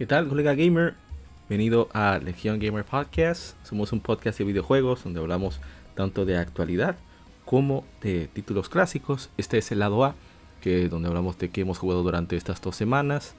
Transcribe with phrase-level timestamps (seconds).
[0.00, 0.94] ¿Qué tal, colega gamer?
[1.46, 3.54] Bienvenido a Legion Gamer Podcast.
[3.66, 5.60] Somos un podcast de videojuegos donde hablamos
[5.94, 6.96] tanto de actualidad
[7.44, 9.28] como de títulos clásicos.
[9.36, 10.14] Este es el lado A,
[10.62, 13.34] que es donde hablamos de qué hemos jugado durante estas dos semanas,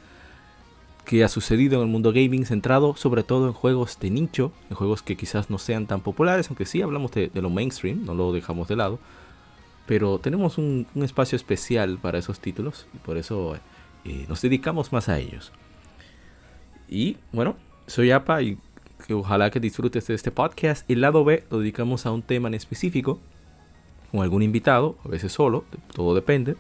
[1.03, 4.75] qué ha sucedido en el mundo gaming centrado sobre todo en juegos de nicho, en
[4.75, 8.31] juegos que quizás no sean tan populares, aunque sí hablamos de, lo mainstream, no lo
[8.34, 9.00] dejamos de lado.
[9.88, 13.56] Pero tenemos un, espacio especial para esos títulos y por eso
[14.06, 15.52] eh, nos dedicamos más a ellos.
[16.92, 17.56] Y bueno,
[17.88, 18.58] soy APA y
[19.08, 20.88] que ojalá que disfrutes de este podcast.
[20.92, 23.20] El lado B lo dedicamos a un tema en específico,
[24.11, 25.64] con algún invitado, a veces solo,
[25.95, 26.58] todo depende.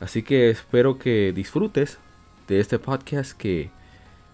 [0.00, 1.98] Así que espero que disfrutes
[2.48, 3.70] de este podcast que,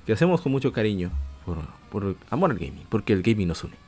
[0.07, 1.11] que hacemos con mucho cariño
[1.45, 1.59] por,
[1.91, 3.88] por amor al gaming, porque el gaming nos une.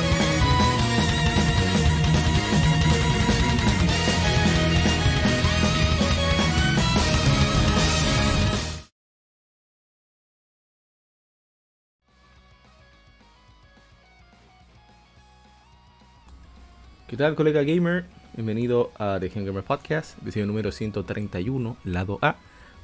[17.11, 18.05] ¿Qué tal, colega gamer?
[18.37, 22.37] Bienvenido a The Game Gamer Podcast, edición número 131, lado A,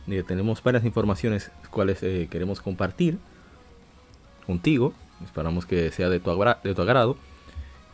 [0.05, 3.19] donde tenemos varias informaciones cuales eh, queremos compartir
[4.45, 4.93] contigo.
[5.23, 6.29] Esperamos que sea de tu,
[6.61, 7.15] de tu agrado.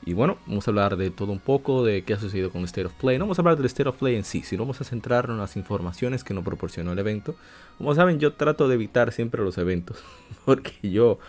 [0.07, 2.65] Y bueno, vamos a hablar de todo un poco, de qué ha sucedido con el
[2.65, 3.19] State of Play.
[3.19, 5.39] No vamos a hablar del State of Play en sí, sino vamos a centrarnos en
[5.39, 7.35] las informaciones que nos proporcionó el evento.
[7.77, 10.03] Como saben, yo trato de evitar siempre los eventos,
[10.45, 11.19] porque yo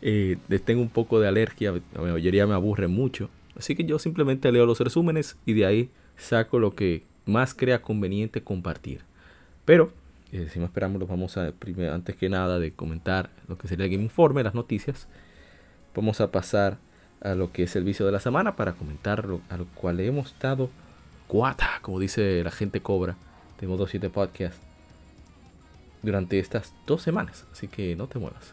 [0.00, 3.30] eh, tengo un poco de alergia, la mayoría me aburre mucho.
[3.56, 7.82] Así que yo simplemente leo los resúmenes y de ahí saco lo que más crea
[7.82, 9.02] conveniente compartir.
[9.64, 9.92] Pero,
[10.32, 11.52] eh, si no esperamos, vamos a,
[11.92, 15.08] antes que nada de comentar lo que sería el Game Informe, las noticias,
[15.94, 16.78] vamos a pasar
[17.20, 20.00] a lo que es el vicio de la semana para comentar lo, a lo cual
[20.00, 20.68] hemos dado
[21.26, 23.16] cuata, como dice la gente cobra
[23.60, 24.60] de Modo 7 Podcast
[26.02, 27.46] durante estas dos semanas.
[27.52, 28.52] Así que no te muevas.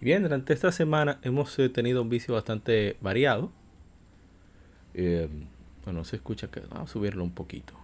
[0.00, 3.50] Bien, durante esta semana hemos eh, tenido un vicio bastante variado.
[4.94, 5.28] Eh,
[5.84, 7.74] bueno, se escucha que vamos a subirlo un poquito.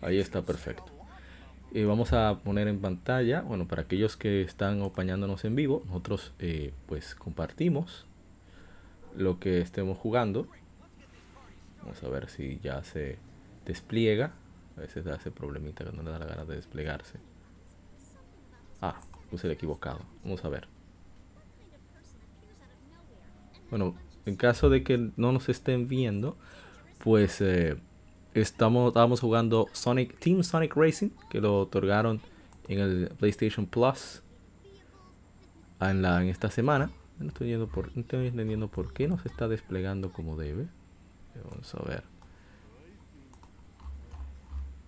[0.00, 0.92] Ahí está perfecto.
[1.72, 6.32] Y vamos a poner en pantalla, bueno, para aquellos que están acompañándonos en vivo, nosotros
[6.38, 8.06] eh, pues compartimos
[9.16, 10.46] lo que estemos jugando.
[11.82, 13.18] Vamos a ver si ya se
[13.64, 14.32] despliega.
[14.76, 17.18] A veces da ese problemita que no le da la gana de desplegarse.
[18.80, 19.00] Ah,
[19.30, 20.00] puse el equivocado.
[20.24, 20.68] Vamos a ver.
[23.70, 23.94] Bueno,
[24.26, 26.36] en caso de que no nos estén viendo,
[27.02, 27.76] pues eh,
[28.34, 32.20] estamos, estábamos jugando Sonic Team Sonic Racing, que lo otorgaron
[32.68, 34.22] en el PlayStation Plus
[35.80, 36.90] en, la, en esta semana.
[37.18, 40.68] No estoy, por, no estoy entendiendo por qué no se está desplegando como debe.
[41.50, 42.15] Vamos a ver.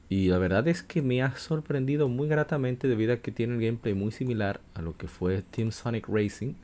[0.08, 3.60] Y la verdad es que me ha sorprendido muy gratamente debido a que tiene el
[3.60, 6.54] gameplay muy similar a lo que fue Team Sonic Racing.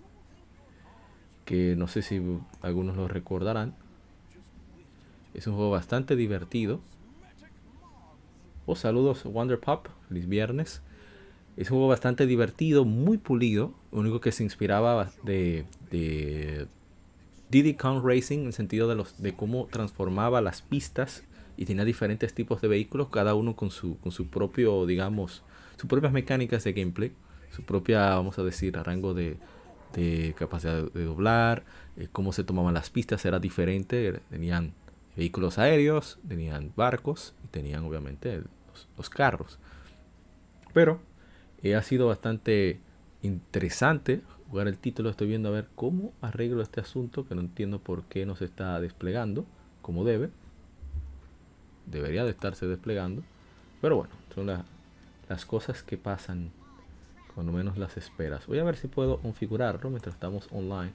[1.44, 2.22] Que no sé si
[2.62, 3.74] algunos lo recordarán.
[5.34, 6.80] Es un juego bastante divertido.
[8.64, 10.80] Oh, saludos Wonder Pop, feliz viernes.
[11.58, 13.74] Es un juego bastante divertido, muy pulido.
[13.92, 16.66] Lo único que se inspiraba de, de,
[17.50, 21.24] Diddy Kong Racing en el sentido de, los, de cómo transformaba las pistas
[21.56, 25.42] y tenía diferentes tipos de vehículos, cada uno con su, con su propio, digamos,
[25.76, 27.12] sus propias mecánicas de gameplay,
[27.50, 29.36] su propia, vamos a decir, rango de,
[29.94, 31.64] de capacidad de doblar,
[31.96, 34.72] eh, cómo se tomaban las pistas era diferente, tenían
[35.16, 38.42] vehículos aéreos, tenían barcos y tenían obviamente
[38.96, 39.58] los, carros.
[40.72, 41.00] Pero
[41.62, 42.80] eh, ha sido bastante
[43.22, 45.10] interesante jugar el título.
[45.10, 48.44] Estoy viendo a ver cómo arreglo este asunto que no entiendo por qué no se
[48.44, 49.46] está desplegando
[49.82, 50.30] como debe.
[51.86, 53.22] Debería de estarse desplegando.
[53.80, 54.46] Pero bueno, son
[55.28, 56.50] las cosas que pasan
[57.34, 58.46] cuando menos las esperas.
[58.46, 60.92] Voy a ver si puedo configurarlo mientras estamos online.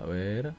[0.00, 0.54] A ver.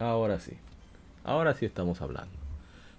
[0.00, 0.56] Ahora sí.
[1.24, 2.32] Ahora sí estamos hablando.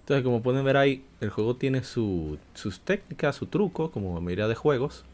[0.00, 2.38] Entonces, como pueden ver ahí, el juego tiene sus
[2.84, 5.04] técnicas, su truco, como mayoría de juegos.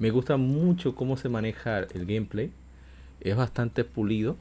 [0.00, 2.50] Me gusta mucho cómo se maneja el gameplay.
[3.20, 4.36] Es bastante pulido.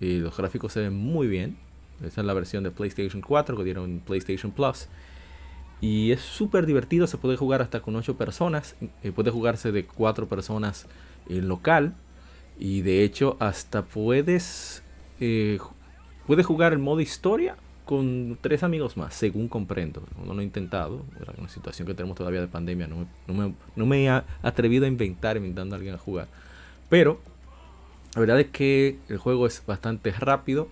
[0.00, 1.56] Y los gráficos se ven muy bien.
[2.04, 4.86] Esa es la versión de PlayStation 4 que dieron PlayStation Plus.
[5.80, 8.76] Y es súper divertido, se puede jugar hasta con 8 personas.
[9.02, 10.86] Eh, puede jugarse de 4 personas
[11.28, 11.94] en local.
[12.56, 14.84] Y de hecho hasta puedes,
[15.18, 15.58] eh,
[16.28, 17.56] puedes jugar el modo historia
[17.86, 20.02] con 3 amigos más, según comprendo.
[20.26, 22.88] No lo he intentado, en una situación que tenemos todavía de pandemia.
[22.88, 26.26] No me, no me, no me he atrevido a inventar inventando a alguien a jugar.
[26.90, 27.20] Pero
[28.14, 30.68] la verdad es que el juego es bastante rápido.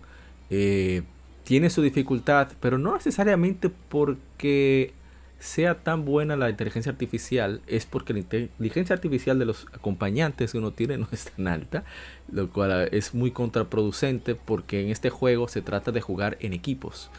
[0.50, 1.02] Eh,
[1.44, 4.92] tiene su dificultad, pero no necesariamente porque
[5.38, 10.58] sea tan buena la inteligencia artificial, es porque la inteligencia artificial de los acompañantes que
[10.58, 11.84] uno tiene no es tan alta,
[12.30, 17.10] lo cual es muy contraproducente porque en este juego se trata de jugar en equipos.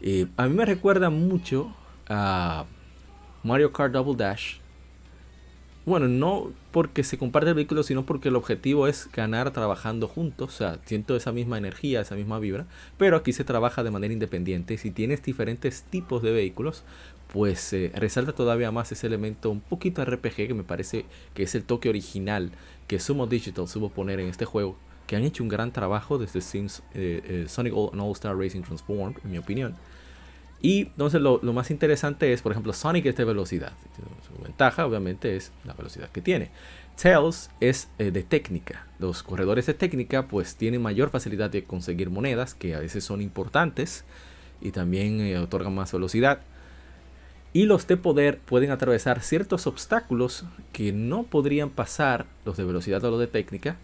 [0.00, 1.74] Eh, a mí me recuerda mucho
[2.08, 2.66] a
[3.42, 4.58] Mario Kart Double Dash,
[5.88, 10.54] bueno, no porque se comparte el vehículo, sino porque el objetivo es ganar trabajando juntos.
[10.54, 12.66] O sea, siento esa misma energía, esa misma vibra.
[12.98, 14.76] Pero aquí se trabaja de manera independiente.
[14.76, 16.84] Si tienes diferentes tipos de vehículos,
[17.32, 21.04] pues eh, resalta todavía más ese elemento un poquito RPG que me parece
[21.34, 22.50] que es el toque original
[22.86, 24.76] que Sumo Digital supo poner en este juego.
[25.06, 28.62] Que han hecho un gran trabajo desde Sims, eh, eh, Sonic All, All Star Racing
[28.62, 29.74] Transformed, en mi opinión.
[30.60, 33.72] Y entonces lo, más interesante es, por ejemplo, Sonic es de velocidad.
[34.26, 36.50] Su ventaja, obviamente, es la velocidad que tiene.
[37.00, 38.86] Tails es de técnica.
[38.98, 43.22] Los corredores de técnica, pues, tienen mayor facilidad de conseguir monedas, que a veces son
[43.22, 44.04] importantes
[44.60, 46.40] y también otorgan más velocidad.
[47.52, 53.04] Y los de poder pueden atravesar ciertos obstáculos que no podrían pasar los de velocidad
[53.04, 53.76] o los de técnica.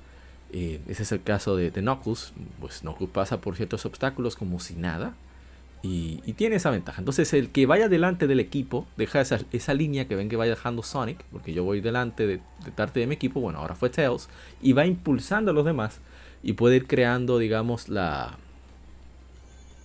[0.52, 2.32] Eh, ese es el caso de, de Knuckles.
[2.60, 5.14] Pues Knuckles pasa por ciertos obstáculos como si nada
[5.84, 7.00] y, tiene esa ventaja.
[7.00, 10.46] Entonces, el que vaya delante del equipo, deja esa, esa, línea que ven que va
[10.46, 13.90] dejando Sonic, porque yo voy delante de, de parte de mi equipo, bueno, ahora fue
[13.90, 14.28] Tails,
[14.62, 16.00] y va impulsando a los demás
[16.42, 18.38] y puede ir creando, digamos, la,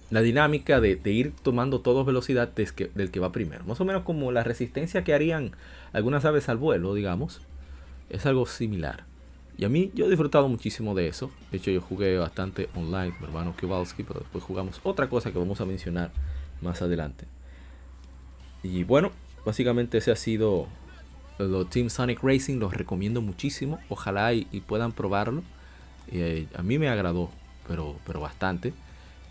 [0.10, 3.63] la dinámica de, ir tomando todos velocidad del que va primero.
[3.66, 5.51] Más o menos como la resistencia que harían
[5.94, 7.42] algunas aves al vuelo, digamos,
[8.10, 9.06] es algo similar.
[9.58, 11.30] Y a mí yo he disfrutado muchísimo de eso.
[11.51, 15.38] De hecho yo jugué bastante online, mi hermano Kowalski, pero después jugamos otra cosa que
[15.38, 16.12] vamos a mencionar
[16.62, 17.25] más adelante.
[18.63, 19.12] Y bueno,
[19.46, 20.68] básicamente ese ha sido
[21.38, 23.80] lo Team Sonic Racing, los recomiendo muchísimo.
[23.89, 25.44] Ojalá y, puedan probarlo.
[26.12, 27.30] Eh, a mí me agradó,
[27.68, 28.74] pero, pero bastante.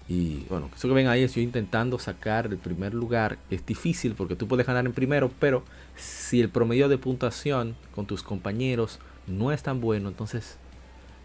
[0.08, 3.38] Y bueno, eso que ven ahí estoy intentando sacar el primer lugar.
[3.50, 5.62] Es difícil porque tú puedes ganar en primero, pero
[5.96, 10.56] si el promedio de puntuación con tus compañeros no es tan bueno, entonces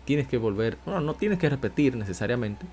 [0.03, 2.65] tienes que volver, bueno, no tienes que repetir necesariamente,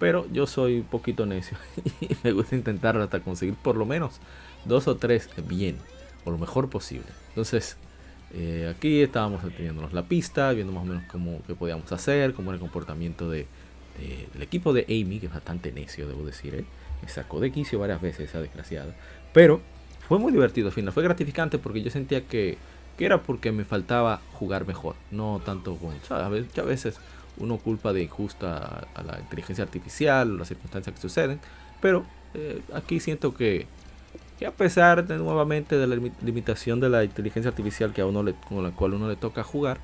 [0.00, 1.56] pero yo soy un poquito necio
[2.00, 4.18] y me gusta intentar hasta conseguir por lo menos
[4.64, 5.76] dos o tres bien,
[6.24, 7.06] o lo mejor posible.
[7.28, 7.76] Entonces,
[8.34, 12.50] eh, aquí estábamos teniéndonos la pista, viendo más o menos cómo qué podíamos hacer, cómo
[12.50, 13.46] era el comportamiento de,
[13.98, 16.64] del equipo de Amy, que es bastante necio, debo decir, ¿eh?
[17.02, 18.94] me sacó de quicio varias veces esa desgraciada,
[19.32, 19.60] pero
[20.08, 22.58] fue muy divertido al final, fue gratificante porque yo sentía que
[22.96, 25.94] que era porque me faltaba jugar mejor, no tanto con.
[26.10, 26.98] A veces
[27.38, 31.40] uno culpa de injusta a, la inteligencia artificial, las circunstancias que suceden,
[31.80, 33.66] pero eh, aquí siento que,
[34.38, 38.22] que, a pesar de nuevamente de la limitación de la inteligencia artificial que a uno
[38.22, 39.78] le, con la cual uno le toca jugar,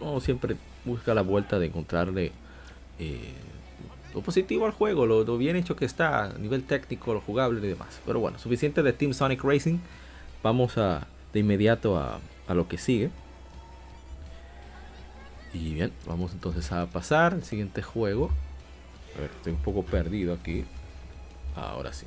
[0.00, 2.32] uno siempre busca la vuelta de encontrarle
[2.98, 3.32] eh,
[4.14, 7.68] lo positivo al juego, lo, bien hecho que está a nivel técnico, lo jugable y
[7.68, 8.00] demás.
[8.06, 9.78] Pero bueno, suficiente de Team Sonic Racing.
[10.42, 12.20] Vamos a, de inmediato a,
[12.54, 13.10] lo que sigue.
[15.52, 18.30] Y bien, vamos entonces a pasar al siguiente juego.
[19.16, 20.64] A ver, estoy un poco perdido aquí.
[21.56, 22.06] Ahora sí.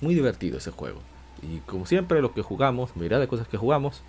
[0.00, 1.00] muy divertido ese juego.
[1.42, 4.02] Y como siempre, lo que jugamos, mirad de cosas que jugamos,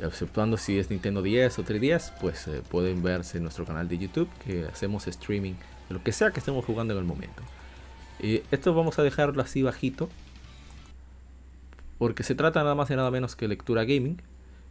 [0.00, 3.98] exceptuando si es Nintendo 10 o 3DS, pues eh, pueden verse en nuestro canal de
[3.98, 5.54] YouTube que hacemos streaming
[5.88, 7.42] de lo que sea que estemos jugando en el momento.
[8.20, 10.08] Y esto vamos a dejarlo así bajito,
[11.98, 14.20] porque se trata nada más y nada menos que lectura gaming.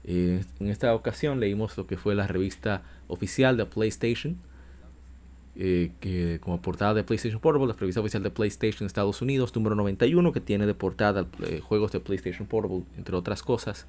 [0.04, 4.38] Eh, en esta ocasión leímos lo que fue la revista oficial de PlayStation,
[5.60, 9.76] eh, que como portada de PlayStation Portable, la revista oficial de PlayStation Estados Unidos, número
[9.76, 13.88] 91, que tiene de portada eh, juegos de PlayStation Portable, entre otras cosas.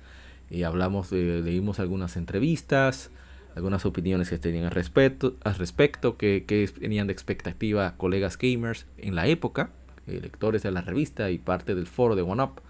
[0.51, 3.11] Y hablamos de, leímos algunas entrevistas,
[3.55, 6.45] algunas opiniones que tenían al respecto, al respecto que,
[6.79, 9.71] tenían de expectativa colegas gamers en la época,
[10.07, 12.61] lectores de la revista y parte del foro de OneUp.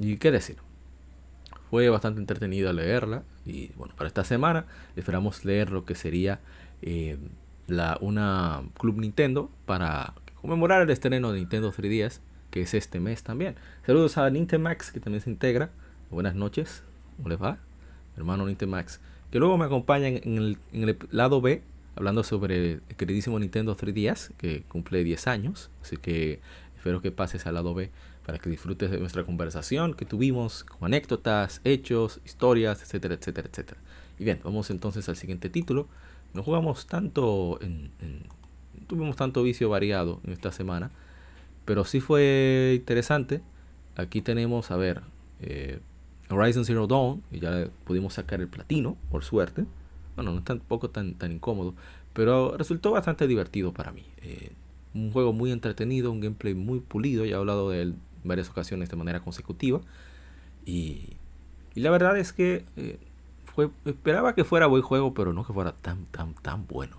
[0.00, 0.56] Y qué decir,
[1.70, 3.22] fue bastante entretenido leerla.
[3.44, 6.40] Y bueno, para esta semana esperamos leer lo que sería
[6.82, 7.18] eh,
[7.66, 13.22] la, una Club Nintendo para conmemorar el estreno de Nintendo 3DS, que es este mes
[13.22, 13.56] también.
[13.86, 15.70] Saludos a Nintemax, que también se integra.
[16.10, 16.82] Buenas noches,
[17.18, 17.58] ¿cómo les va?
[18.16, 21.62] Hermano Nintemax, que luego me acompaña en el, en lado B,
[21.94, 25.70] hablando sobre el queridísimo Nintendo 3DS, que cumple 10 años.
[25.82, 26.40] Así que
[26.76, 27.90] espero que pases al lado B
[28.24, 33.80] para que disfrutes de nuestra conversación que tuvimos con anécdotas, hechos, historias, etcétera, etcétera, etcétera.
[34.18, 35.88] Y bien, vamos entonces al siguiente título.
[36.34, 37.90] No jugamos tanto en,
[38.86, 40.90] tuvimos tanto vicio variado en esta semana,
[41.64, 43.42] pero sí fue interesante.
[43.96, 45.02] Aquí tenemos, a ver,
[45.40, 45.80] eh,
[46.30, 49.64] Horizon Zero Dawn, y ya pudimos sacar el platino, por suerte.
[50.16, 51.74] Bueno, no es tampoco tan, tan incómodo,
[52.12, 54.04] pero resultó bastante divertido para mí.
[54.22, 54.52] Eh,
[54.94, 57.94] un juego muy entretenido, un gameplay muy pulido, ya he hablado de él
[58.24, 59.80] varias ocasiones de manera consecutiva.
[60.66, 61.16] Y,
[61.74, 62.98] y la verdad es que eh,
[63.44, 66.96] fue, esperaba que fuera buen juego, pero no que fuera tan, tan, tan bueno.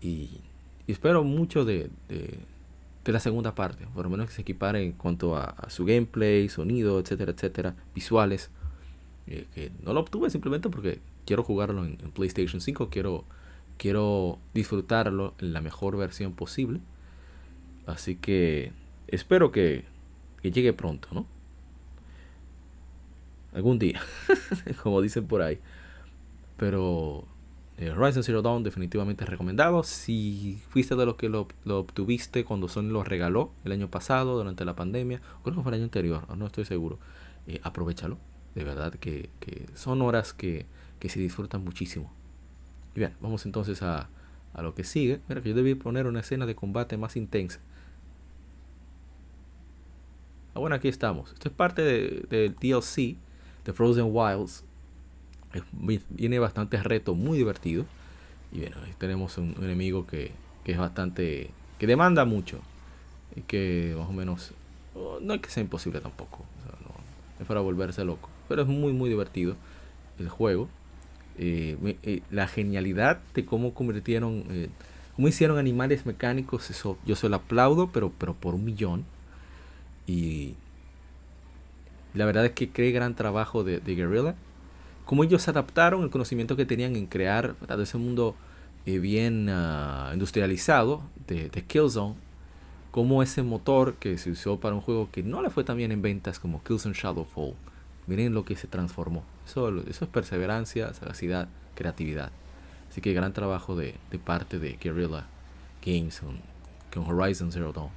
[0.00, 0.40] Y,
[0.86, 1.90] espero mucho de,
[3.12, 6.98] la segunda parte, por lo menos que se equipare en cuanto a, su gameplay, sonido,
[6.98, 8.50] etcétera, etcétera, visuales.
[9.26, 13.24] Eh, que no lo obtuve simplemente porque quiero jugarlo en, en, PlayStation 5, quiero,
[13.78, 16.80] quiero disfrutarlo en la mejor versión posible.
[17.86, 18.72] Así que
[19.08, 19.84] espero que,
[20.42, 21.26] que llegue pronto, ¿no?
[23.52, 24.00] Algún día,
[24.82, 25.58] como dicen por ahí.
[26.56, 27.26] Pero
[27.76, 29.82] eh, Horizon Zero Dawn definitivamente recomendado.
[29.82, 34.64] Si fuiste de los que lo, obtuviste cuando Sony lo regaló el año pasado, durante
[34.64, 36.98] la pandemia, creo que fue el año anterior, no estoy seguro,
[37.46, 38.18] eh, aprovechalo.
[38.54, 39.30] De verdad que,
[39.74, 40.66] son horas que,
[41.08, 42.10] se disfrutan muchísimo.
[42.94, 44.08] Y bien, vamos entonces a,
[44.54, 45.20] a lo que sigue.
[45.28, 47.60] Mira que yo debí poner una escena de combate más intensa.
[50.54, 51.32] Ah, bueno, aquí estamos.
[51.32, 53.16] Esto es parte del de DLC
[53.64, 54.64] de Frozen Wilds.
[56.10, 57.84] Viene bastante reto, muy divertido.
[58.52, 60.32] Y bueno, ahí tenemos un, enemigo que,
[60.64, 61.50] es bastante.
[61.78, 62.60] que demanda mucho.
[63.36, 64.52] Y que más o menos.
[64.94, 66.44] Oh, no es que sea imposible tampoco.
[67.40, 68.28] es para volverse loco.
[68.48, 69.56] Pero es muy, muy divertido
[70.18, 70.68] el juego.
[71.36, 74.44] Eh, eh, la genialidad de cómo convirtieron.
[74.50, 74.68] Eh,
[75.16, 76.70] cómo hicieron animales mecánicos.
[76.70, 79.04] Eso yo se lo aplaudo, pero, pero por un millón
[80.06, 80.54] y
[82.12, 84.34] la verdad es que cree gran trabajo de Guerrilla.
[85.04, 88.34] Como ellos adaptaron el conocimiento que tenían en crear ese mundo
[88.86, 92.14] eh, bien ah, industrializado de, de, Killzone,
[92.90, 95.92] como ese motor que se usó para un juego que no le fue tan bien
[95.92, 97.54] en ventas como Killzone Shadowfall.
[98.06, 99.24] Miren lo que se transformó.
[99.46, 102.30] Eso, eso es perseverancia, sagacidad, creatividad.
[102.90, 105.26] Así que gran trabajo de, parte de Guerrilla
[105.84, 106.20] Games
[106.92, 107.90] con Horizon Zero Dawn.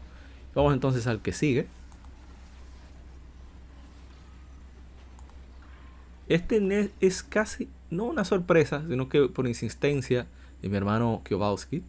[0.56, 1.68] Vamos entonces al que sigue.
[6.30, 10.28] Este es casi, no una sorpresa, sino que por insistencia
[10.62, 11.84] de mi hermano Kowalski,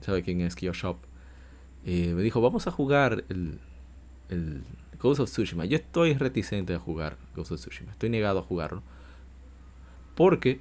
[0.00, 0.98] sabe quién es Kyoshop,
[1.84, 3.58] eh, me dijo, vamos a jugar el,
[4.28, 4.62] el
[5.00, 5.64] Ghost of Tsushima.
[5.64, 8.82] Yo estoy reticente a jugar Ghost of Tsushima, estoy negado a jugarlo,
[10.14, 10.60] porque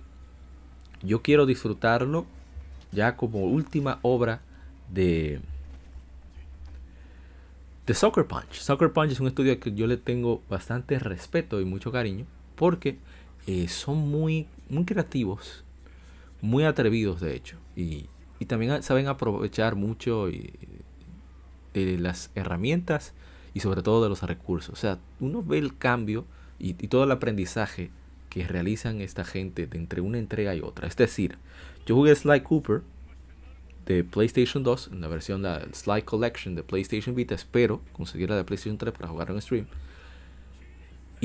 [1.03, 2.25] yo quiero disfrutarlo
[2.91, 4.41] ya como última obra
[4.91, 5.41] de
[7.85, 8.53] de Soccer Punch.
[8.53, 12.97] Soccer Punch es un estudio que yo le tengo bastante respeto y mucho cariño porque
[13.47, 15.63] eh, son muy, muy creativos,
[16.41, 18.07] muy atrevidos de hecho, y,
[18.47, 23.15] también saben aprovechar mucho de las herramientas
[23.55, 24.71] y sobre todo de los recursos.
[24.73, 26.25] O sea, uno ve el cambio
[26.59, 27.89] y, todo el aprendizaje
[28.29, 30.87] que realizan esta gente de entre una entrega y otra.
[30.87, 31.37] Es decir,
[31.85, 32.83] yo jugué Sly Cooper
[33.85, 38.35] de PlayStation 2, en la versión la Sly Collection de PlayStation Vita, espero conseguir la
[38.35, 39.67] de PlayStation 3 para jugar en stream.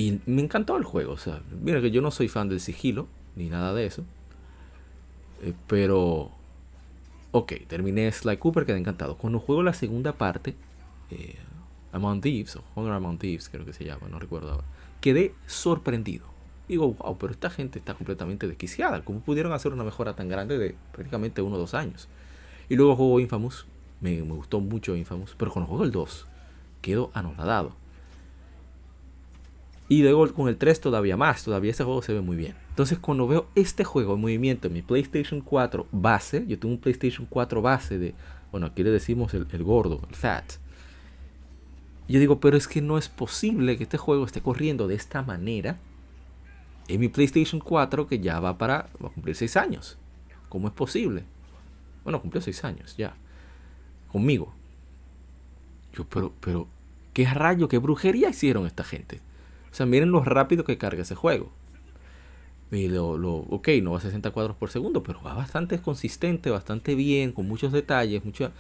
[0.01, 1.13] Y me encantó el juego.
[1.13, 4.03] O sea, mira que yo no soy fan del sigilo, ni nada de eso.
[5.43, 6.31] Eh, pero,
[7.33, 9.19] ok, terminé Sly Cooper, quedé encantado.
[9.19, 10.55] Cuando juego la segunda parte,
[11.11, 11.37] eh,
[11.93, 14.65] Among Thieves, o Hunger Among Thieves, creo que se llama, no recuerdo ahora,
[15.03, 16.25] quedé sorprendido.
[16.67, 19.05] Digo, wow, pero esta gente está completamente desquiciada.
[19.05, 22.09] ¿Cómo pudieron hacer una mejora tan grande de prácticamente uno o dos años?
[22.71, 23.67] Y luego juego Infamous,
[24.01, 26.27] me, me gustó mucho Infamous, pero cuando juego el 2,
[26.81, 27.80] quedo anonadado.
[29.91, 32.55] Y luego con el 3 todavía más, todavía ese juego se ve muy bien.
[32.69, 36.81] Entonces cuando veo este juego en movimiento en mi PlayStation 4 base, yo tengo un
[36.81, 38.15] PlayStation 4 base de,
[38.53, 40.45] bueno, aquí le decimos el, el gordo, el fat.
[42.07, 45.23] Yo digo, pero es que no es posible que este juego esté corriendo de esta
[45.23, 45.77] manera
[46.87, 49.99] en mi PlayStation 4 que ya va para va a cumplir 6 años.
[50.49, 51.25] ¿Cómo es posible?
[52.05, 53.17] Bueno, cumplió 6 años ya.
[54.13, 54.55] Conmigo.
[55.95, 56.69] Yo, pero, pero,
[57.13, 59.21] ¿qué rayo, qué brujería hicieron esta gente?
[59.71, 61.51] O sea, miren lo rápido que carga ese juego.
[62.73, 66.51] Y lo, lo, ok, no va a 60 cuadros por segundo, pero va bastante consistente,
[66.51, 68.53] bastante bien, con muchos detalles, mucho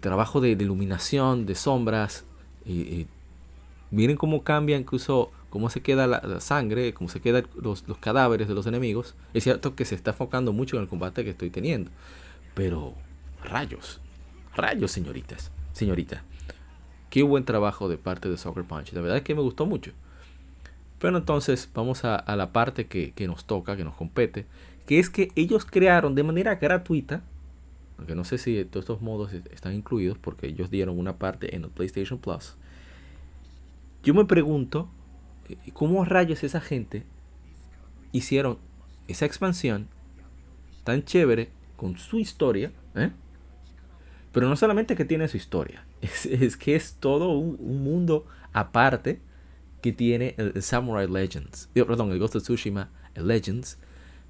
[0.00, 2.24] trabajo de, iluminación, de sombras.
[2.64, 3.06] Y,
[3.90, 7.98] miren cómo cambia incluso cómo se queda la, la sangre, cómo se quedan los, los,
[7.98, 9.14] cadáveres de los enemigos.
[9.34, 11.90] Es cierto que se está enfocando mucho en el combate que estoy teniendo.
[12.54, 12.94] Pero
[13.44, 14.00] rayos,
[14.54, 16.24] rayos, señoritas, señorita
[17.14, 18.92] qué buen trabajo de parte de Soccer Punch.
[18.92, 19.92] La verdad es que me gustó mucho.
[20.98, 24.46] Pero entonces vamos a, la parte que, nos toca, que nos compete,
[24.84, 27.22] que es que ellos crearon de manera gratuita,
[27.98, 31.62] aunque no sé si todos estos modos están incluidos porque ellos dieron una parte en
[31.62, 32.56] el PlayStation Plus.
[34.02, 34.88] Yo me pregunto,
[35.72, 37.04] ¿cómo rayos esa gente
[38.10, 38.58] hicieron
[39.06, 39.86] esa expansión
[40.82, 42.72] tan chévere con su historia?
[42.96, 43.12] ¿eh?
[44.32, 48.26] Pero no solamente que tiene su historia, es, es que es todo un, un, mundo
[48.52, 49.20] aparte
[49.82, 51.68] que tiene el, Samurai Legends.
[51.74, 53.78] Digo, perdón, el Ghost of Tsushima Legends.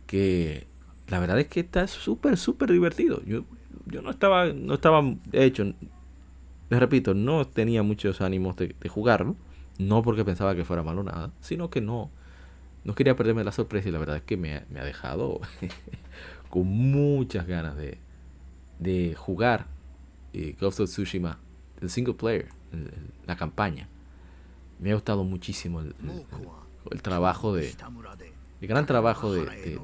[0.07, 0.67] Que
[1.09, 3.23] la verdad es que está súper, súper divertido.
[3.25, 3.45] Yo,
[3.87, 5.65] yo no estaba, no estaba hecho,
[6.71, 9.37] les repito, no tenía muchos ánimos de, de, jugarlo.
[9.79, 12.11] No porque pensaba que fuera malo nada, sino que no,
[12.85, 15.41] no quería perderme la sorpresa y la verdad es que me, me ha dejado
[16.51, 17.99] con muchas ganas de,
[18.79, 19.67] de jugar
[20.33, 21.39] eh, Ghost of Tsushima,
[21.85, 23.89] el single player, el, el, la campaña.
[24.81, 25.95] Me ha gustado muchísimo el,
[26.91, 27.75] el trabajo de.
[28.61, 29.81] El gran trabajo de, de,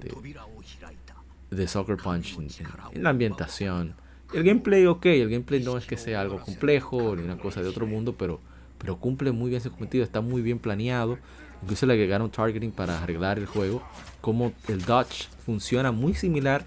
[1.50, 2.48] de Soccer Punch en,
[2.94, 3.94] en, la ambientación.
[4.32, 7.68] El gameplay, ok, el gameplay no es que sea algo complejo ni una cosa de
[7.68, 8.40] otro mundo, pero,
[8.78, 11.18] pero cumple muy bien su cometido, está muy bien planeado.
[11.62, 13.82] Incluso le agregaron targeting para arreglar el juego.
[14.20, 16.64] Como el dodge funciona muy similar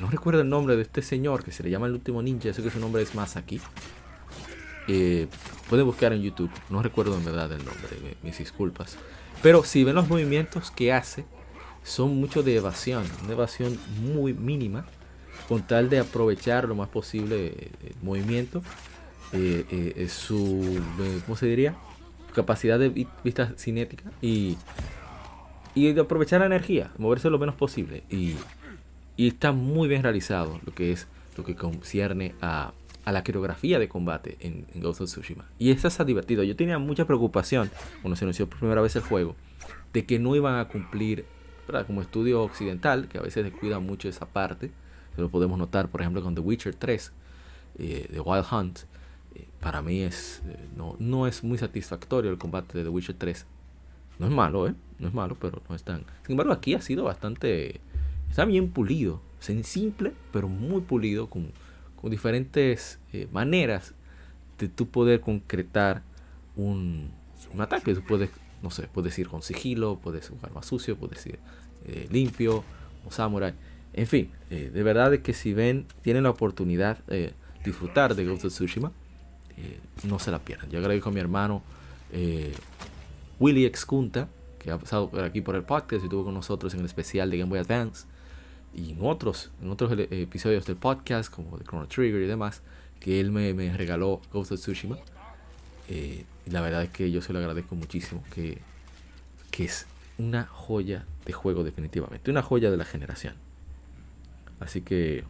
[0.00, 2.62] no recuerdo el nombre de este señor que se le llama el último ninja, sé
[2.62, 3.60] que su nombre es Masaki.
[4.88, 5.28] Eh,
[5.68, 8.96] pueden buscar en YouTube, no recuerdo en verdad el nombre, mis disculpas.
[9.42, 11.24] Pero si ven los movimientos que hace,
[11.84, 14.86] son mucho de evasión, una evasión muy mínima,
[15.48, 18.62] con tal de aprovechar lo más posible el movimiento,
[19.32, 20.82] eh, eh, su,
[21.26, 21.76] ¿cómo se diría?
[22.34, 24.56] Capacidad de vista cinética y,
[25.74, 28.02] y de aprovechar la energía, moverse lo menos posible.
[28.10, 28.34] Y
[29.18, 32.72] y está muy bien realizado lo que es lo que concierne a,
[33.08, 35.46] a la coreografía de combate en, Ghost of Tsushima.
[35.58, 36.42] Y eso está divertido.
[36.42, 37.70] Yo tenía mucha preocupación
[38.02, 39.34] cuando se anunció por primera vez el juego
[39.94, 41.24] de que no iban a cumplir,
[41.86, 44.70] como estudio occidental, que a veces descuida mucho esa parte.
[45.16, 47.12] Se lo podemos notar, por ejemplo, con The Witcher 3,
[47.78, 48.80] eh, The Wild Hunt.
[49.34, 53.16] Eh, para mí es, eh, no, no es muy satisfactorio el combate de The Witcher
[53.16, 53.46] 3.
[54.18, 54.74] No es malo, ¿eh?
[54.98, 56.04] No es malo, pero no es tan...
[56.26, 57.80] Sin embargo, aquí ha sido bastante
[58.28, 61.52] está bien pulido, simple, pero muy pulido, con,
[62.00, 63.94] con diferentes eh, maneras
[64.58, 66.02] de tú poder concretar
[66.56, 67.10] un,
[67.58, 67.94] ataque.
[67.94, 68.30] Tú puedes,
[68.62, 71.38] no sé, puedes ir con sigilo, puedes jugar más sucio, puedes ir
[71.86, 72.64] eh, limpio,
[73.06, 73.54] o samurai.
[73.94, 77.32] En fin, eh, de verdad es que si ven, tienen la oportunidad de
[77.64, 78.92] disfrutar de Ghost of Tsushima,
[79.56, 80.70] eh, no se la pierdan.
[80.70, 81.62] Yo agradezco a mi hermano
[83.38, 86.80] Willy Excunta, que ha pasado por aquí por el podcast y estuvo con nosotros en
[86.80, 88.06] el especial de Game Boy Advance
[88.74, 92.62] y en otros, en otros episodios del podcast, como de Chrono Trigger y demás,
[93.00, 94.98] que él me, me regaló Ghost of Tsushima.
[95.88, 98.58] Eh, y la verdad es que yo se lo agradezco muchísimo, que,
[99.50, 99.86] que es
[100.18, 103.34] una joya de juego definitivamente, una joya de la generación.
[104.60, 105.24] Así que,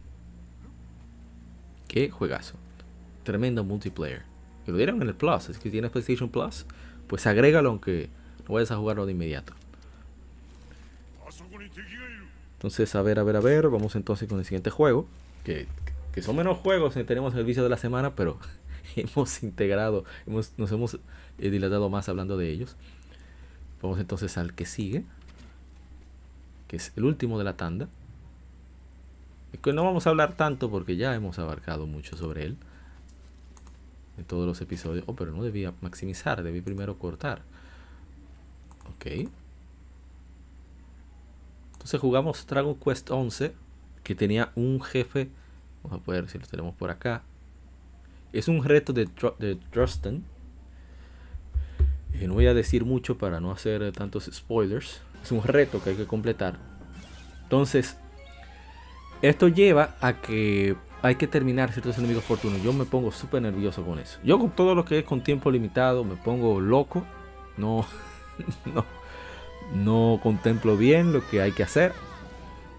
[1.87, 2.55] qué juegazo.
[3.23, 4.23] Tremendo multiplayer.
[4.65, 6.65] Que lo dieron en el Plus, es que tienes PlayStation Plus,
[7.07, 8.09] pues agrégalo aunque
[8.47, 9.53] no vayas a jugarlo de inmediato.
[12.59, 13.69] Entonces, a ver, a ver, a ver.
[13.69, 15.07] Vamos entonces con el siguiente juego.
[15.45, 15.65] Que,
[16.11, 18.37] que son menos juegos que tenemos el vicio de la semana, pero
[18.97, 20.99] hemos integrado, hemos, nos hemos
[21.37, 22.75] eh, dilatado más hablando de ellos.
[23.81, 25.05] Vamos entonces al que sigue.
[26.67, 27.87] Que es el último de la tanda.
[29.61, 32.57] Que no vamos a hablar tanto porque ya hemos abarcado mucho sobre él.
[34.17, 35.05] en todos los episodios.
[35.07, 37.41] Oh, pero no debía maximizar, debí primero cortar.
[38.95, 39.29] Ok.
[41.89, 43.51] Entonces jugamos Dragon Quest 11,
[44.03, 45.27] que tenía un jefe.
[45.81, 47.23] Vamos a ver si lo tenemos por acá.
[48.31, 50.23] Es un reto de, de Drustan.
[52.13, 55.01] Eh, no voy a decir mucho para no hacer tantos spoilers.
[55.23, 56.59] Es un reto que hay que completar.
[57.41, 57.97] Entonces,
[59.23, 62.61] esto lleva a que hay que terminar ciertos enemigos fortunos.
[62.61, 64.19] Yo me pongo súper nervioso con eso.
[64.23, 67.03] Yo con todo lo que es con tiempo limitado me pongo loco.
[67.57, 67.83] No,
[68.75, 68.85] no,
[69.73, 71.93] no contemplo bien lo que hay que hacer.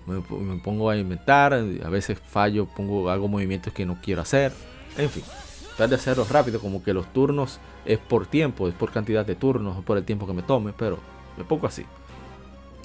[0.07, 0.21] Me,
[0.59, 1.53] pongo a inventar.
[1.53, 4.53] A veces fallo, pongo, hago movimientos que no quiero hacer.
[4.97, 5.23] En fin,
[5.69, 6.61] tratar de hacerlo rápido.
[6.61, 10.27] Como que los turnos es por tiempo, es por cantidad de turnos, por el tiempo
[10.27, 10.73] que me tome.
[10.77, 10.99] Pero
[11.37, 11.85] me pongo así.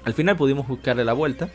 [0.04, 1.50] Al final pudimos buscarle la vuelta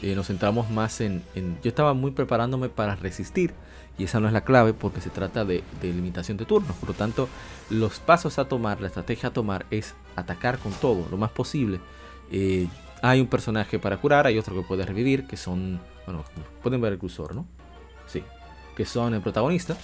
[0.00, 3.52] eh, nos centramos más en, Yo estaba muy preparándome para resistir
[3.98, 6.76] y esa no es la clave porque se trata de, limitación de turnos.
[6.76, 7.28] Por lo tanto,
[7.68, 11.80] los pasos a tomar, la estrategia a tomar es atacar con todo, lo más posible.
[12.30, 12.68] Eh,
[13.02, 15.80] hay un personaje para curar, hay otro que puede revivir, que son...
[16.06, 16.24] Bueno,
[16.62, 17.46] pueden ver el cursor, ¿no?
[18.06, 18.22] Sí,
[18.76, 19.76] que son el protagonista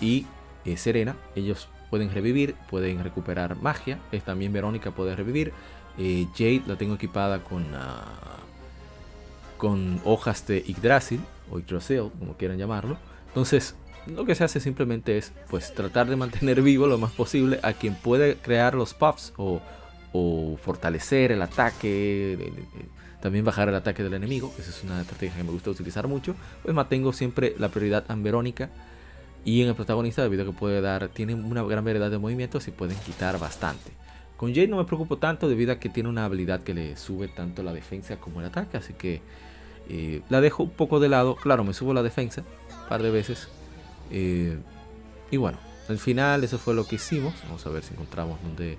[0.00, 0.26] y
[0.66, 1.16] eh, Serena.
[1.34, 3.98] Ellos pueden revivir, pueden recuperar magia.
[4.26, 5.54] También Verónica puede revivir.
[5.96, 7.62] Jade la tengo equipada con...
[7.62, 8.53] Uh,
[9.64, 12.98] con hojas de Yggdrasil o Yggdrasil, como quieran llamarlo.
[13.28, 13.74] Entonces,
[14.06, 17.72] lo que se hace simplemente es pues tratar de mantener vivo lo más posible a
[17.72, 19.62] quien puede crear los puffs o,
[20.62, 22.52] fortalecer el ataque,
[23.22, 26.36] también bajar el ataque del enemigo, esa es una estrategia que me gusta utilizar mucho,
[26.62, 28.68] pues mantengo siempre la prioridad en Verónica
[29.46, 32.68] y en el protagonista debido a que puede dar, tiene una gran variedad de movimientos
[32.68, 33.90] y pueden quitar bastante.
[34.36, 37.26] Con Jade no me preocupo tanto debido a que tiene una habilidad que le sube
[37.26, 39.20] tanto la defensa como el ataque, así que
[39.88, 41.36] eh, la dejo un poco de lado.
[41.36, 43.48] Claro, me subo la defensa un par de veces.
[44.10, 44.58] Eh,
[45.30, 47.34] y bueno, al final eso fue lo que hicimos.
[47.44, 48.78] Vamos a ver si encontramos donde...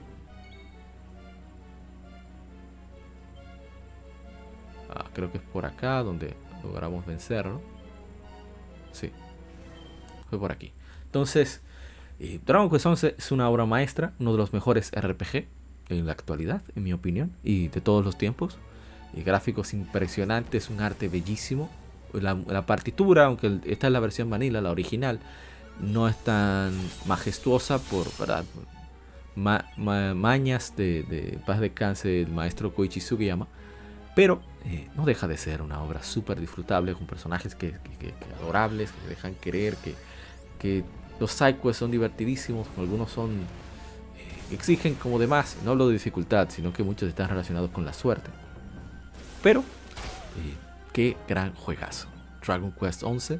[4.90, 7.62] Ah, creo que es por acá donde logramos vencerlo.
[8.92, 9.12] Sí.
[10.30, 10.72] Fue por aquí.
[11.06, 11.62] Entonces,
[12.20, 15.48] eh, Dragon Quest 11 es una obra maestra, uno de los mejores RPG
[15.90, 18.58] en la actualidad, en mi opinión, y de todos los tiempos
[19.24, 21.70] gráficos impresionantes, un arte bellísimo.
[22.14, 25.20] La, partitura, aunque esta es la versión vanilla, la original,
[25.82, 26.74] no es tan
[27.06, 28.08] majestuosa por
[29.36, 33.48] mañas de, paz de cáncer del maestro Koichi Sugiyama,
[34.16, 37.76] pero eh, no deja de ser una obra súper disfrutable con personajes que,
[38.40, 39.94] adorables, que dejan querer, que,
[40.58, 40.86] que
[41.20, 46.72] los sidequests son divertidísimos, algunos son eh, exigen como demás, no hablo de dificultad, sino
[46.72, 48.30] que muchos están relacionados con la suerte.
[49.46, 50.56] Pero, eh,
[50.92, 52.08] qué gran juegazo.
[52.44, 53.40] Dragon Quest 11,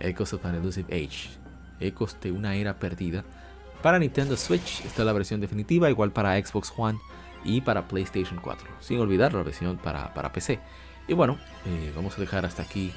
[0.00, 1.30] Echoes of an Elusive Age.
[1.78, 3.22] Ecos de una era perdida.
[3.80, 6.98] Para Nintendo Switch, esta es la versión definitiva, igual para Xbox One
[7.44, 8.68] y para PlayStation 4.
[8.80, 10.58] Sin olvidar la versión para, para PC.
[11.06, 12.92] Y bueno, eh, vamos a dejar hasta aquí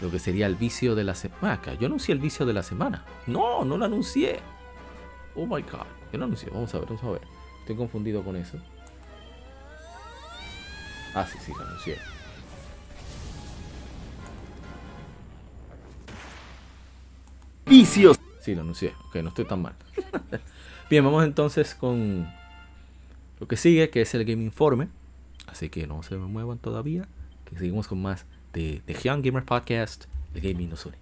[0.00, 1.60] lo que sería el vicio de la semana.
[1.66, 3.04] Ah, yo anuncié el vicio de la semana.
[3.26, 4.38] No, no lo anuncié.
[5.34, 5.88] Oh my god.
[6.12, 6.48] Yo lo anuncié.
[6.50, 7.22] Vamos a ver, vamos a ver.
[7.58, 8.56] Estoy confundido con eso.
[11.14, 11.98] Ah, sí, sí, lo anuncié.
[17.66, 18.18] Vicios.
[18.40, 18.94] Sí, lo anuncié.
[19.08, 19.74] Ok, no estoy tan mal.
[20.90, 22.28] Bien, vamos entonces con
[23.40, 24.88] lo que sigue, que es el Game Informe.
[25.46, 27.06] Así que no se me muevan todavía.
[27.44, 30.04] Que seguimos con más de The Young Gamer Podcast.
[30.34, 31.01] El Gaming nos une.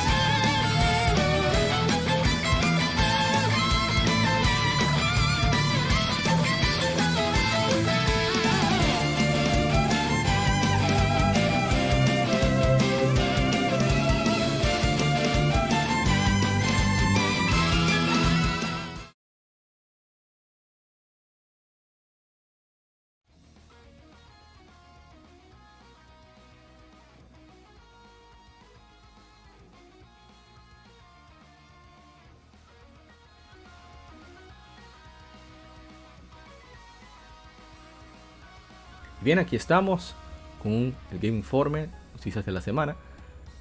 [39.21, 40.15] Bien, aquí estamos
[40.63, 41.89] con el Game Informe.
[42.13, 42.95] noticias de la semana.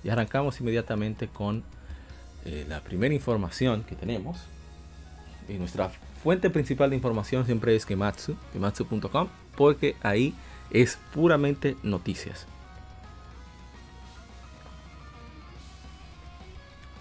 [0.03, 1.62] Y arrancamos inmediatamente con
[2.46, 4.40] eh, la primera información que tenemos.
[5.51, 5.90] Y nuestra
[6.23, 10.35] fuente principal de información siempre es Gematsu, gematsu.com, porque ahí
[10.70, 12.46] es puramente noticias.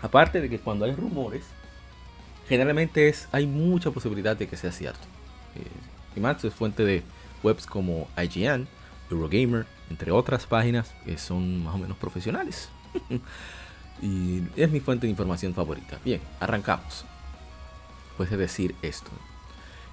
[0.01, 1.45] Aparte de que cuando hay rumores,
[2.49, 5.05] generalmente es, hay mucha posibilidad de que sea cierto.
[5.55, 7.03] Eh, es fuente de
[7.43, 8.67] webs como IGN,
[9.09, 12.69] Eurogamer, entre otras páginas que son más o menos profesionales.
[14.01, 15.99] y es mi fuente de información favorita.
[16.03, 17.05] Bien, arrancamos.
[18.17, 19.11] Puede decir esto.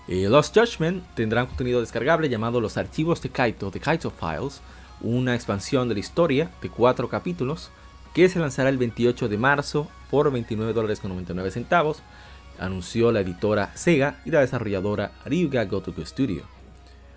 [0.09, 4.61] Eh, Lost Judgment tendrá contenido descargable llamado Los Archivos de Kaito, de Kaito Files,
[5.01, 7.71] una expansión de la historia de cuatro capítulos
[8.15, 12.03] que se lanzará el 28 de marzo por 29 dólares con 99 centavos,
[12.59, 16.56] anunció la editora Sega y la desarrolladora Ryuga Gotoku Studio.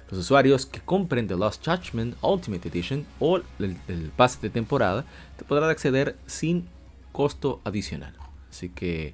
[0.09, 5.05] Los usuarios que compren The Lost Judgment Ultimate Edition o el, pase de temporada
[5.37, 6.67] te podrán acceder sin
[7.11, 8.13] costo adicional.
[8.49, 9.13] Así que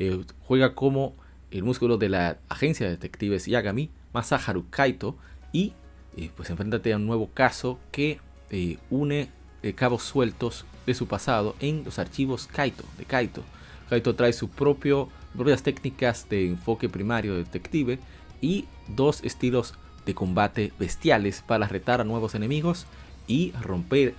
[0.00, 1.14] eh, juega como
[1.52, 5.16] el músculo de la agencia de detectives Yagami, Masaharu Kaito,
[5.52, 5.72] y
[6.16, 8.18] eh, pues enfréntate a un nuevo caso que
[8.50, 9.30] eh, une
[9.76, 13.42] cabos sueltos de su pasado en los archivos Kaito, de Kaito.
[13.88, 17.98] Kaito trae su propio, propias técnicas de enfoque primario de detective
[18.40, 19.74] y dos estilos
[20.06, 22.86] de combate bestiales para retar a nuevos enemigos
[23.26, 24.14] y romper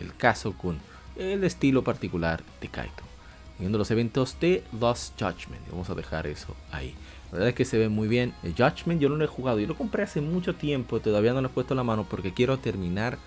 [0.00, 0.78] el caso con
[1.16, 3.02] el estilo particular de Kaito.
[3.58, 6.94] Viendo los eventos de Lost Judgment, vamos a dejar eso ahí.
[7.26, 8.34] La verdad es que se ve muy bien.
[8.42, 11.40] El Judgment yo no lo he jugado, yo lo compré hace mucho tiempo, todavía no
[11.40, 13.18] lo he puesto la mano porque quiero terminar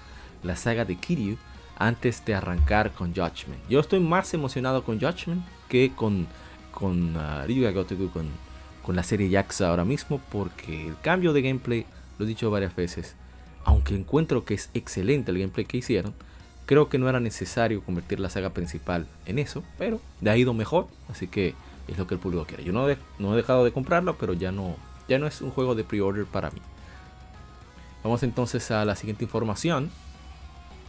[0.43, 1.37] la saga de Kiryu
[1.77, 3.67] antes de arrancar con Judgment.
[3.69, 6.27] Yo estoy más emocionado con Judgment que con,
[6.71, 8.27] con uh, con,
[8.87, 11.85] con la serie Yakuza ahora mismo, porque el cambio de gameplay,
[12.17, 13.15] lo he dicho varias veces,
[13.65, 16.13] aunque encuentro que es excelente el gameplay que hicieron,
[16.65, 20.53] creo que no era necesario convertir la saga principal en eso, pero le ha ido
[20.53, 21.53] mejor, así que
[21.89, 22.63] es lo que el público quiere.
[22.63, 24.77] Yo no, he dejado de comprarlo, pero ya no,
[25.09, 26.61] ya no es un juego de pre-order para mí.
[28.05, 29.91] Vamos entonces a la siguiente información.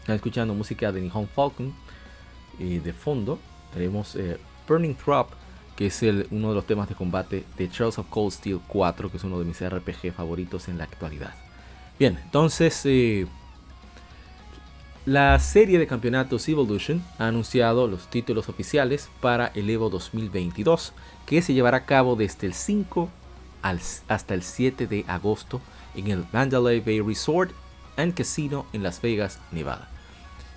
[0.07, 1.75] Escuchando música de Nihon Falcon.
[2.61, 3.41] Y de fondo
[3.75, 5.31] tenemos eh, Burning Throp,
[5.79, 9.17] que es uno de los temas de combate de Charles of Cold Steel 4, que
[9.17, 11.33] es uno de mis RPG favoritos en la actualidad.
[12.01, 13.29] Bien, entonces eh,
[15.07, 20.95] la serie de campeonatos Evolution ha anunciado los títulos oficiales para el Evo 2022,
[21.27, 23.09] que se llevará a cabo desde el 5
[23.63, 25.61] hasta el 7 de agosto
[25.95, 27.53] en el Mandalay Bay Resort
[27.97, 29.89] and Casino en Las Vegas, Nevada.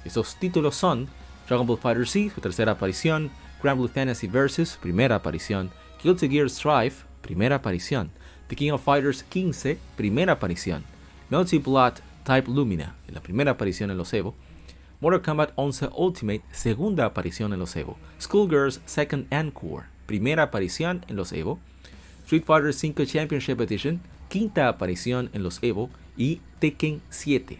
[0.04, 1.08] Estos títulos son
[1.48, 3.30] Dragon Ball Fighter Z, su tercera aparición,
[3.62, 5.72] Grand Blue Fantasy Versus, primera aparición,
[6.04, 8.12] Guilty Gear Strife, primera aparición,
[8.48, 10.84] The King of Fighters 15, primera aparición,
[11.30, 11.94] Melty Blood
[12.24, 14.36] Type Lumina, la primera aparición en los Evo,
[15.00, 21.16] Mortal Kombat 11 Ultimate, segunda aparición en los Evo, Schoolgirls Second Encore, primera aparición en
[21.16, 21.60] los Evo,
[22.24, 25.90] Street Fighter 5 Championship Edition, quinta aparición en los Evo.
[26.18, 27.58] Y Tekken 7,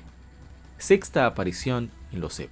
[0.78, 2.52] sexta aparición en los Evo.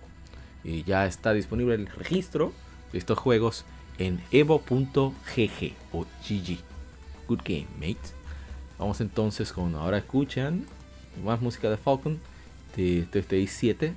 [0.64, 2.54] Y ya está disponible el registro
[2.94, 3.66] estos juegos
[3.98, 6.58] en evo.gg o GG.
[7.28, 8.20] Good game, mate.
[8.78, 10.66] Vamos entonces con, ahora escuchan
[11.24, 12.20] más música de Falcon
[12.76, 13.94] de, de, 7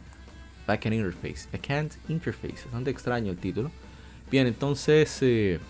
[0.66, 1.48] Backend Interface.
[1.52, 3.70] Backend Interface, bastante extraño el título.
[4.30, 5.60] Bien, entonces eh,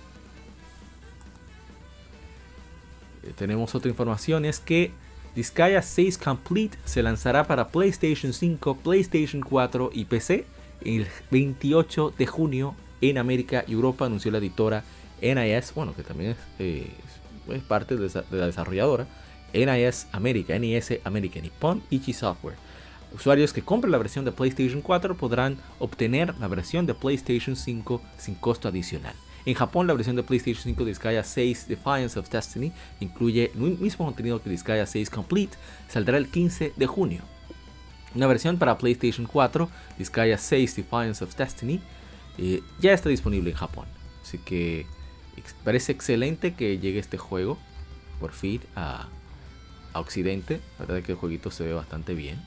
[3.22, 4.92] eh, tenemos otra información, es que
[5.34, 10.44] Disgaea 6 Complete se lanzará para PlayStation 5, PlayStation 4 y PC
[10.84, 14.84] el 28 de junio en América y Europa, anunció la editora
[15.20, 19.06] NIS, bueno, que también es, parte de, la desarrolladora,
[19.52, 22.56] NIS América, NIS América, Nippon Ichi Software.
[23.14, 28.00] Usuarios que compren la versión de PlayStation 4 podrán obtener la versión de PlayStation 5
[28.16, 29.14] sin costo adicional.
[29.44, 33.60] En Japón, la versión de PlayStation 5 de Disgaea 6 Defiance of Destiny incluye el
[33.78, 35.56] mismo contenido que Disgaea 6 Complete,
[35.88, 37.22] saldrá el 15 de junio.
[38.14, 41.80] Una versión para PlayStation 4, Disgaea 6 Defiance of Destiny,
[42.38, 43.86] eh, ya está disponible en Japón.
[44.22, 44.86] Así que
[45.64, 47.58] parece excelente que llegue este juego
[48.20, 49.08] por fin a,
[49.94, 50.60] Occidente.
[50.78, 52.40] La verdad es que el jueguito se ve bastante bien.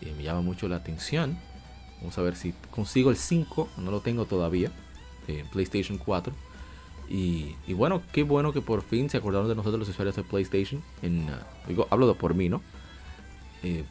[0.00, 1.38] Y me llama mucho la atención.
[2.00, 3.68] Vamos a ver si consigo el 5.
[3.76, 4.72] No lo tengo todavía
[5.28, 6.32] en PlayStation 4.
[7.08, 10.82] Y, bueno, qué bueno que por fin se acordaron de nosotros los usuarios de PlayStation.
[11.02, 12.62] Uh, digo, hablo por mí, ¿no?
[13.62, 13.84] Eh,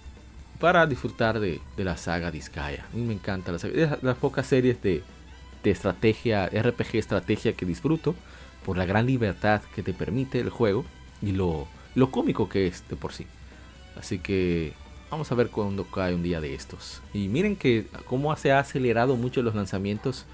[0.60, 2.88] para disfrutar de, la saga Disgaea.
[2.92, 3.98] A mí me encanta la saga.
[4.02, 5.04] las, pocas series de,
[5.72, 8.16] estrategia, RPG estrategia que disfruto.
[8.66, 10.86] Por la gran libertad que te permite el juego.
[11.22, 13.26] Y lo, lo cómico que es de por sí.
[13.96, 14.74] Así que
[15.10, 17.02] vamos a ver cuándo cae un día de estos.
[17.14, 20.26] Y miren que cómo se ha acelerado mucho los lanzamientos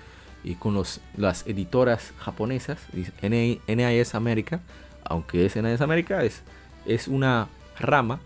[0.43, 2.79] y con los, las editoras japonesas,
[3.21, 4.61] NIS América,
[5.03, 6.43] aunque es NIS América, es,
[6.85, 7.47] es una
[7.79, 8.19] rama,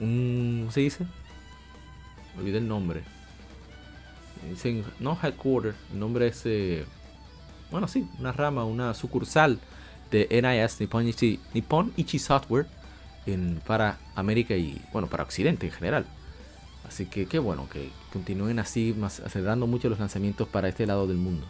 [0.00, 1.06] un, ¿cómo se dice?
[2.38, 3.02] olvidé el nombre.
[4.48, 6.84] Dicen, no headquarter, el nombre es, eh,
[7.70, 9.58] bueno, sí, una rama, una sucursal
[10.10, 12.66] de NIS, Nippon Ichi, Nippon Ichi Software,
[13.26, 16.06] en, para América y, bueno, para Occidente en general.
[16.86, 21.16] Así que qué bueno que continúen así, acelerando mucho los lanzamientos para este lado del
[21.16, 21.46] mundo.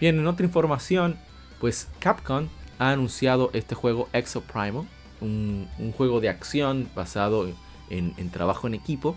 [0.00, 1.16] Bien, en otra información,
[1.60, 2.48] pues Capcom
[2.80, 4.88] ha anunciado este juego Exo Primal,
[5.20, 7.48] un, juego de acción basado
[7.88, 9.16] en trabajo en equipo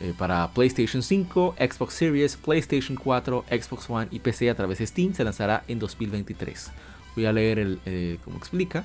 [0.00, 4.86] eh, para PlayStation 5, Xbox Series, PlayStation 4, Xbox One y PC a través de
[4.86, 5.14] Steam.
[5.14, 6.72] Se lanzará en 2023.
[7.14, 8.84] Voy a leer el, eh, cómo explica.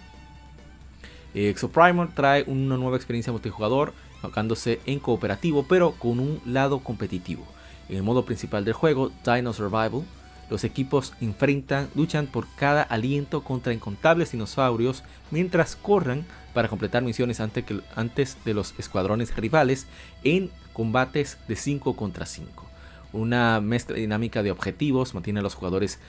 [1.33, 7.45] Eh, Exoprimer trae una nueva experiencia multijugador, enfocándose en cooperativo, pero con un lado competitivo.
[7.87, 10.03] En el modo principal del juego, Dino Survival,
[10.49, 17.39] los equipos enfrentan, luchan por cada aliento contra incontables dinosaurios mientras corran para completar misiones
[17.39, 19.87] antes, de los escuadrones rivales
[20.23, 22.65] en combates de 5 contra 5.
[23.13, 25.99] Una mezcla dinámica de objetivos mantiene a los jugadores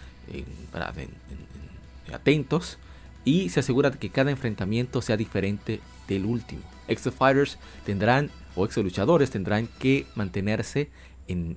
[2.12, 2.78] atentos
[3.24, 6.62] y se asegura de que cada enfrentamiento sea diferente del último.
[6.88, 10.90] Exo Fighters tendrán, o Exo Luchadores tendrán que mantenerse
[11.28, 11.56] en,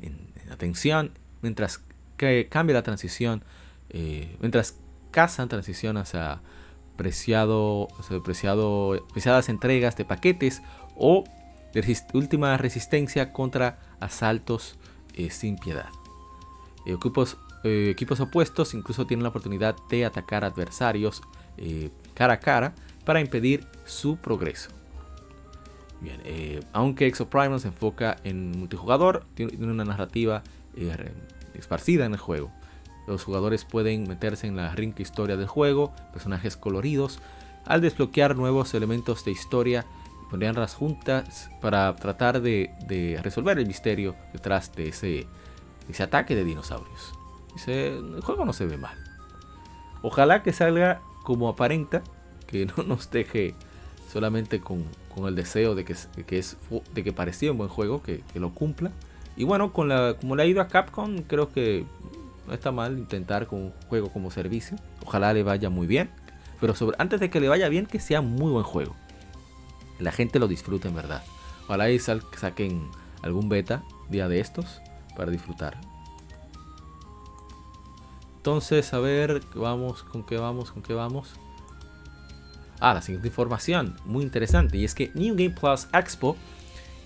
[0.51, 1.81] atención mientras
[2.27, 3.43] que cambia la transición,
[3.89, 4.77] eh, mientras
[5.11, 6.41] cazan transición hacia
[6.97, 7.87] preciado,
[8.23, 10.61] preciado, preciadas entregas de paquetes
[10.95, 11.23] o
[12.13, 14.77] última resistencia contra asaltos
[15.13, 15.89] eh, sin piedad.
[16.85, 21.21] Equipos, eh, equipos, opuestos incluso tienen la oportunidad de atacar adversarios
[22.15, 22.73] cara a cara
[23.05, 24.71] para impedir su progreso.
[26.01, 26.19] Bien,
[26.73, 30.43] aunque Exoprimal se enfoca en multijugador, tiene una narrativa
[31.55, 32.51] esparcida en el juego.
[33.07, 37.19] Los jugadores pueden meterse en la rica historia del juego, personajes coloridos,
[37.65, 39.85] al desbloquear nuevos elementos de historia
[40.33, 45.27] pondrían las juntas para tratar de, resolver el misterio detrás de ese,
[46.01, 47.13] ataque de dinosaurios.
[47.67, 48.97] el juego no se ve mal.
[50.01, 52.01] Ojalá que salga como aparenta,
[52.47, 53.53] que no nos deje
[54.11, 54.85] solamente con,
[55.23, 56.57] el deseo de que, que, es,
[56.95, 58.91] de que parecía un buen juego, que, lo cumpla.
[59.35, 61.85] Y bueno, con la, como le ha ido a Capcom, creo que
[62.47, 64.77] no está mal intentar con un juego como servicio.
[65.05, 66.09] Ojalá le vaya muy bien.
[66.61, 68.95] Pero antes de que le vaya bien, que sea muy buen juego
[69.99, 71.23] la gente lo disfruta en verdad.
[71.65, 72.89] Ojalá y saquen
[73.21, 74.81] algún beta día de estos
[75.15, 75.79] para disfrutar.
[78.37, 81.33] Entonces, a ver, vamos, con qué vamos, con qué vamos.
[82.79, 86.35] Ah, la siguiente información, muy interesante, y es que New Game Plus Expo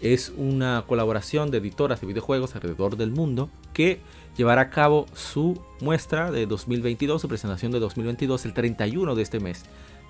[0.02, 4.00] es una colaboración de editoras de videojuegos alrededor del mundo que
[4.38, 9.40] llevará a cabo su muestra de 2022, su presentación de 2022 el 31 de este
[9.40, 9.64] mes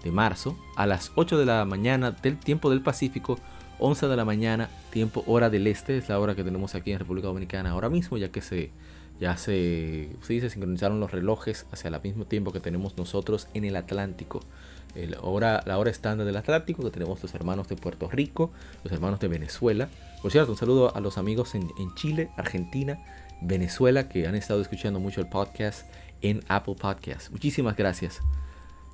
[0.04, 3.40] de marzo a las 8 de la mañana del tiempo del Pacífico,
[3.80, 7.00] 11 de la mañana tiempo hora del este, es la hora que tenemos aquí en
[7.00, 8.72] República Dominicana ahora mismo, ya que se
[9.20, 13.76] ya se, se sincronizaron los relojes hacia el mismo tiempo que tenemos nosotros en el
[13.76, 14.42] Atlántico.
[14.96, 18.52] El la hora estándar del Atlántico, que tenemos los hermanos de Puerto Rico,
[18.84, 19.90] los hermanos de Venezuela.
[20.22, 23.00] Por cierto, un saludo a los amigos en, Chile, Argentina,
[23.42, 25.88] Venezuela, que han estado escuchando mucho el podcast
[26.22, 27.32] en Apple Podcast.
[27.32, 28.22] Muchísimas gracias.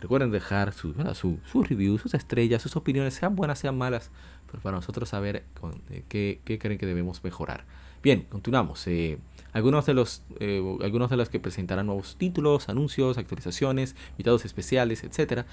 [0.01, 4.11] Recuerden dejar sus su, reviews, sus estrellas, sus opiniones, sean buenas, sean malas,
[4.47, 5.45] pero para nosotros saber
[5.89, 7.63] eh, qué, creen que debemos mejorar.
[8.01, 8.85] Bien, continuamos.
[8.87, 9.17] Eh,
[9.53, 15.03] algunos, de los, eh, algunos de los que presentarán nuevos títulos, anuncios, actualizaciones, invitados especiales,
[15.03, 15.45] etc.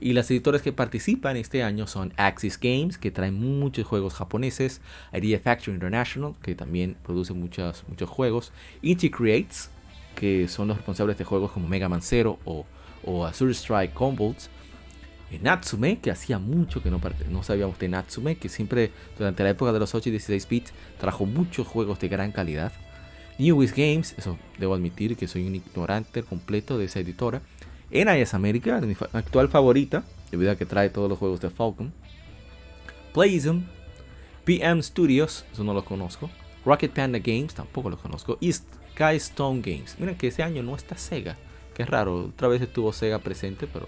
[0.00, 4.80] Y las editoras que participan este año son Axis Games, que trae muchos juegos japoneses,
[5.12, 9.70] Idea Factory International, que también produce muchos, muchos juegos, Ichi Creates,
[10.14, 12.64] que son los responsables de juegos como Mega Man Zero o
[13.04, 14.50] o Azure Strike Combots.
[15.30, 17.00] Eh, Natsume, que hacía mucho que no,
[17.30, 20.72] no sabíamos de Natsume, que siempre durante la época de los 8 y 16 bits
[20.98, 22.72] trajo muchos juegos de gran calidad.
[23.38, 27.40] Newest Games, eso debo admitir que soy un ignorante completo de esa editora.
[27.90, 31.92] NIS America, mi actual favorita, debido a que trae todos los juegos de Falcon.
[33.14, 33.60] Playism,
[34.44, 36.28] PM Studios, eso no lo conozco.
[36.64, 38.36] Rocket Panda Games, tampoco lo conozco.
[38.40, 39.96] Y Sky Stone Games.
[39.98, 41.36] Miren que ese año no está Sega
[41.78, 43.86] es raro, otra vez estuvo Sega presente, pero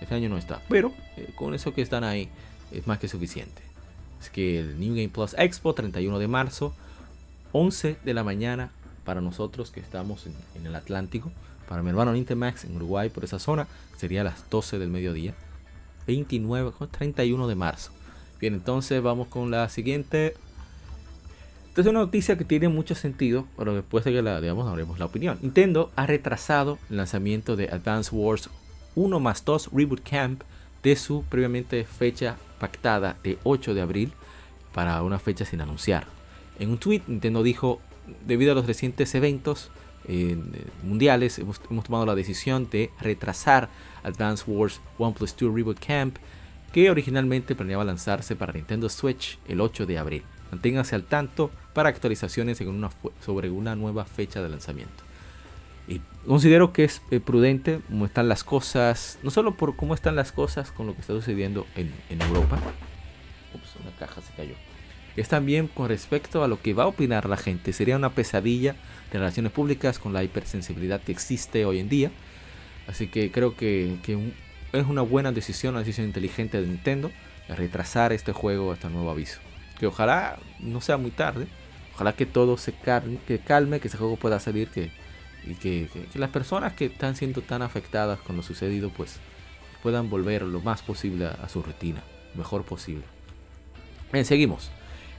[0.00, 0.62] este año no está.
[0.68, 2.28] Pero eh, con eso que están ahí
[2.72, 3.62] es más que suficiente.
[4.20, 6.74] Es que el New Game Plus Expo, 31 de marzo,
[7.52, 8.70] 11 de la mañana
[9.04, 11.30] para nosotros que estamos en, el Atlántico.
[11.68, 15.34] Para mi hermano Intermax en Uruguay, por esa zona, sería las 12 del mediodía.
[16.06, 17.92] 29, 31 de marzo.
[18.40, 20.34] Bien, entonces vamos con la siguiente.
[21.68, 24.98] Esta es una noticia que tiene mucho sentido, pero después de que la digamos, haremos
[24.98, 25.38] la opinión.
[25.40, 28.50] Nintendo ha retrasado el lanzamiento de Advance Wars
[28.94, 30.42] 1 más 2 Reboot Camp
[30.82, 34.12] de su previamente fecha pactada de 8 de abril
[34.74, 36.21] para una fecha sin anunciar.
[36.58, 37.80] En un tweet, Nintendo dijo,
[38.26, 39.70] debido a los recientes eventos
[40.08, 40.36] eh,
[40.82, 43.68] mundiales, hemos, hemos, tomado la decisión de retrasar
[44.02, 46.16] Advance Wars 1 plus 2 Reboot Camp,
[46.72, 50.22] que originalmente planeaba lanzarse para Nintendo Switch el 8 de abril.
[50.50, 52.90] Manténganse al tanto para actualizaciones una,
[53.24, 55.04] sobre una nueva fecha de lanzamiento.
[55.88, 60.14] Y considero que es eh, prudente cómo están las cosas, no solo por cómo están
[60.16, 62.58] las cosas con lo que está sucediendo en, en Europa.
[63.54, 64.54] Ups, una caja se cayó
[65.16, 67.72] es también con respecto a lo que va a opinar la gente.
[67.72, 68.76] Sería una pesadilla
[69.12, 72.10] de relaciones públicas con la hipersensibilidad que existe hoy en día.
[72.86, 73.96] Así que creo que,
[74.72, 77.10] es una buena decisión, una decisión inteligente de Nintendo,
[77.48, 79.40] retrasar este juego hasta nuevo aviso.
[79.78, 81.46] Que ojalá no sea muy tarde,
[81.94, 84.90] ojalá que todo se calme, que, calme, que ese juego pueda salir, que,
[85.44, 89.18] y que, las personas que están siendo tan afectadas con lo sucedido, pues
[89.82, 92.02] puedan volver lo más posible a, su rutina,
[92.34, 93.04] mejor posible.
[94.12, 94.70] Bien, seguimos.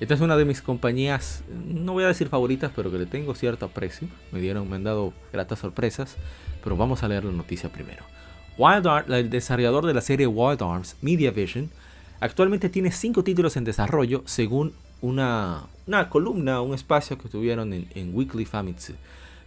[0.04, 3.34] Esta es una de mis compañías, no voy a decir favoritas, pero que le tengo
[3.36, 4.10] cierto aprecio.
[4.34, 6.18] Me dieron, me han dado gratas sorpresas,
[6.62, 8.04] pero vamos a leer la noticia primero.
[8.58, 11.70] Wild Arms, el desarrollador de la serie Wild Arms, Media Vision,
[12.20, 17.88] actualmente tiene cinco títulos en desarrollo según una, una columna, un espacio que tuvieron en,
[17.96, 18.96] en Weekly Famitsu.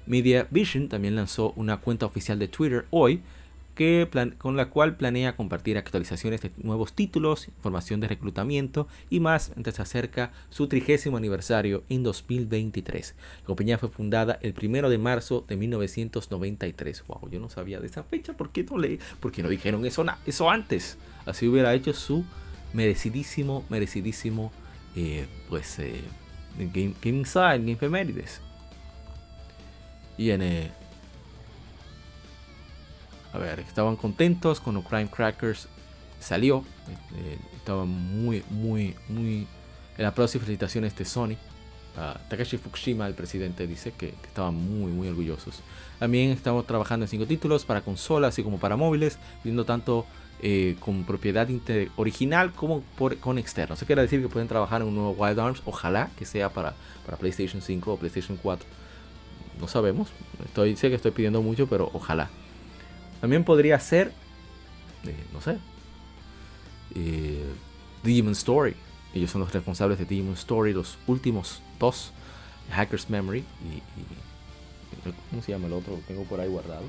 [0.07, 3.21] Media Vision también lanzó una cuenta oficial de Twitter hoy
[4.39, 9.77] con la cual planea compartir actualizaciones de nuevos títulos, información de reclutamiento y más mientras
[9.77, 13.15] se acerca su trigésimo aniversario en 2023.
[13.41, 17.05] La compañía fue fundada el primero de marzo de 1993.
[17.07, 18.99] Wow, yo no sabía de esa fecha, ¿por qué no leí?
[19.21, 20.97] Porque no dijeron eso, eso antes.
[21.27, 22.25] Así hubiera hecho su
[22.73, 24.53] merecidísimo, merecidísimo,
[24.95, 26.01] eh, pues, eh,
[26.59, 28.41] Game, Game Inside, Game Femérides.
[30.17, 30.71] Y en eh,
[33.37, 35.69] a ver, estaban contentos cuando Crime Crackers
[36.21, 36.65] salió.
[37.17, 39.47] Eh, estaban muy, muy, muy.
[39.99, 41.37] En aplauso y felicitaciones de Sony.
[42.29, 45.61] Takashi Fukushima, el presidente, dice que, estaban muy, muy orgullosos.
[45.99, 50.05] También estamos trabajando en cinco títulos para consolas así como para móviles, viendo tanto
[50.43, 51.49] eh, con propiedad
[51.97, 52.83] original como
[53.21, 53.75] con externo.
[53.75, 56.75] Eso quiere decir que pueden trabajar en un nuevo Wild Arms, ojalá que sea para,
[57.07, 58.67] para PlayStation 5 o PlayStation 4.
[59.59, 60.09] No sabemos,
[60.45, 62.29] estoy, sé que estoy pidiendo mucho, pero ojalá.
[63.27, 64.13] También podría ser,
[65.03, 65.59] eh, no sé,
[66.95, 67.45] eh,
[68.05, 68.77] Digimon Story.
[69.15, 72.13] Ellos son los responsables de Digimon Story, los últimos dos,
[72.71, 73.83] Hacker's Memory y,
[75.31, 75.97] ¿Cómo se llama el otro?
[75.97, 76.85] Lo tengo por ahí guardado.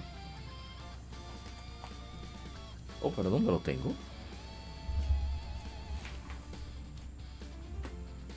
[3.01, 3.95] Oh, pero ¿dónde lo tengo?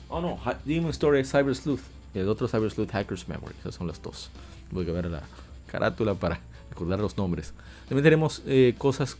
[0.09, 1.83] Oh no, Demon Story Cyber Sleuth.
[2.15, 3.53] Y el otro Cyber Sleuth Hacker's Memory.
[3.59, 4.31] Esas son las dos.
[4.71, 5.21] Voy a ver la
[5.67, 6.39] carátula para
[6.71, 7.53] recordar los nombres.
[7.91, 9.17] También tenemos eh, cosas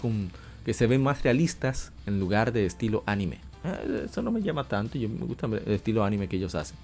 [0.64, 3.40] que se ven más realistas en lugar de estilo anime.
[3.66, 6.78] Eh, eso no me llama tanto, yo me gusta el estilo anime que ellos hacen.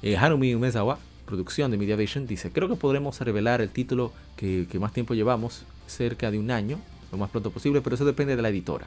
[0.00, 4.66] Eh, Harumi Umezawa, producción de Media Vision, dice, creo que podremos revelar el título que,
[4.72, 6.80] que más tiempo llevamos, cerca de un año,
[7.12, 8.86] lo más pronto posible, pero eso depende de la editora.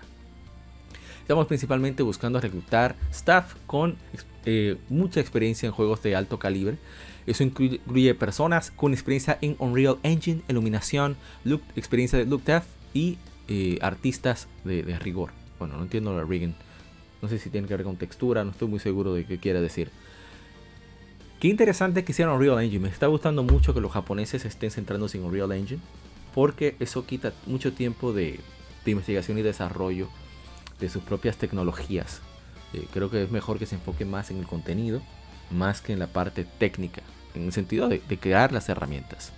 [1.22, 3.98] Estamos principalmente buscando reclutar staff con
[4.46, 6.80] eh, mucha experiencia en juegos de alto calibre
[7.28, 12.64] eso incluye, personas con experiencia en Unreal Engine, iluminación, look, experiencia de look death
[12.94, 13.18] y
[13.48, 15.32] eh, artistas de, rigor.
[15.60, 16.56] Bueno, no entiendo la rigging.
[17.22, 19.62] No sé si tiene que ver con textura, no estoy muy seguro de qué quiere
[19.62, 19.92] decir.
[21.40, 22.84] Qué interesante que hicieron Unreal Engine.
[22.84, 25.82] Me está gustando mucho que los japoneses estén centrándose en Unreal Engine.
[26.34, 28.40] Porque eso quita mucho tiempo de,
[28.86, 30.08] investigación y desarrollo
[30.80, 32.22] de sus propias tecnologías.
[32.74, 35.02] Eh, creo que es mejor que se enfoque más en el contenido
[35.52, 37.02] más que en la parte técnica,
[37.36, 39.32] en el sentido de, crear las herramientas.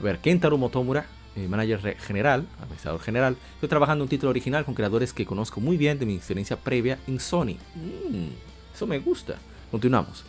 [0.00, 4.74] A ver, Kentaro Motomura, eh, manager general, administrador general, estoy trabajando un título original con
[4.74, 7.56] creadores que conozco muy bien de mi experiencia previa en Sony.
[7.74, 8.28] Mm,
[8.74, 9.36] eso me gusta.
[9.70, 10.24] Continuamos.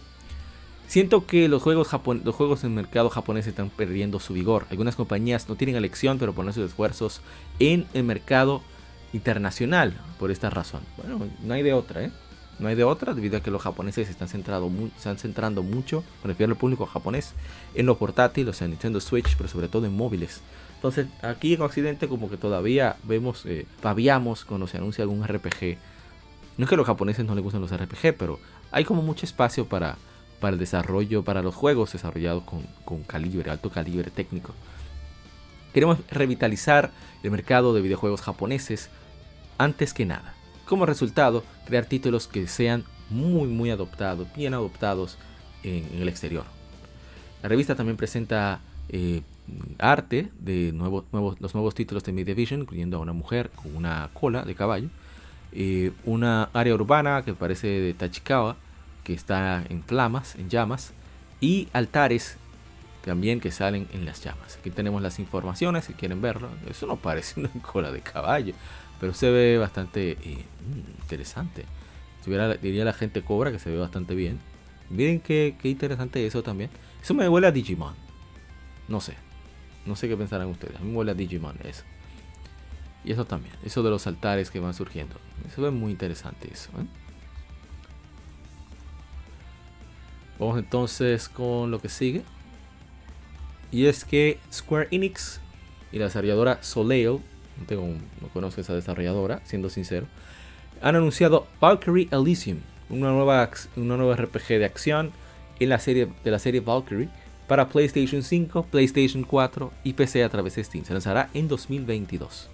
[0.88, 1.90] Siento que los juegos,
[2.24, 4.68] los juegos en el mercado japonés están perdiendo su vigor.
[4.70, 7.22] Algunas compañías no tienen elección, pero ponen sus esfuerzos
[7.60, 8.62] en el mercado
[9.12, 10.82] internacional por esta razón.
[10.98, 12.12] Bueno, no hay de otra, ¿eh?
[12.58, 16.30] No hay de otra, debido a que los japoneses se están, están centrando mucho, me
[16.30, 17.34] refiero al público japonés,
[17.74, 20.42] en los portátiles, sea, Nintendo Switch, pero sobre todo en móviles.
[20.76, 23.66] Entonces, aquí en Occidente, como que todavía vemos, eh,
[24.48, 25.78] cuando se anuncia algún RPG.
[26.58, 28.40] No es que a los japoneses no les gusten los RPG, pero
[28.72, 29.98] hay como mucho espacio para,
[30.40, 34.54] para el desarrollo, para los juegos desarrollados con, con calibre, alto calibre técnico.
[35.74, 36.92] Queremos revitalizar
[37.24, 38.90] el mercado de videojuegos japoneses
[39.58, 40.36] antes que nada.
[40.66, 45.18] Como resultado crear títulos que sean muy muy adoptados, bien adoptados
[45.64, 46.46] en, el exterior.
[47.42, 48.60] La revista también presenta
[48.90, 49.22] eh,
[49.78, 53.76] arte de nuevos, nuevos, los nuevos títulos de Media Vision, incluyendo a una mujer con
[53.76, 54.90] una cola de caballo,
[55.52, 58.58] eh, una área urbana que parece de Tachikawa,
[59.04, 60.94] que está en flamas, en llamas,
[61.40, 62.38] y altares
[63.04, 64.58] también que salen en las llamas.
[64.60, 66.50] Aquí tenemos las informaciones si quieren verlo.
[66.68, 68.56] Eso no parece una cola de caballo,
[69.00, 71.66] pero se ve bastante eh, mm, interesante.
[72.24, 72.32] Si
[72.62, 74.40] diría la gente cobra que se ve bastante bien.
[74.90, 76.70] Miren qué, qué interesante eso también.
[77.02, 77.94] Eso me huele a Digimon.
[78.88, 79.14] No sé.
[79.86, 80.76] No sé qué pensarán ustedes.
[80.78, 81.84] A mí me huele a Digimon eso.
[83.04, 83.54] Y eso también.
[83.64, 85.16] Eso de los altares que van surgiendo.
[85.48, 86.72] Eso ve muy interesante eso.
[86.80, 86.86] ¿eh?
[90.40, 92.24] Vamos entonces con lo que sigue.
[93.72, 95.40] Y es que Square Enix
[95.92, 97.20] y la desarrolladora Soleil,
[97.70, 100.08] no, conozco esa desarrolladora, siendo sincero,
[100.82, 105.12] han anunciado Valkyrie Elysium, una nueva, una nueva RPG de acción
[105.60, 107.10] en la serie, de la serie Valkyrie
[107.48, 110.86] para PlayStation 5, PlayStation 4 y PC a través de Steam.
[110.86, 112.50] Se lanzará en 2022.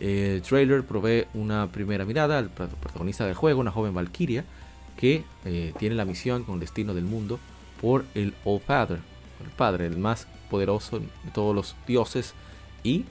[0.00, 4.44] El trailer provee una primera mirada al protagonista del juego, una joven Valkyria,
[4.96, 7.38] que eh, tiene la misión con el destino del mundo
[7.80, 8.98] por el All Father,
[9.42, 12.34] el Padre, el más poderoso de todos los dioses
[12.82, 13.04] y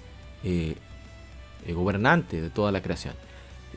[0.43, 0.76] eh,
[1.74, 3.16] gobernante de toda la creación.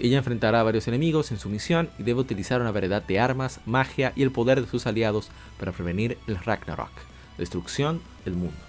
[0.00, 3.60] Ella enfrentará a varios enemigos en su misión y debe utilizar una variedad de armas,
[3.66, 6.92] magia y el poder de sus aliados para prevenir el Ragnarok,
[7.36, 8.68] destrucción del mundo.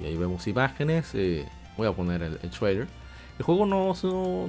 [0.00, 1.10] Y ahí vemos imágenes.
[1.14, 1.46] Eh,
[1.76, 2.88] voy a poner el, trailer.
[3.38, 3.94] El juego no,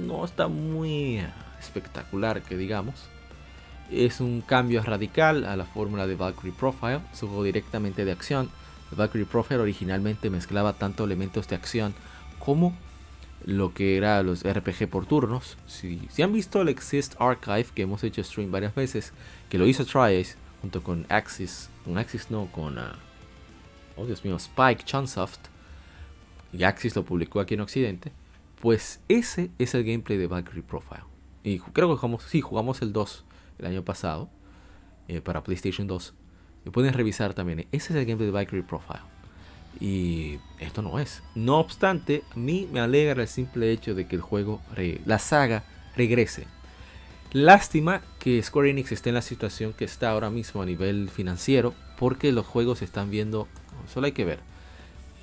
[0.00, 1.22] no, está muy
[1.60, 2.94] espectacular, que digamos.
[3.90, 7.00] Es un cambio radical a la fórmula de Valkyrie Profile.
[7.12, 8.50] Es un juego directamente de acción.
[8.90, 11.94] Valkyrie Profile originalmente mezclaba tanto elementos de acción
[12.44, 12.74] como
[13.44, 15.56] lo que era los RPG por turnos.
[15.66, 19.12] Si, han visto el Exist Archive que hemos hecho stream varias veces,
[19.48, 22.92] que lo hizo Triace junto con Axis, con Axis no, con, uh,
[23.96, 25.40] oh Dios mío, Spike Chunsoft,
[26.52, 28.12] y Axis lo publicó aquí en Occidente,
[28.60, 31.04] pues ese es el gameplay de Valkyrie Profile.
[31.42, 33.24] Y creo que jugamos, sí, jugamos el 2
[33.58, 34.30] el año pasado
[35.08, 36.14] eh, para PlayStation 2.
[36.64, 39.13] Y pueden revisar también, ese es el gameplay de Valkyrie Profile.
[39.80, 41.22] Y esto no es.
[41.34, 44.60] No obstante, a mí me alegra el simple hecho de que el juego,
[45.04, 45.64] la saga,
[45.96, 46.46] regrese.
[47.32, 51.74] Lástima que Square Enix esté en la situación que está ahora mismo a nivel financiero,
[51.98, 53.48] porque los juegos se están viendo,
[53.92, 54.38] solo hay que ver,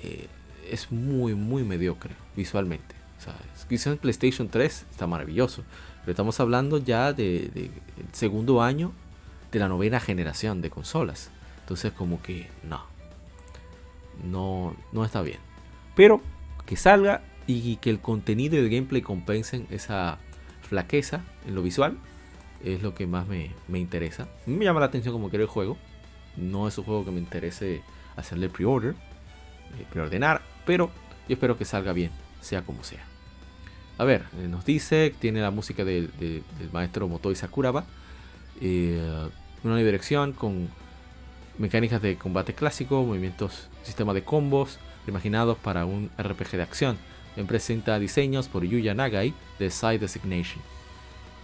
[0.02, 0.28] eh,
[0.70, 2.94] es muy, muy mediocre visualmente.
[3.18, 3.34] O sea,
[3.66, 5.64] quizás en PlayStation 3 está maravilloso,
[6.00, 7.70] pero estamos hablando ya de, de
[8.12, 8.92] segundo año
[9.50, 11.30] de la novena generación de consolas.
[11.60, 12.84] Entonces como que no,
[14.22, 15.38] no, no está bien.
[15.94, 16.20] Pero
[16.66, 20.18] que salga y que el contenido y el gameplay compensen esa
[20.62, 21.98] flaqueza en lo visual
[22.64, 24.28] es lo que más me, interesa.
[24.46, 25.76] Me llama la atención como quiero el juego.
[26.36, 27.82] No es un juego que me interese
[28.16, 28.94] hacerle pre-order,
[29.78, 30.90] eh, preordenar, pero
[31.28, 32.10] yo espero que salga bien,
[32.40, 33.04] sea como sea.
[33.98, 37.84] A ver, eh, nos dice, tiene la música del maestro Motoi Sakuraba,
[38.60, 39.28] eh,
[39.64, 40.68] una dirección con
[41.58, 46.98] mecánicas de combate clásico, movimientos, sistema de combos, imaginados para un RPG de acción.
[47.46, 50.62] presenta diseños por Yuya Nagai de Side Designation.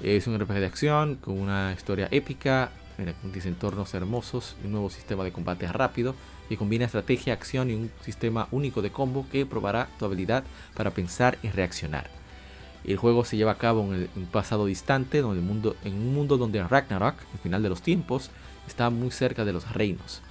[0.03, 5.25] Es un RPG de acción con una historia épica, con entornos hermosos, un nuevo sistema
[5.25, 6.15] de combate rápido
[6.49, 10.91] que combina estrategia, acción y un sistema único de combo que probará tu habilidad para
[10.91, 12.11] pensar y reaccionar.
[12.85, 16.15] El juego se lleva a cabo en un pasado distante, donde el mundo, en un
[16.15, 18.31] mundo donde Ragnarok, el final de los tiempos,
[18.67, 20.23] está muy cerca de los reinos.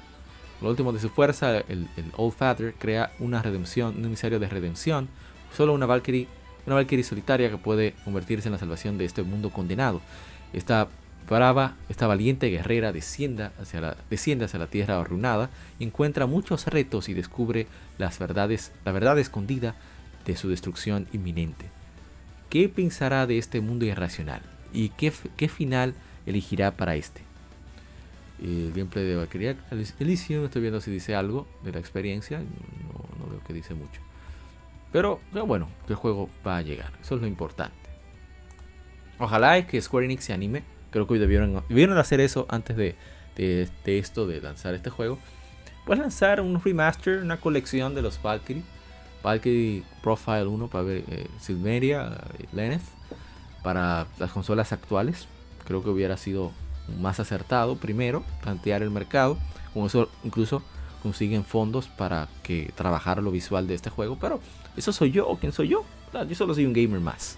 [0.61, 5.07] Lo último de su fuerza, el, Old Father crea una redención, un emisario de redención,
[5.55, 6.27] solo una Valkyrie,
[6.65, 10.01] una Valkyrie solitaria que puede convertirse en la salvación de este mundo condenado.
[10.53, 10.87] Esta
[11.29, 17.67] brava, esta valiente guerrera desciende hacia la, tierra arruinada, encuentra muchos retos y descubre
[17.99, 19.75] las verdades, la verdad escondida
[20.25, 21.65] de su destrucción inminente.
[22.49, 24.41] ¿Qué pensará de este mundo irracional?
[24.73, 25.11] ¿Y qué
[25.49, 25.93] final
[26.25, 27.26] elegirá para este?
[28.41, 29.55] El gameplay de Valkyria
[29.99, 30.45] Elysium.
[30.45, 32.39] Estoy viendo si dice algo de la experiencia.
[32.39, 34.01] No, veo que dice mucho.
[34.91, 36.91] Pero bueno, el juego va a llegar.
[37.01, 37.75] Eso es lo importante.
[39.19, 40.63] Ojalá es que Square Enix se anime.
[40.91, 42.95] Creo que hoy debieron, debieron hacer eso antes de,
[43.35, 45.19] de, esto, de lanzar este juego.
[45.85, 48.63] Puedes lanzar un remaster, una colección de los Valkyrie.
[49.23, 52.83] Valkyrie Profile 1 para ver eh, Silmeria, eh, Lenneth.
[53.63, 55.27] Para las consolas actuales.
[55.65, 56.51] Creo que hubiera sido
[56.99, 59.37] más acertado primero, plantear el mercado.
[59.73, 60.63] Con eso incluso
[61.03, 64.17] consiguen fondos para que trabajar lo visual de este juego.
[64.19, 64.39] Pero
[64.75, 65.85] eso soy yo, ¿quién soy yo?
[66.27, 67.37] Yo solo soy un gamer más.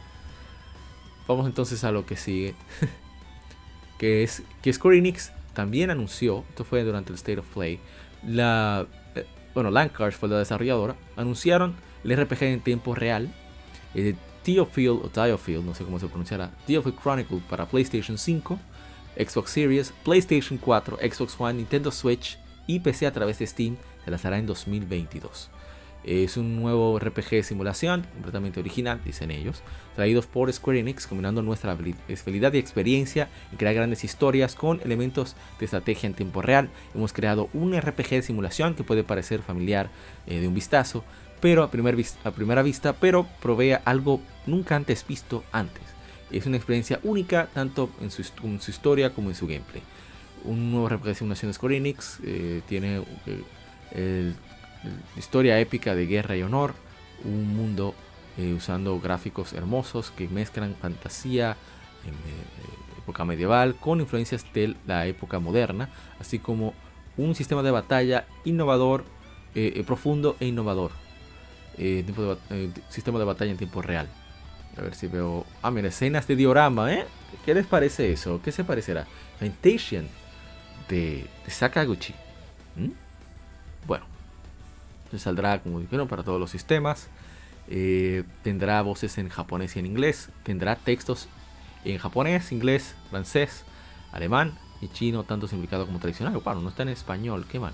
[1.27, 2.55] vamos entonces a lo que sigue.
[3.99, 7.79] que es que Square Enix también anunció, esto fue durante el State of Play,
[8.25, 13.29] la, eh, bueno, Lancars fue la desarrolladora, anunciaron el RPG en tiempo real,
[13.93, 18.57] eh, Theophil o Theophil, no sé cómo se pronunciará, Theophil Chronicle para PlayStation 5,
[19.19, 24.11] Xbox Series, PlayStation 4, Xbox One, Nintendo Switch y PC a través de Steam, se
[24.11, 25.49] lanzará en 2022.
[26.03, 29.61] Es un nuevo RPG de simulación, completamente original, dicen ellos,
[29.95, 35.35] traídos por Square Enix, combinando nuestra habilidad y experiencia en crear grandes historias con elementos
[35.59, 36.69] de estrategia en tiempo real.
[36.95, 39.89] Hemos creado un RPG de simulación que puede parecer familiar
[40.25, 41.03] eh, de un vistazo,
[41.41, 45.88] pero a, a primera vista, pero provee algo nunca antes visto antes.
[46.31, 48.21] Es una experiencia única tanto en su,
[48.69, 49.81] historia como en su gameplay.
[50.43, 53.01] Un nuevo RPG de Square Enix eh, tiene
[53.91, 54.33] eh,
[55.17, 56.73] historia épica de guerra y honor,
[57.25, 57.93] un mundo
[58.37, 61.57] eh, usando gráficos hermosos que mezclan fantasía,
[62.05, 66.73] en, eh, época medieval, con influencias de la época moderna, así como
[67.17, 69.03] un sistema de batalla innovador,
[69.85, 70.91] profundo e innovador.
[72.89, 74.07] sistema de batalla en tiempo real.
[74.77, 75.45] A ver si veo.
[75.61, 77.05] Ah, mira, escenas de diorama, ¿eh?
[77.45, 78.41] ¿Qué les parece eso?
[78.43, 79.07] ¿Qué se parecerá?
[79.39, 80.07] Fantation
[80.87, 82.13] de, de Sakaguchi.
[82.75, 82.89] ¿Mm?
[83.87, 84.05] Bueno,
[85.17, 87.07] saldrá, como dijeron, para todos los sistemas.
[87.67, 90.29] Eh, tendrá voces en japonés y en inglés.
[90.43, 91.27] Tendrá textos
[91.85, 93.63] en japonés, inglés, francés,
[94.11, 96.39] alemán y chino, tanto simplificado como tradicional.
[96.43, 97.73] Bueno, no está en español, qué mal.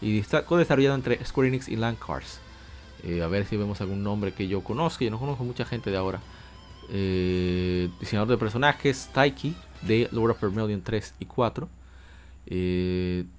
[0.00, 2.40] Y está desarrollado entre Square Enix y Landcars.
[3.02, 5.04] Eh, a ver si vemos algún nombre que yo conozca.
[5.04, 6.20] Yo no conozco mucha gente de ahora.
[6.90, 11.68] Eh, diseñador de personajes, Taiki, de Lord of Vermilion 3 y 4.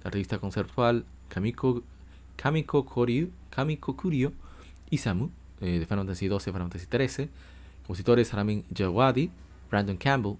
[0.04, 1.82] artista conceptual, Kamiko
[2.38, 4.32] Kamiko, Koryu, Kamiko Kuryo,
[4.90, 5.30] Isamu,
[5.60, 7.28] eh, de Final Fantasy 12 Final Fantasy 13,
[7.82, 9.30] compositores Ramin Jawadi,
[9.68, 10.36] Brandon Campbell,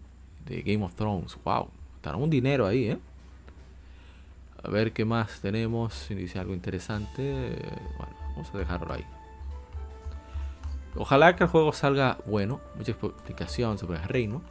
[0.47, 1.37] de Game of Thrones.
[1.45, 2.99] Wow, estará un dinero ahí, ¿eh?
[4.63, 5.95] A ver qué más tenemos.
[5.95, 7.23] Si dice algo interesante.
[7.97, 9.05] Bueno, vamos a dejarlo ahí.
[10.97, 12.61] Ojalá que el juego salga bueno.
[12.77, 14.43] Mucha explicación sobre el reino.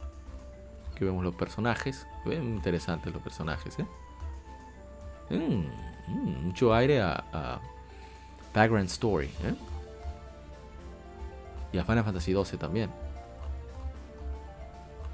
[0.92, 2.06] Aquí vemos los personajes.
[2.24, 3.86] Ven interesantes los personajes, ¿eh?
[5.30, 5.88] Mm.
[6.08, 7.60] Mm, mucho aire a,
[8.54, 9.26] Background Story.
[9.26, 9.54] ¿eh?
[11.72, 12.90] Y a Final Fantasy XII también.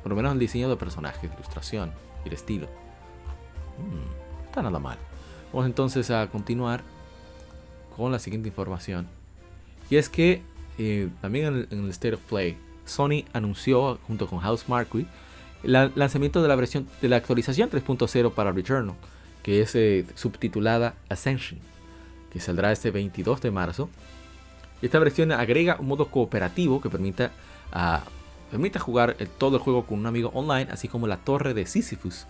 [0.03, 1.93] Por lo menos el diseño de personajes, ilustración
[2.25, 2.67] y el estilo.
[3.79, 4.99] Mm, está nada mal.
[5.53, 6.83] Vamos entonces a continuar
[7.97, 9.09] con la siguiente información.
[9.91, 10.43] Y es que
[10.79, 15.07] eh, también en el, State of Play, Sony anunció junto con House Marquee
[15.63, 18.95] el lanzamiento de la versión de la actualización 3.0 para Returnal
[19.45, 21.61] que es eh, subtitulada Ascension,
[22.33, 23.91] que saldrá este 22 de marzo.
[24.81, 27.31] Esta versión agrega un modo cooperativo que permita,
[28.51, 32.27] permita jugar todo el juego con un amigo online, así como la torre de Sisyphus,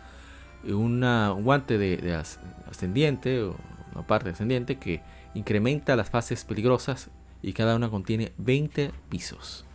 [0.65, 1.01] un
[1.45, 2.21] guante de,
[2.69, 3.45] ascendiente,
[3.93, 5.01] una parte ascendiente que
[5.35, 7.11] incrementa las fases peligrosas
[7.45, 9.67] y cada una contiene 20 pisos.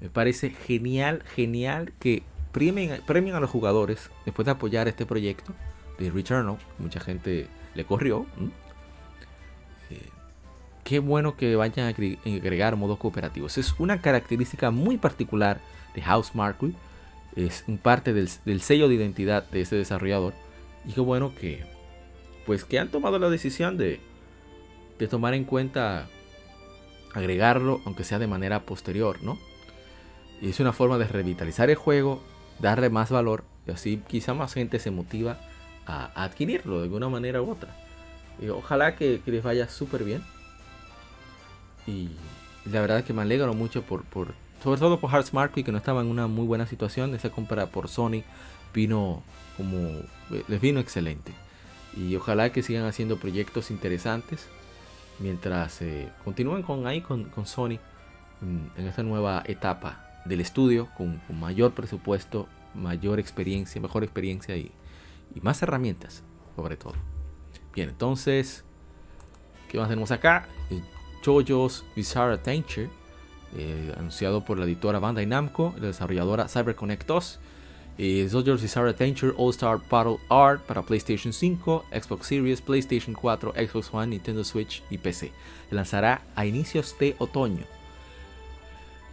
[0.00, 5.52] Me parece genial, genial que premien, premien a los jugadores después de apoyar este proyecto
[5.98, 7.46] de Returnal, mucha gente
[7.76, 8.26] le corrió.
[9.90, 10.00] Eh,
[10.82, 13.56] qué bueno que vayan a agregar modos cooperativos.
[13.56, 15.60] Es una característica muy particular
[15.94, 16.74] de House Marquee.
[17.36, 20.34] Es parte del, sello de identidad de este desarrollador.
[20.84, 21.64] Y qué bueno que,
[22.46, 24.00] pues, que han tomado la decisión de,
[24.98, 26.08] de tomar en cuenta
[27.16, 29.38] agregarlo, aunque sea de manera posterior, ¿no?
[30.42, 32.22] Y es una forma de revitalizar el juego,
[32.58, 35.38] darle más valor y así quizá más gente se motiva
[35.86, 37.74] a, adquirirlo de alguna manera u otra.
[38.38, 40.22] Y ojalá que, les vaya súper bien.
[41.86, 42.10] Y
[42.70, 44.04] la verdad es que me alegro mucho por,
[44.62, 47.14] sobre todo por Hearts Marquee que no estaba en una muy buena situación.
[47.14, 48.24] Esa compra por Sony
[48.74, 49.22] vino
[49.56, 51.32] como eh, les vino excelente.
[51.96, 54.50] Y ojalá que sigan haciendo proyectos interesantes
[55.18, 57.78] mientras eh, continúen con ahí con, Sony
[58.42, 64.72] en, esta nueva etapa del estudio con, con mayor presupuesto, mayor experiencia, mejor experiencia y,
[65.34, 66.22] y más herramientas,
[66.54, 66.94] sobre todo.
[67.74, 68.64] Bien, entonces,
[69.68, 70.48] ¿qué más tenemos acá?
[70.70, 70.80] Eh,
[71.24, 72.88] JoJo's Bizarre Adventure,
[73.54, 77.40] eh, anunciado por la editora Bandai Namco, la desarrolladora CyberConnect 2.
[77.98, 83.54] Eh, JoJo's Bizarre Adventure All Star Battle Art para PlayStation 5, Xbox Series, PlayStation 4,
[83.54, 85.32] Xbox One, Nintendo Switch y PC.
[85.68, 87.64] Se lanzará a inicios de otoño.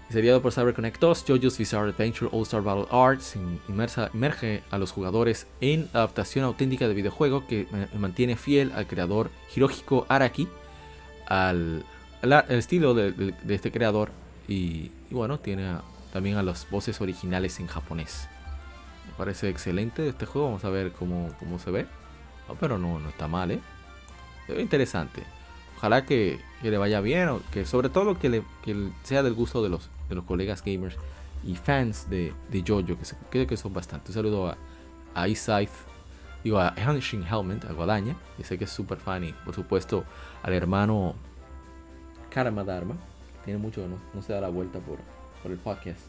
[0.09, 3.35] Seriado por CyberConnect 2, JoJo's Bizarre Adventure All-Star Battle Arts
[3.67, 7.67] inmersa, emerge a los jugadores en adaptación auténtica de videojuego que
[7.97, 10.47] mantiene fiel al creador Hirohiko Araki,
[11.25, 11.85] al,
[12.49, 14.11] estilo de, este creador
[14.47, 15.77] y, bueno, tiene
[16.11, 18.27] también a las voces originales en japonés.
[19.07, 21.87] Me parece excelente este juego, vamos a ver cómo, cómo se ve.
[22.59, 23.59] pero no, no está mal, ¿eh?
[24.47, 25.23] Se ve interesante.
[25.77, 28.43] Ojalá que, le vaya bien, o que sobre todo que, le,
[29.03, 30.95] sea del gusto de los, de los colegas gamers
[31.45, 32.33] y fans de,
[32.65, 34.11] Jojo, que, se, que son bastante.
[34.11, 34.57] Un saludo a,
[35.13, 35.27] a
[36.43, 40.03] digo a Henshin Helmet, a Guadaña, que sé que es super fan, y por supuesto
[40.41, 41.15] al hermano
[42.29, 42.95] Karma Dharma,
[43.43, 44.99] tiene mucho no, no se da la vuelta por,
[45.41, 45.99] por el podcast.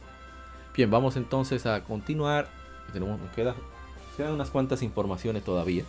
[0.76, 2.48] Bien, vamos entonces a continuar.
[2.92, 3.54] Nos queda,
[4.16, 5.84] quedan unas cuantas informaciones todavía.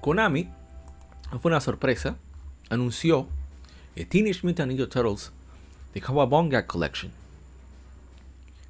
[0.00, 0.48] Konami,
[1.42, 2.16] fue una sorpresa,
[2.70, 3.26] anunció
[4.08, 5.32] Teenage Mutant Ninja Turtles
[5.92, 7.10] The Kawabonga Collection.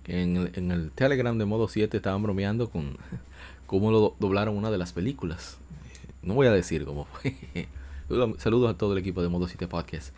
[0.07, 2.97] En el, en el Telegram de modo 7 estaban bromeando con
[3.67, 5.59] cómo lo doblaron una de las películas.
[6.23, 7.37] No voy a decir cómo fue.
[8.09, 10.15] Saludos a todo el equipo de Modo 7 Podcast.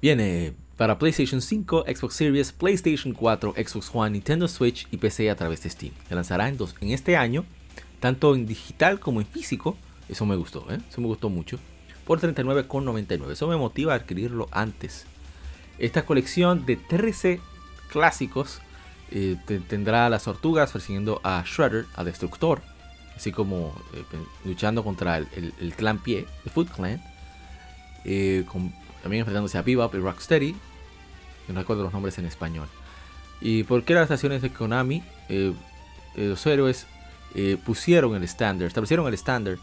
[0.00, 5.34] Viene para PlayStation 5, Xbox Series, PlayStation 4, Xbox One, Nintendo Switch y PC a
[5.34, 5.92] través de Steam.
[6.08, 7.44] Se lanzará en, dos, en este año,
[7.98, 9.76] tanto en digital como en físico.
[10.08, 10.78] Eso me gustó, ¿eh?
[10.88, 11.58] eso me gustó mucho.
[12.06, 13.32] Por 39,99.
[13.32, 15.04] Eso me motiva a adquirirlo antes.
[15.80, 17.40] Esta colección de 13
[17.90, 18.60] clásicos
[19.10, 19.36] eh,
[19.68, 22.62] tendrá a las tortugas persiguiendo a Shredder, a Destructor,
[23.16, 24.04] así como eh,
[24.44, 27.02] luchando contra el, clan Pie, el Foot Clan,
[28.04, 28.44] eh,
[29.02, 30.56] también enfrentándose a Bebop y Rocksteady,
[31.48, 32.68] no recuerdo los nombres en español.
[33.40, 35.02] Y porque las estaciones de Konami,
[36.14, 36.86] los héroes
[37.64, 39.58] pusieron el estándar, establecieron el estándar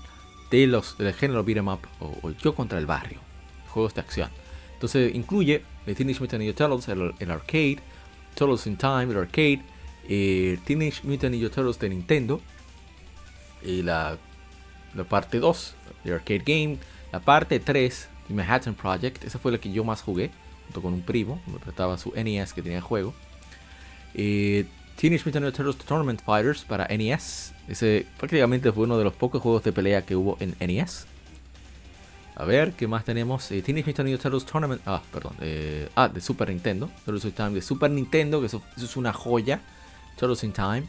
[0.50, 3.20] de los del género beat'em up o, yo contra el barrio,
[3.70, 4.30] juegos de acción.
[4.74, 7.80] Entonces incluye el Teenage Mutant Ninja Turtles, el arcade,
[8.36, 9.62] Turtles in Time, el arcade,
[10.08, 12.42] eh, Teenage Mutant Ninja Turtles de Nintendo,
[13.64, 14.18] y la,
[14.96, 16.78] la parte 2, el arcade game,
[17.12, 20.32] la parte 3, The Manhattan Project, esa fue la que yo más jugué,
[20.66, 23.14] junto con un primo, me prestaba su NES que tenía juego.
[24.14, 29.14] Eh, Teenage Mutant Ninja Turtles Tournament Fighters para NES, ese prácticamente fue uno de los
[29.14, 31.06] pocos juegos de pelea que hubo en NES.
[32.36, 33.52] A ver, ¿qué más tenemos?
[33.52, 34.82] Eh, Teenage Mutant Ninja Turtles Tournament.
[34.86, 35.34] Ah, perdón.
[35.42, 36.88] Eh, ah, de Super Nintendo.
[37.04, 39.60] Turtles in Time de Super Nintendo, que eso, es una joya.
[40.18, 40.84] Turtles in Time.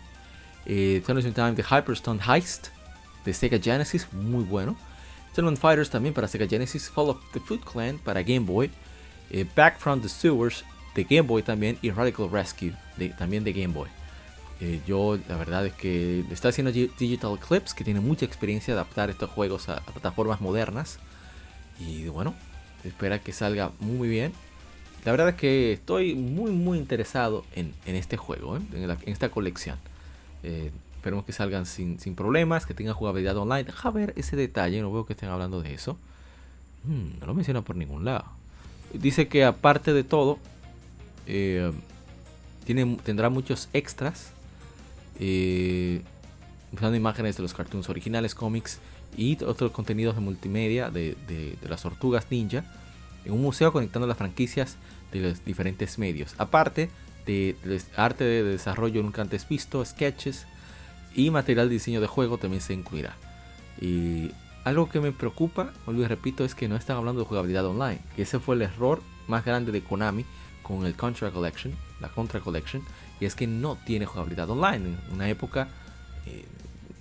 [0.68, 2.68] Eh, Hyperstone Heist
[3.24, 4.76] de Sega Genesis, muy bueno.
[5.34, 6.88] Tournament Fighters también para Sega Genesis.
[6.90, 8.70] Fall of the Foot Clan para Game Boy.
[9.30, 10.64] Eh, Back from the Sewers
[10.94, 11.78] de Game Boy también.
[11.82, 12.74] Y Radical Rescue
[13.18, 13.88] también de Game Boy.
[14.60, 19.08] Eh, yo la verdad es que está haciendo Digital Clips, que tiene mucha experiencia adaptar
[19.08, 20.98] estos juegos a plataformas modernas.
[21.78, 22.34] Y bueno,
[22.84, 24.32] espera que salga muy bien.
[25.04, 28.60] La verdad es que estoy muy muy interesado en, este juego, ¿eh?
[28.74, 29.78] en, esta colección.
[30.42, 33.64] Eh, esperemos que salgan sin, problemas, que tengan jugabilidad online.
[33.64, 35.96] Deja ver ese detalle, no veo que estén hablando de eso.
[36.84, 38.24] Hmm, no lo menciona por ningún lado.
[38.92, 40.38] Dice que aparte de todo,
[41.26, 41.72] eh,
[42.64, 44.32] tiene, tendrá muchos extras.
[46.72, 48.78] usando imágenes de los cartoons originales, cómics
[49.16, 52.64] y otros contenidos de multimedia de, las tortugas ninja
[53.24, 54.76] en un museo conectando las franquicias
[55.12, 56.34] de los diferentes medios.
[56.38, 56.90] Aparte
[57.28, 60.46] de, arte de desarrollo nunca antes visto, sketches
[61.14, 63.16] y material de diseño de juego también se incluirá.
[63.80, 64.30] Y
[64.64, 68.00] algo que me preocupa, vuelvo y repito, es que no están hablando de jugabilidad online.
[68.16, 70.24] Que ese fue el error más grande de Konami
[70.62, 72.82] con el Contra Collection, la Contra Collection,
[73.20, 75.68] y es que no tiene jugabilidad online en una época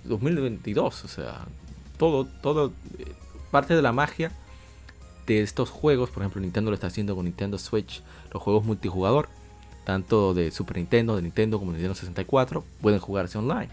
[0.04, 1.46] 2022, eh, o sea,
[1.96, 3.12] todo, todo, eh,
[3.50, 4.32] parte de la magia
[5.26, 8.02] de estos juegos, por ejemplo Nintendo lo está haciendo con Nintendo Switch,
[8.32, 9.28] los juegos multijugador,
[9.88, 13.70] tanto de Super Nintendo, de Nintendo como de Nintendo 64, pueden jugarse online.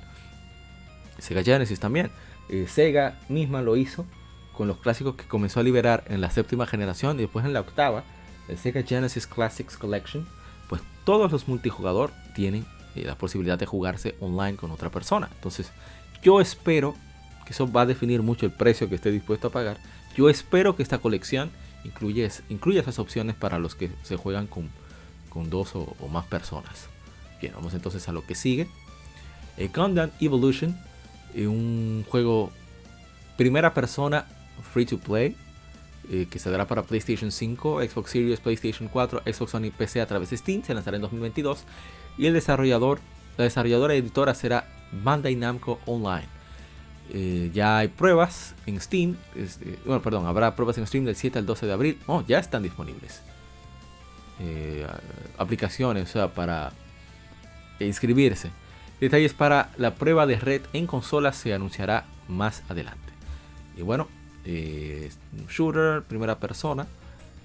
[1.18, 2.10] Sega Genesis también.
[2.48, 4.06] Eh, Sega misma lo hizo
[4.54, 7.60] con los clásicos que comenzó a liberar en la séptima generación y después en la
[7.60, 8.06] octava,
[8.48, 10.26] el Sega Genesis Classics Collection,
[10.70, 15.28] pues todos los multijugador tienen eh, la posibilidad de jugarse online con otra persona.
[15.36, 15.70] Entonces,
[16.24, 16.96] yo espero
[17.46, 19.80] que eso va a definir mucho el precio que esté dispuesto a pagar.
[20.16, 21.52] Yo espero que esta colección
[21.84, 24.70] incluya, incluya esas opciones para los que se juegan con,
[25.36, 26.88] con dos o, más personas.
[27.42, 28.68] Bien, vamos entonces a lo que sigue.
[29.58, 29.70] Eh,
[30.22, 30.80] Evolution,
[31.36, 32.52] eh, un juego
[33.38, 34.26] primera persona
[34.74, 35.36] free to play
[36.10, 40.06] eh, que saldrá para PlayStation 5, Xbox Series, PlayStation 4, Xbox One y PC a
[40.06, 41.66] través de Steam, se lanzará en 2022
[42.18, 43.00] y el desarrollador,
[43.38, 44.68] la desarrolladora editora será
[45.04, 46.28] Bandai Namco Online.
[47.12, 49.18] Eh, ya hay pruebas en Steam.
[49.36, 52.00] Este, bueno, perdón, habrá pruebas en Steam del 7 al 12 de abril.
[52.08, 53.22] Oh, ya están disponibles.
[54.40, 54.86] Eh,
[55.38, 56.72] aplicaciones, para
[57.80, 58.52] inscribirse.
[59.00, 63.00] Detalles para la prueba de red en consolas se anunciará más adelante.
[63.78, 64.08] Y bueno,
[64.46, 65.10] eh,
[65.50, 66.88] shooter, primera persona,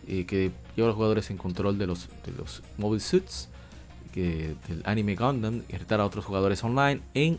[0.06, 3.48] eh, que lleva a los jugadores en control de los, de los mobile suits
[4.12, 7.38] que, del anime Gundam y retar a otros jugadores online en,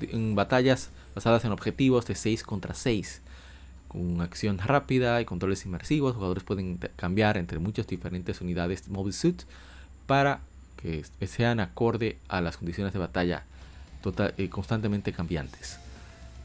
[0.00, 3.22] en batallas basadas en objetivos de 6 contra 6
[3.90, 6.10] con acción rápida y controles inmersivos.
[6.10, 9.42] Los jugadores pueden cambiar entre muchas diferentes unidades mobile suit
[10.06, 10.40] para
[10.76, 13.44] que sean acorde a las condiciones de batalla
[14.00, 15.78] total, eh, constantemente cambiantes.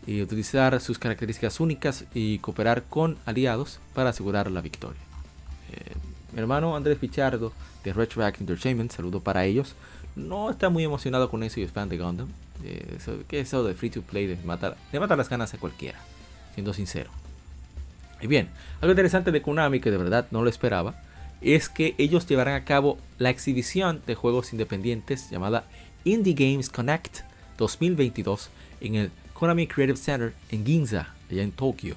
[0.07, 5.01] Y utilizar sus características únicas y cooperar con aliados para asegurar la victoria.
[5.71, 5.93] Eh,
[6.33, 9.75] mi hermano Andrés Pichardo de Retroact Entertainment, saludo para ellos.
[10.15, 12.29] No está muy emocionado con eso y es fan de Gundam.
[12.63, 14.25] Eh, eso, ¿Qué es eso de free to play?
[14.25, 15.99] De matar, de matar las ganas a cualquiera,
[16.55, 17.11] siendo sincero.
[18.21, 18.49] Y bien,
[18.81, 20.95] algo interesante de Konami que de verdad no lo esperaba
[21.41, 25.65] es que ellos llevarán a cabo la exhibición de juegos independientes llamada
[26.03, 27.19] Indie Games Connect
[27.57, 28.49] 2022
[28.81, 31.95] en el Konami Creative Center en Ginza, allá en Tokio,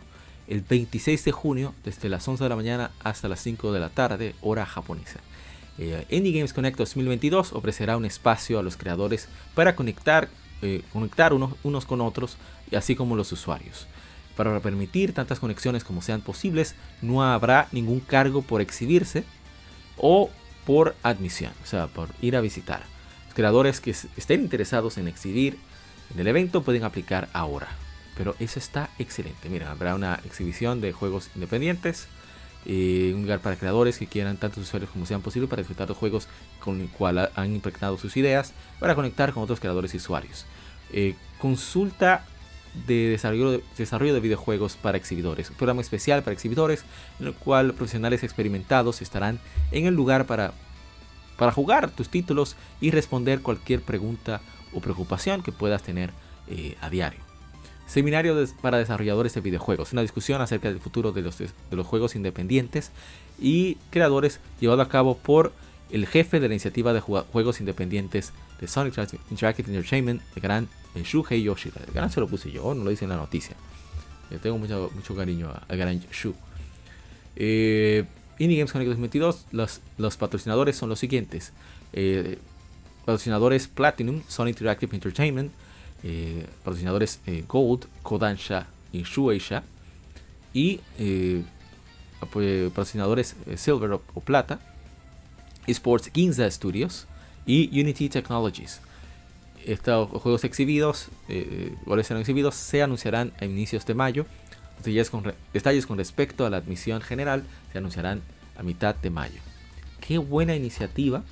[0.49, 3.91] el 26 de junio desde las 11 de la mañana hasta las 5 de la
[3.91, 5.21] tarde, hora japonesa.
[5.79, 10.29] Eh, Indie Games Connect 2022 ofrecerá un espacio a los creadores para conectar,
[10.63, 12.37] eh, conectar unos, unos con otros,
[12.77, 13.87] así como los usuarios.
[14.39, 19.25] Para permitir tantas conexiones como sean posibles, no habrá ningún cargo por exhibirse
[19.97, 20.31] o
[20.65, 22.85] por admisión, o sea, por ir a visitar.
[23.25, 25.59] Los creadores que estén interesados en exhibir
[26.15, 27.67] en el evento pueden aplicar ahora.
[28.17, 29.49] Pero eso está excelente.
[29.49, 32.07] Mira, habrá una exhibición de juegos independientes.
[32.65, 35.99] Eh, un lugar para creadores que quieran tantos usuarios como sean posible para disfrutar los
[35.99, 36.29] juegos
[36.61, 40.47] con el cual han impregnado sus ideas para conectar con otros creadores y usuarios.
[40.93, 42.25] Eh, consulta
[42.87, 45.51] de desarrollo, de desarrollo de videojuegos para exhibidores.
[45.51, 46.85] Un programa especial para exhibidores
[47.21, 49.39] en el cual profesionales experimentados estarán
[49.71, 50.53] en el lugar para,
[51.37, 54.41] para jugar tus títulos y responder cualquier pregunta
[54.73, 56.11] o preocupación que puedas tener
[56.49, 57.21] eh, a diario.
[57.87, 62.17] Seminario para desarrolladores de videojuegos, una discusión acerca del futuro de los, de los juegos
[62.17, 62.91] independientes
[63.41, 65.53] y creadores llevado a cabo por
[65.91, 68.95] el jefe de la iniciativa de juegos independientes de Sonic
[69.31, 71.81] Interactive Entertainment, el gran Shuhei Yoshida.
[71.87, 73.57] El gran se lo puse yo, no lo dice en la noticia.
[74.31, 76.35] Yo tengo mucho, mucho cariño al gran Shu.
[77.37, 78.05] Eh,
[78.39, 81.53] Indie Games Connect 2022, los, los patrocinadores son los siguientes.
[81.93, 82.39] Eh,
[83.05, 85.53] patrocinadores Platinum, Sonic Interactive Entertainment.
[86.05, 89.63] Eh, patrocinadores eh, Gold, Kodansha y Shueisha.
[90.53, 91.43] Y eh,
[92.21, 94.61] patrocinadores eh, Silver o, o Plata,
[95.69, 97.07] Esports Ginza Studios
[97.47, 98.81] y Unity Technologies.
[99.65, 104.27] Estos juegos exhibidos, eh, serán exhibidos, se anunciarán a inicios de mayo.
[104.83, 108.23] Detalles con, respecto a la admisión general se anunciarán
[108.57, 109.41] a mitad de mayo.
[110.01, 111.23] Qué buena iniciativa.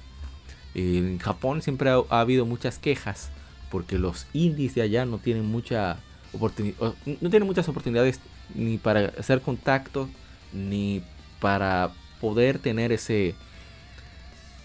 [0.75, 3.31] Eh, en Japón siempre ha, ha, habido muchas quejas
[3.71, 5.99] porque los indies de allá no tienen mucha
[6.37, 8.21] no tienen muchas oportunidades
[8.55, 10.09] ni para hacer contacto
[10.53, 11.03] ni
[11.41, 13.35] para poder tener ese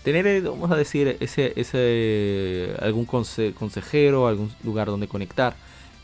[0.03, 5.55] tener, vamos a decir, ese, ese algún conse consejero, algún lugar donde conectar,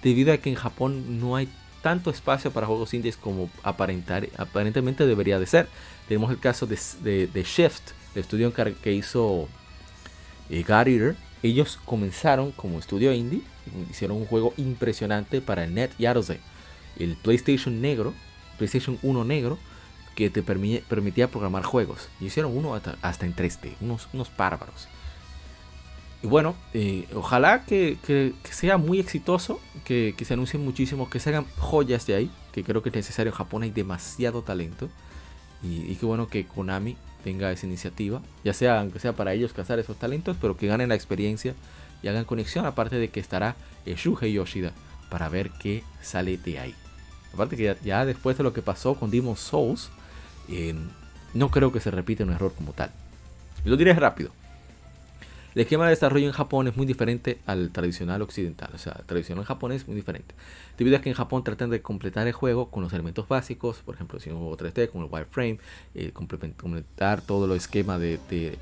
[0.03, 1.49] debido a que en Japón no hay
[1.81, 5.67] tanto espacio para juegos indies como aparentar, aparentemente debería de ser.
[6.07, 9.47] Tenemos el caso de, de, de Shift, el estudio que hizo
[10.49, 11.15] eh, God Eater.
[11.43, 13.41] Ellos comenzaron como estudio indie,
[13.89, 16.39] hicieron un juego impresionante para el Net Yarose,
[16.97, 18.13] el PlayStation negro,
[18.57, 19.59] PlayStation 1 negro,
[20.17, 22.09] que te permitía programar juegos.
[22.19, 24.87] Y hicieron uno hasta, hasta en 3D, unos, unos bárbaros.
[26.23, 31.45] Y bueno, eh, ojalá que, sea muy exitoso, que, se anuncien muchísimo, que se hagan
[31.59, 33.31] joyas de ahí, que creo que es necesario.
[33.31, 34.89] En Japón hay demasiado talento.
[35.61, 39.53] Y, y qué bueno que Konami tenga esa iniciativa, ya sea aunque sea para ellos
[39.53, 41.53] cazar esos talentos, pero que ganen la experiencia
[42.01, 43.55] y hagan conexión, aparte de que estará
[43.85, 44.71] Shuhei Yoshida
[45.11, 46.75] para ver qué sale de ahí.
[47.33, 49.91] Aparte que ya, ya después de lo que pasó con Demon Souls,
[50.49, 50.75] eh,
[51.33, 52.91] no creo que se repita un error como tal.
[53.65, 54.31] Lo diré rápido.
[55.57, 58.69] El esquema de desarrollo en Japón es muy diferente al tradicional occidental.
[58.75, 60.35] O sea, el tradicional japonés es muy diferente.
[60.77, 63.77] Debido a que en Japón tratan de completar el juego con los elementos básicos.
[63.77, 65.57] Por ejemplo, si un juego 3D como el wireframe.
[65.95, 68.57] Eh, completar todo el esquema de, de,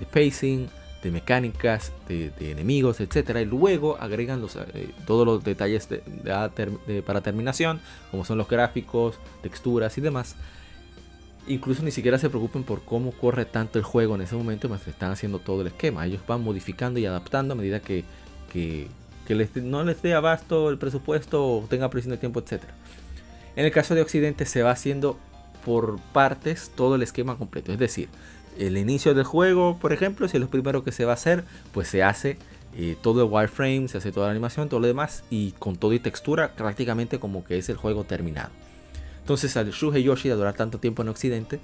[0.00, 0.66] de pacing,
[1.02, 3.38] de mecánicas, de, enemigos, etc.
[3.40, 7.80] Y luego agregan eh, todos los detalles de, para terminación.
[8.10, 10.34] Como son los gráficos, texturas y demás
[11.46, 14.86] incluso ni siquiera se preocupen por cómo corre tanto el juego en ese momento, más
[14.86, 16.06] están haciendo todo el esquema.
[16.06, 18.04] Ellos van modificando y adaptando a medida que,
[19.56, 22.62] no les dé abasto el presupuesto o tenga presión de tiempo, etc.
[23.56, 25.18] En el caso de Occidente se va haciendo
[25.64, 27.72] por partes todo el esquema completo.
[27.72, 28.08] Es decir,
[28.58, 31.44] el inicio del juego, por ejemplo, si es lo primero que se va a hacer,
[31.72, 32.36] pues se hace
[32.76, 35.92] eh, todo el wireframe, se hace toda la animación, todo lo demás y con todo
[35.92, 38.50] y textura prácticamente como que es el juego terminado.
[39.22, 41.60] Entonces al Shuhei Yoshida durar tanto tiempo en Occidente,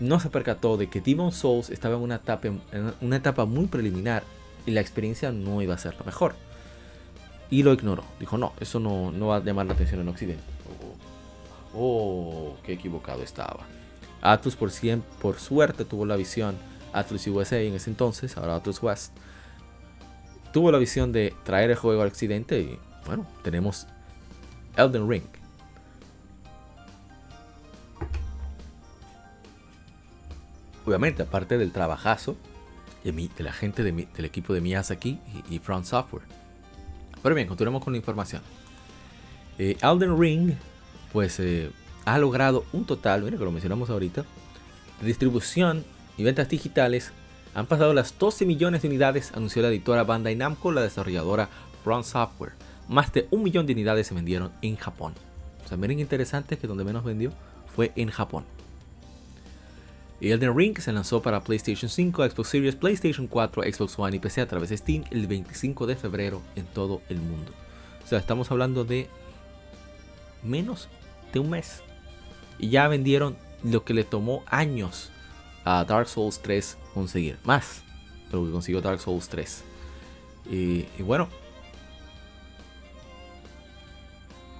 [0.00, 2.48] no se percató de que Demon Souls estaba en una etapa,
[3.00, 4.22] una etapa muy preliminar
[4.66, 6.34] y la experiencia no iba a ser la mejor.
[7.50, 8.04] Y lo ignoró.
[8.20, 10.42] Dijo, no, eso no, no va a llamar la atención en Occidente.
[11.74, 13.60] Oh, oh qué equivocado estaba.
[14.20, 14.70] Atlus por,
[15.20, 16.56] por suerte tuvo la visión,
[16.92, 19.12] Atlus USA en ese entonces, ahora Atlus West,
[20.52, 23.86] tuvo la visión de traer el juego al occidente y bueno, tenemos
[24.76, 25.43] Elden Ring.
[30.86, 32.36] Obviamente, aparte del trabajazo
[33.04, 35.18] de, la gente del equipo de Miyazaki
[35.48, 36.24] y, y Front Software.
[37.22, 38.42] Pero bien, continuamos con la información.
[39.58, 40.52] Eh, Elden Ring,
[41.12, 41.70] pues eh,
[42.04, 44.24] ha logrado un total, mira que lo mencionamos ahorita,
[45.00, 45.84] de distribución
[46.16, 47.12] y ventas digitales
[47.54, 51.48] han pasado las 12 millones de unidades, anunció la editora Bandai Namco, la desarrolladora
[51.84, 52.52] Brown Software.
[52.88, 55.14] Más de un millón de unidades se vendieron en Japón.
[55.64, 57.30] O sea, miren interesante que donde menos vendió
[57.74, 58.44] fue en Japón.
[60.24, 64.18] Y Elden Ring se lanzó para PlayStation 5, Xbox Series, PlayStation 4, Xbox One y
[64.18, 67.52] PC a través de Steam el 25 de febrero en todo el mundo.
[68.02, 69.10] O sea, estamos hablando de
[70.42, 70.88] menos
[71.30, 71.82] de un mes.
[72.58, 75.10] Y ya vendieron lo que le tomó años
[75.66, 77.36] a Dark Souls 3 conseguir.
[77.44, 77.82] Más
[78.30, 79.62] de lo que consiguió Dark Souls 3.
[80.50, 81.28] Y, bueno.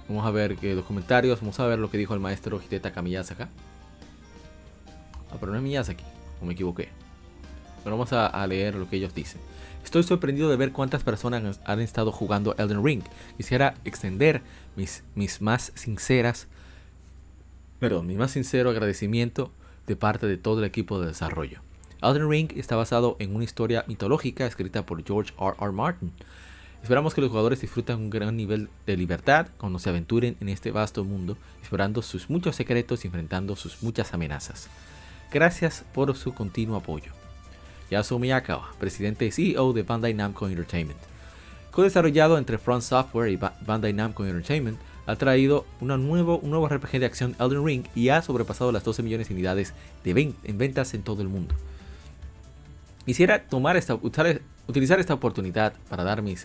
[0.07, 1.41] Vamos a ver que los comentarios.
[1.41, 3.45] Vamos a ver lo que dijo el maestro Hidetaka Miyazaki.
[5.35, 6.03] Ah, pero no es Miyazaki.
[6.41, 6.89] O me equivoqué.
[7.83, 9.41] Pero vamos a, leer lo que ellos dicen.
[9.83, 13.03] Estoy sorprendido de ver cuántas personas han estado jugando Elden Ring.
[13.37, 14.41] Quisiera extender
[14.75, 16.47] mis, mis más sinceras,
[17.79, 19.51] pero mi más sincero agradecimiento
[19.85, 21.59] de parte de todo el equipo de desarrollo.
[22.01, 25.55] Elden Ring está basado en una historia mitológica escrita por George R.
[25.61, 25.71] R.
[25.71, 26.11] Martin.
[26.81, 30.71] Esperamos que los jugadores disfruten un gran nivel de libertad cuando se aventuren en este
[30.71, 34.69] vasto mundo, explorando sus muchos secretos y enfrentando sus muchas amenazas.
[35.31, 37.11] Gracias por su continuo apoyo.
[37.89, 40.99] Yasuo Miyakawa, presidente y CEO de Bandai Namco Entertainment.
[41.71, 46.99] Co-desarrollado entre Front Software y Bandai Namco Entertainment, ha traído una nuevo, un nuevo RPG
[46.99, 49.73] de acción Elden Ring y ha sobrepasado las 12 millones de unidades
[50.03, 51.53] de en ventas en todo el mundo.
[53.05, 53.93] Quisiera tomar esta,
[54.67, 56.35] utilizar esta oportunidad para dar mi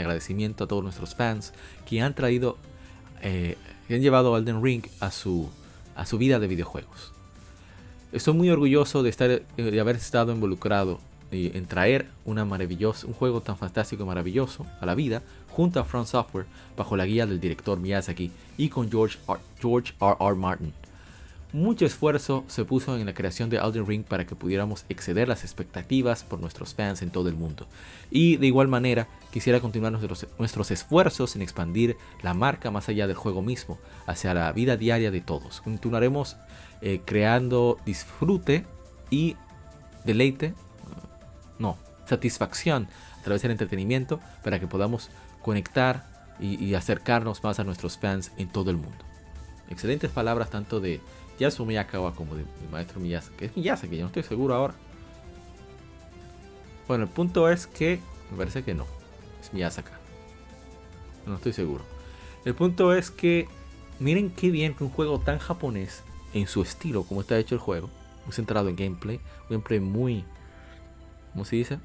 [0.00, 1.52] agradecimiento a todos nuestros fans
[1.86, 2.58] que han traído,
[3.22, 5.48] eh, que han llevado Elden Ring a su,
[5.94, 7.17] a su vida de videojuegos.
[8.10, 10.98] Estoy muy orgulloso de, estar, eh, de haber estado involucrado
[11.30, 15.84] en traer una maravillosa, un juego tan fantástico y maravilloso a la vida junto a
[15.84, 19.38] Front Software bajo la guía del director Miyazaki y con George R.
[19.60, 20.16] George R.
[20.18, 20.34] R.
[20.36, 20.72] Martin.
[21.52, 25.44] Mucho esfuerzo se puso en la creación de Elden Ring para que pudiéramos exceder las
[25.44, 27.66] expectativas por nuestros fans en todo el mundo.
[28.10, 33.06] Y de igual manera, quisiera continuar nuestros, nuestros esfuerzos en expandir la marca más allá
[33.06, 35.62] del juego mismo, hacia la vida diaria de todos.
[35.62, 36.36] Continuaremos
[36.80, 38.64] eh, creando disfrute
[39.10, 39.36] y
[40.04, 40.54] deleite
[41.58, 41.76] no,
[42.06, 42.88] satisfacción
[43.20, 45.10] a través del entretenimiento para que podamos
[45.42, 46.06] conectar
[46.40, 49.04] y, acercarnos más a nuestros fans en todo el mundo.
[49.70, 51.00] Excelentes palabras tanto de
[51.40, 53.36] Yasuo Miyakawa como de mi maestro Miyazaki.
[53.36, 54.74] Que es Miyazaki, yo no estoy seguro ahora.
[56.86, 58.00] Bueno, el punto es que
[58.30, 58.86] me parece que no.
[59.42, 59.90] Es Miyazaki.
[61.26, 61.84] No estoy seguro.
[62.44, 63.48] El punto es que
[63.98, 66.02] miren qué bien que un juego tan japonés
[66.34, 67.88] en su estilo como está hecho el juego,
[68.24, 70.24] muy centrado en gameplay, un gameplay muy
[71.32, 71.78] ¿cómo se dice?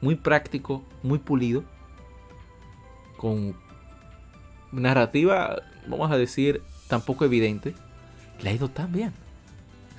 [0.00, 1.64] Muy práctico, muy pulido,
[3.16, 3.56] con
[4.72, 7.74] narrativa, vamos a decir, tampoco evidente,
[8.42, 9.12] le ha ido tan bien.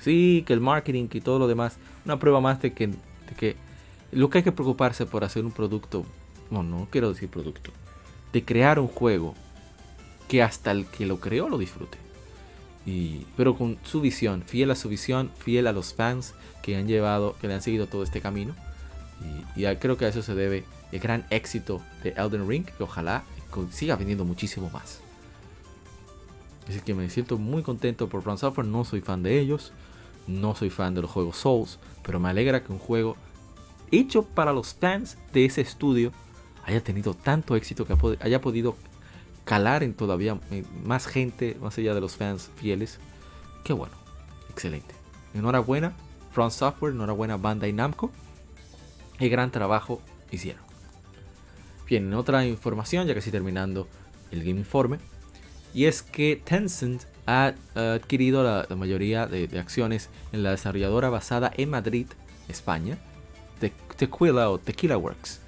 [0.00, 3.56] Sí, que el marketing y todo lo demás, una prueba más de que, de que
[4.12, 6.04] lo que hay que preocuparse por hacer un producto,
[6.50, 7.72] no, no quiero decir producto,
[8.32, 9.34] de crear un juego
[10.28, 12.07] que hasta el que lo creó lo disfrute
[13.36, 17.36] pero con su visión, fiel a su visión, fiel a los fans que han llevado,
[17.40, 18.54] que le han seguido todo este camino.
[19.56, 23.24] Y, creo que a eso se debe el gran éxito de Elden Ring, que ojalá
[23.70, 25.00] siga vendiendo muchísimo más.
[26.68, 29.72] Así que me siento muy contento por From Software, no soy fan de ellos,
[30.26, 33.16] no soy fan de los juegos Souls, pero me alegra que un juego
[33.90, 36.12] hecho para los fans de ese estudio
[36.64, 38.76] haya tenido tanto éxito que haya podido
[39.48, 40.38] calar en todavía
[40.84, 42.98] más gente, más allá de los fans fieles.
[43.64, 43.94] Qué bueno,
[44.50, 44.94] excelente.
[45.32, 45.94] Enhorabuena,
[46.32, 48.12] Front Software, enhorabuena, Bandai Namco.
[49.18, 50.62] El gran trabajo hicieron.
[51.86, 53.88] Bien, en otra información, ya casi terminando
[54.30, 54.98] el Game Informe,
[55.72, 61.70] y es que Tencent ha adquirido la, mayoría de, acciones en la desarrolladora basada en
[61.70, 62.06] Madrid,
[62.48, 62.98] España,
[63.96, 65.40] Tequila o Tequila Works.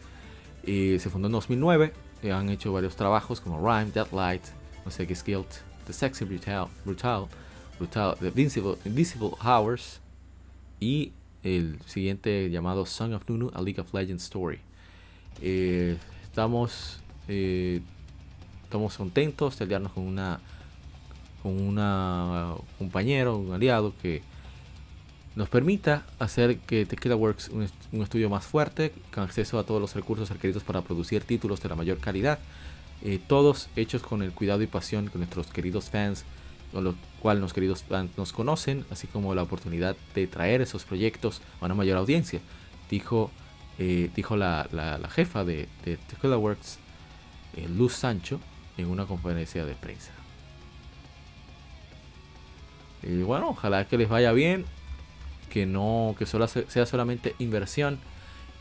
[0.65, 1.93] Y se fundó en 2009
[2.29, 4.43] han hecho varios trabajos como Rhyme, Deadlight,
[4.85, 5.47] No sé qué Guild,
[5.87, 7.27] The Sexy Brutal, Brutal,
[7.79, 10.01] Brutal The Invincible, Invisible Hours
[10.79, 11.13] y
[11.43, 14.59] el siguiente llamado Song of Nunu, A League of Legends Story.
[15.41, 17.81] Eh, estamos, eh,
[18.65, 20.41] estamos contentos de aliarnos con una
[21.43, 24.23] con una compañero, un aliado que
[25.37, 29.81] nos permita hacer que Tequila Works un, un, estudio más fuerte, con acceso a todos
[29.81, 32.39] los recursos requeridos para producir títulos de la mayor calidad,
[33.03, 36.25] eh, todos hechos con el cuidado y pasión que nuestros queridos fans,
[36.73, 40.85] con lo cual los queridos fans nos conocen, así como la oportunidad de traer esos
[40.85, 42.41] proyectos a una mayor audiencia,
[42.91, 43.31] dijo,
[43.79, 46.79] eh, dijo la, la, jefa de, de Tequila Works,
[47.57, 48.41] eh, Luz Sancho,
[48.77, 50.13] en una conferencia de prensa.
[53.03, 54.67] Y bueno, ojalá que les vaya bien,
[55.51, 57.99] que no, que solo sea solamente inversión,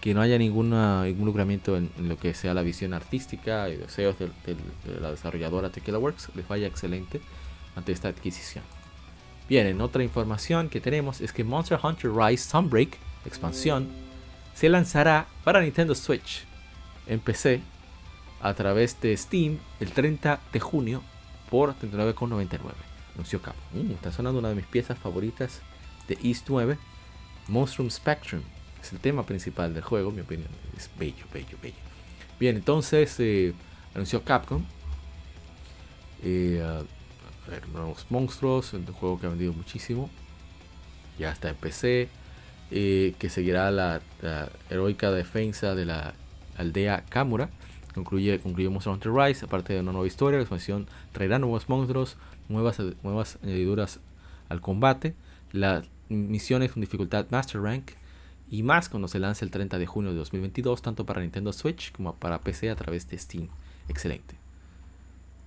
[0.01, 4.17] que no haya ninguna, ningún lucramiento en, lo que sea la visión artística y deseos
[4.19, 7.21] de, de, de, la desarrolladora Tequila Works, les vaya excelente
[7.75, 8.63] ante esta adquisición.
[9.47, 13.87] Bien, en otra información que tenemos es que Monster Hunter Rise Sunbreak, expansión,
[14.53, 16.43] se lanzará para Nintendo Switch
[17.07, 17.61] en PC
[18.41, 21.01] a través de Steam el 30 de junio
[21.49, 22.59] por 39,99
[23.19, 23.83] anunció Capcom.
[23.83, 25.61] Mm, está sonando una de mis piezas favoritas
[26.09, 26.77] de East 9,
[27.47, 28.41] Monstrum Spectrum.
[28.81, 30.49] Es el tema principal del juego, en mi opinión.
[30.75, 31.75] Es bello, bello, bello.
[32.39, 33.53] Bien, entonces eh,
[33.93, 34.63] anunció Capcom.
[36.23, 36.61] Eh,
[37.73, 40.09] nuevos monstruos, un juego que ha vendido muchísimo.
[41.17, 42.09] Ya está en PC.
[42.71, 46.13] Eh, que seguirá la, la, heroica defensa de la
[46.57, 47.49] aldea Kamura.
[47.95, 49.45] Concluye, concluye Monster Hunter Rise.
[49.45, 53.99] Aparte de una nueva historia, la expansión traerá nuevos monstruos, nuevas, nuevas añadiduras
[54.49, 55.15] al combate,
[55.51, 57.91] las misiones con dificultad Master Rank
[58.49, 61.91] y más cuando se lance el 30 de junio de 2022, tanto para Nintendo Switch
[61.91, 63.47] como para PC a través de Steam.
[63.87, 64.35] Excelente.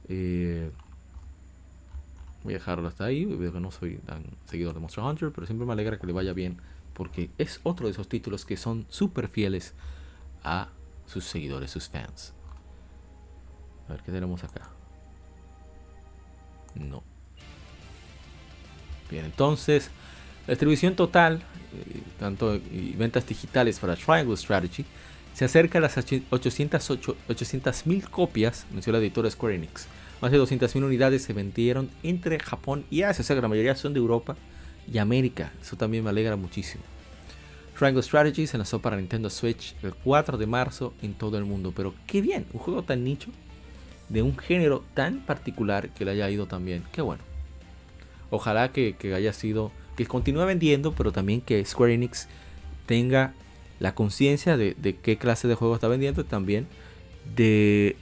[0.09, 0.71] Eh,
[2.45, 5.47] voy a dejarlo hasta ahí, veo que no soy tan seguidor de Monster Hunter, pero
[5.47, 6.59] siempre me alegra que le vaya bien
[6.95, 9.75] porque es otro de esos títulos que son súper fieles
[10.45, 10.69] a
[11.07, 12.35] sus seguidores, sus fans.
[13.89, 14.69] A ver qué tenemos acá.
[16.75, 17.03] No.
[19.11, 19.91] Bien, entonces,
[20.47, 24.85] la distribución total, eh, tanto y ventas digitales para Triangle Strategy,
[25.35, 29.87] se acerca a las 800.000 800, copias, mencionó la editora Square Enix.
[30.21, 33.75] Más de 200.000 unidades se vendieron entre Japón y Asia, o sea que la mayoría
[33.75, 34.37] son de Europa
[34.91, 35.53] y América.
[35.61, 36.85] Eso también me alegra muchísimo.
[37.77, 41.73] Triangle Strategy se lanzó para Nintendo Switch el 4 de marzo en todo el mundo,
[41.75, 43.31] pero qué bien, un juego tan nicho
[44.11, 46.85] de un género tan particular que le haya ido también.
[46.93, 47.23] Qué bueno.
[48.31, 49.73] Ojalá que haya sido,
[50.03, 52.29] que continúe vendiendo, pero también que Square Enix
[52.87, 53.35] tenga
[53.81, 56.67] la conciencia de, qué clase de juego está vendiendo también
[57.35, 57.97] de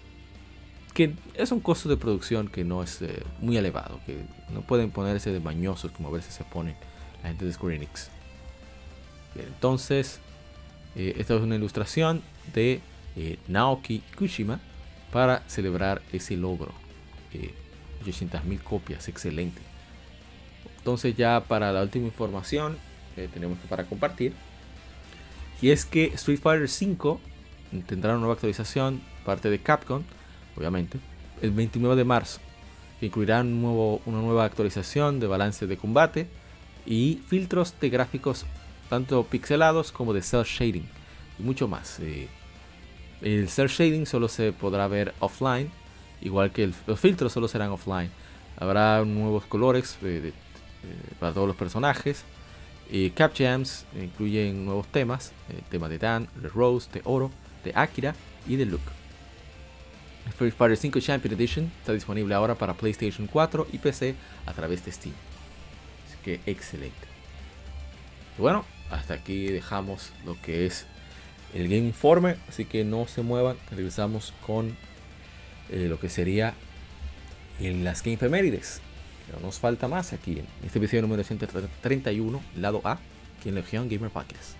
[0.94, 4.18] que es un costo de producción que no es eh, muy elevado, que
[4.52, 6.74] no pueden ponerse de bañosos como a veces se ponen
[7.22, 8.10] la gente de Square Enix.
[9.36, 10.20] Entonces,
[10.96, 12.22] eh, esta es una ilustración
[12.52, 12.80] de
[13.16, 14.60] eh, Naoki Kushima
[15.12, 16.72] para celebrar ese logro.
[17.32, 17.54] Eh,
[18.04, 19.60] 800.000 copias, excelente.
[20.90, 22.76] Entonces ya para la última información
[23.14, 24.32] que tenemos para compartir.
[25.62, 27.18] Y es que Street Fighter V
[27.86, 30.02] tendrá una nueva actualización, parte de Capcom,
[30.56, 30.98] obviamente,
[31.42, 32.40] el 29 de marzo.
[32.98, 36.26] Que incluirá un nuevo, una nueva actualización de balance de combate
[36.84, 38.44] y filtros de gráficos
[38.88, 40.88] tanto pixelados como de cel shading
[41.38, 42.00] y mucho más.
[42.00, 42.26] Eh,
[43.22, 45.70] el cel shading solo se podrá ver offline,
[46.20, 48.10] igual que el, los filtros solo serán offline.
[48.56, 50.32] Habrá nuevos colores eh, eh,
[51.18, 52.24] para todos los personajes.
[53.14, 57.30] Cap Jams incluyen nuevos temas, el eh, tema de Dan, de Rose, de Oro,
[57.64, 58.14] de Akira
[58.48, 58.82] y de Luke.
[60.30, 64.14] Street Fighter 5 Champion Edition está disponible ahora para PlayStation 4 y PC
[64.46, 65.14] a través de Steam.
[66.08, 67.06] Así que excelente.
[68.38, 70.86] Bueno, hasta aquí dejamos lo que es
[71.54, 74.76] el Game Informe, así que no se muevan, regresamos con
[75.70, 76.54] eh, lo que sería
[77.60, 78.80] en las Game Femérides.
[79.30, 82.98] Pero nos falta más aquí en este episodio número 131, lado A,
[83.38, 84.59] aquí en Legion Gamer Podcast.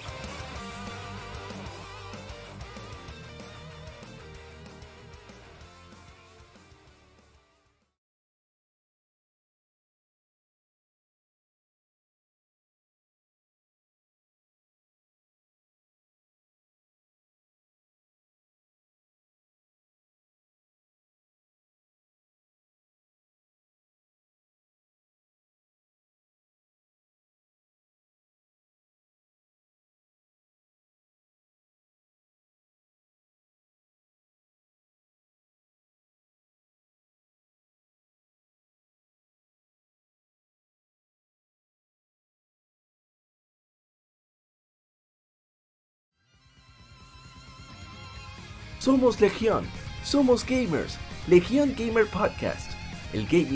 [48.81, 49.63] Somos Legión,
[50.03, 50.97] somos gamers.
[51.27, 52.71] Legión Gamer Podcast.
[53.13, 53.53] El gaming.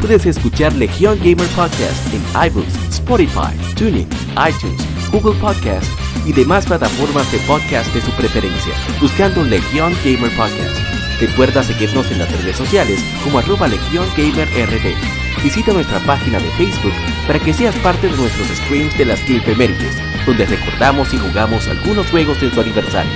[0.00, 4.08] Puedes escuchar Legión Gamer Podcast en iBooks, Spotify, TuneIn,
[4.48, 5.86] iTunes, Google Podcast
[6.24, 8.72] y demás plataformas de podcast de su preferencia,
[9.02, 11.20] buscando Legión Gamer Podcast.
[11.20, 16.50] Recuerda seguirnos en las redes sociales como arroba Legión Gamer RD visita nuestra página de
[16.52, 16.92] Facebook
[17.26, 19.96] para que seas parte de nuestros streams de las Efemérides,
[20.26, 23.12] donde recordamos y jugamos algunos juegos de su aniversario.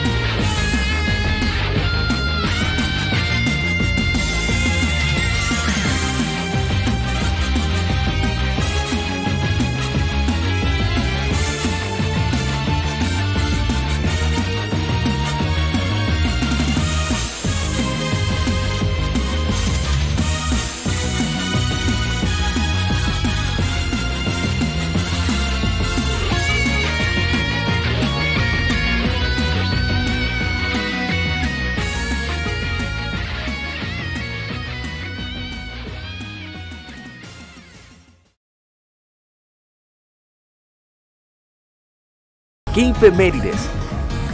[42.74, 43.68] Gamefemérides.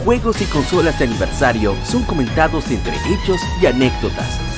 [0.05, 4.48] Juegos y consolas de aniversario son comentados entre hechos y anécdotas.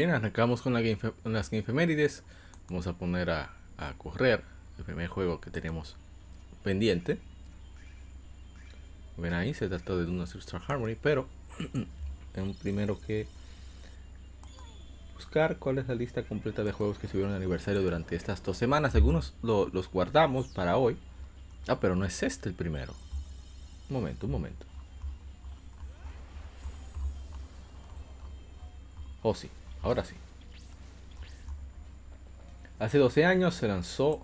[0.00, 2.22] Bien, arrancamos con, la game, las.
[2.70, 3.50] Vamos a poner a,
[3.98, 4.42] correr
[4.78, 5.94] el primer juego que tenemos
[6.64, 7.18] pendiente.
[9.18, 11.28] Ven ahí, se trata de una Star Harmony, pero
[12.36, 13.26] un primero que
[15.16, 18.94] buscar cuál es la lista completa de juegos que subieron aniversario durante estas dos semanas.
[18.94, 20.96] Algunos los guardamos para hoy.
[21.68, 22.94] Ah, pero no es este el primero.
[23.90, 24.64] Un momento, un momento.
[29.22, 29.50] Oh, sí.
[29.82, 30.14] Ahora sí.
[32.78, 34.22] Hace 12 años se lanzó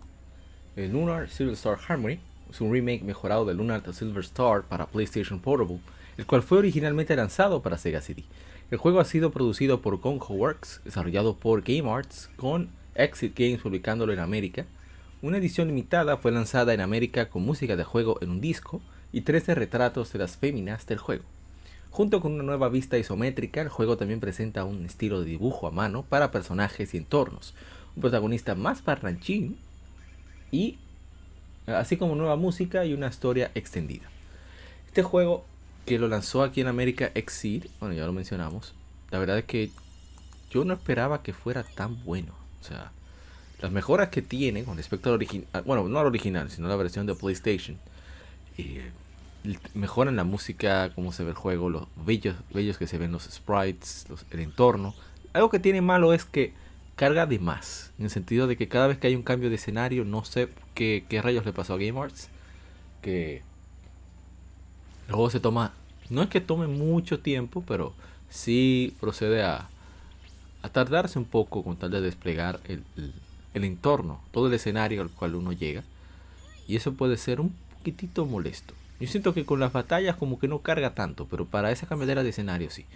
[0.77, 2.19] el Lunar Silver Star Harmony,
[2.51, 5.81] es un remake mejorado de Lunar Silver Star para PlayStation Portable,
[6.17, 8.25] el cual fue originalmente lanzado para Sega CD.
[8.71, 13.61] El juego ha sido producido por Gongo Works, desarrollado por Game Arts, con Exit Games
[13.61, 14.67] publicándolo en América.
[15.23, 18.81] Una edición limitada fue lanzada en América con música de juego en un disco
[19.13, 21.25] y 13 retratos de las féminas del juego.
[21.97, 25.71] Junto con una nueva vista isométrica, el juego también presenta un estilo de dibujo a
[25.71, 27.55] mano para personajes y entornos,
[27.95, 29.57] un protagonista más parranchín
[30.53, 30.77] y
[31.67, 34.11] así como nueva música y una historia extendida.
[34.89, 35.47] Este juego
[35.87, 38.75] que lo lanzó aquí en América Exceed, bueno ya lo mencionamos,
[39.11, 39.71] la verdad es que
[40.51, 42.35] yo no esperaba que fuera tan bueno.
[42.61, 42.93] O sea,
[43.63, 46.77] las mejoras que tiene con respecto al original, bueno, no al original, sino a la
[46.77, 47.79] versión de PlayStation,
[48.59, 48.91] eh,
[49.75, 53.25] mejoran la música, cómo se ve el juego, los bellos, bellos que se ven los
[53.25, 54.95] sprites, el entorno.
[55.33, 56.53] Algo que tiene malo es que
[56.97, 59.57] carga de más, en el sentido de que cada vez que hay un cambio de
[59.57, 62.29] escenario, no sé qué, rayos le pasó a Game Arts,
[63.03, 63.43] que
[65.07, 65.73] el juego se toma,
[66.09, 67.93] no es que tome mucho tiempo, pero
[68.31, 69.69] sí procede a,
[70.63, 72.83] a tardarse un poco con tal de desplegar el,
[73.53, 75.83] el entorno, todo el escenario al cual uno llega.
[76.67, 78.75] Y eso puede ser un poquitito molesto.
[79.01, 82.23] Yo siento que con las batallas como que no carga tanto, pero para esa cambiadera
[82.23, 82.87] de escenario sí.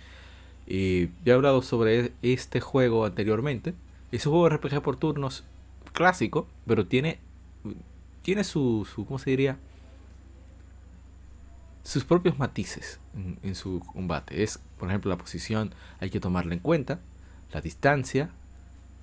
[0.66, 3.74] Y he hablado sobre este juego anteriormente.
[4.12, 5.44] Es un juego RPG por turnos
[5.92, 7.18] clásico, pero tiene
[8.22, 9.58] tiene su, su, ¿cómo se diría?
[11.82, 13.00] Sus propios matices
[13.42, 14.42] en, su combate.
[14.42, 17.00] Es, por ejemplo, la posición, hay que tomarla en cuenta,
[17.52, 18.30] la distancia,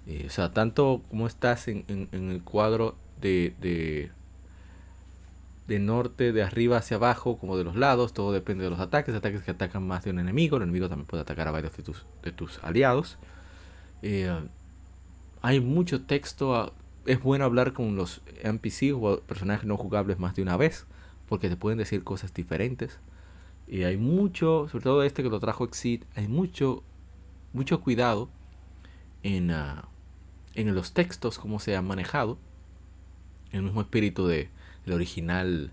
[0.06, 4.12] eh, o sea, tanto como estás en, en, el cuadro de, de,
[5.68, 9.14] de, norte, de arriba hacia abajo, como de los lados, todo depende de los ataques.
[9.16, 11.84] Ataques que atacan más de un enemigo, el enemigo también puede atacar a varios de
[11.84, 13.18] tus, de tus aliados.
[14.02, 14.32] Eh,
[15.42, 16.74] hay mucho texto
[17.08, 20.86] es bueno hablar con los NPC o personajes no jugables más de una vez,
[21.28, 23.00] porque te pueden decir cosas diferentes.
[23.68, 26.84] Y hay mucho, sobre todo este que lo trajo Exit, hay mucho,
[27.54, 28.30] mucho cuidado
[29.24, 29.82] en, uh,
[30.54, 32.38] en los textos, cómo se han manejado.
[33.52, 34.50] El mismo espíritu de,
[34.88, 35.72] el original,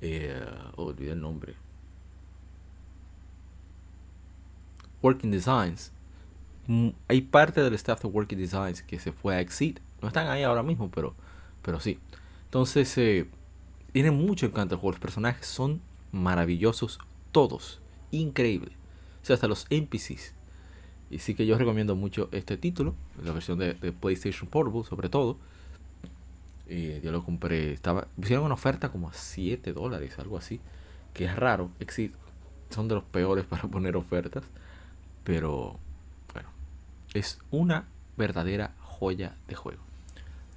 [0.00, 0.42] eh,
[0.76, 1.54] oh, olvidé el nombre.
[5.02, 5.92] Working Designs.
[6.66, 10.26] Mm, hay parte del staff de Working Designs que se fue a Exit no están
[10.26, 11.14] ahí ahora mismo, pero,
[11.62, 11.98] pero sí.
[12.46, 13.28] Entonces, eh,
[13.92, 14.92] tiene mucho encanto el juego.
[14.92, 15.80] Los personajes son
[16.10, 16.98] maravillosos,
[17.30, 17.80] todos.
[18.10, 18.72] Increíble.
[19.22, 20.34] O sea, hasta los NPCs.
[21.08, 25.38] Y sí que yo recomiendo mucho este título, la versión de, PlayStation Portable, sobre todo.
[26.72, 30.60] Y yo lo compré, estaba, hicieron una oferta como a 7 dólares, algo así.
[31.12, 32.16] Que es raro, existe,
[32.70, 34.44] son de los peores para poner ofertas.
[35.24, 35.76] Pero,
[36.32, 36.48] bueno,
[37.14, 37.84] es una
[38.16, 39.82] verdadera joya de juego.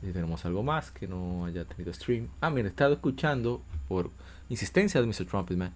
[0.02, 2.28] Si tenemos algo más que no haya tenido stream.
[2.40, 4.12] Ah, mira, he estado escuchando por
[4.50, 5.26] insistencia de Mr.
[5.26, 5.74] Trumpetman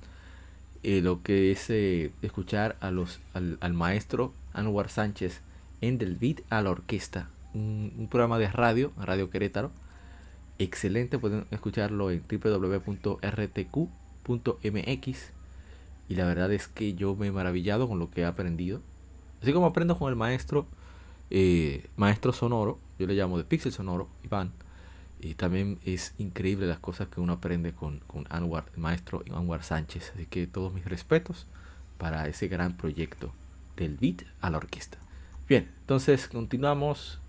[0.82, 5.42] eh, lo que es eh, escuchar a los, al, maestro Anwar Sánchez
[5.82, 9.72] en Del Beat a la Orquesta, un, programa de radio, Radio Querétaro.
[10.60, 13.20] Excelente, pueden escucharlo en www.rtq.mx.
[16.10, 18.82] Y la verdad es que yo me he maravillado con lo que he aprendido.
[19.42, 20.68] Así como aprendo con el maestro,
[21.30, 24.52] eh, maestro sonoro, yo le llamo de Pixel Sonoro, Iván.
[25.22, 29.64] Y también es increíble las cosas que uno aprende con, con Anwar, el maestro Anwar
[29.64, 30.12] Sánchez.
[30.14, 31.48] Así que todos mis respetos
[31.98, 33.32] para ese gran proyecto
[33.78, 34.98] del beat a la orquesta.
[35.48, 37.20] Bien, entonces continuamos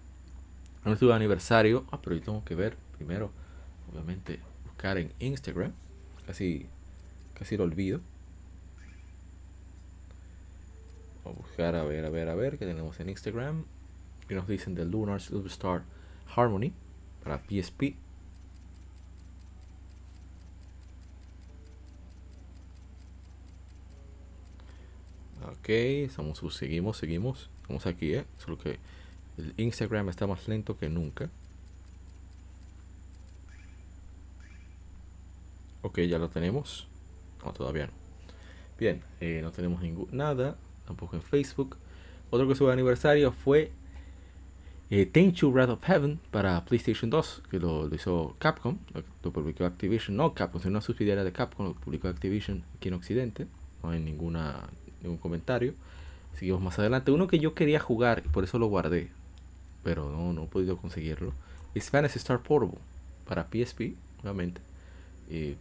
[0.84, 1.84] a nuestro aniversario.
[1.92, 3.30] Ah, pero yo tengo que ver primero,
[3.90, 5.72] obviamente, buscar en Instagram.
[6.26, 6.66] Casi,
[7.32, 8.00] casi lo olvido.
[11.24, 13.64] Vamos a buscar, a ver, a ver, a ver, qué tenemos en Instagram
[14.28, 15.82] que nos dicen de Lunar Star
[16.36, 16.72] Harmony
[17.24, 17.96] para PSP.
[25.42, 27.48] Ok, estamos, seguimos, seguimos.
[27.62, 28.26] Estamos aquí, ¿eh?
[28.36, 28.78] Solo que
[29.38, 31.30] el Instagram está más lento que nunca.
[35.82, 36.88] Ok, ya lo tenemos.
[37.44, 37.92] No, todavía no.
[38.78, 40.56] Bien, eh, no tenemos ningún, nada.
[40.86, 41.76] Tampoco en Facebook.
[42.30, 43.72] Otro que sube aniversario fue
[44.90, 48.78] eh, Tenchu Wrath of Heaven para PlayStation 2, que lo, hizo Capcom,
[49.22, 52.94] lo, publicó Activision, no Capcom, sino una subsidiaria de Capcom, lo publicó Activision aquí en
[52.94, 53.46] Occidente,
[53.82, 54.68] no hay ninguna,
[55.00, 55.74] ningún comentario.
[56.34, 57.10] Seguimos más adelante.
[57.10, 59.10] Uno que yo quería jugar y por eso lo guardé,
[59.84, 61.32] pero no, no he podido conseguirlo,
[61.74, 62.78] es Fantasy Star Portable
[63.26, 64.60] para PSP, obviamente,
[65.28, 65.56] eh,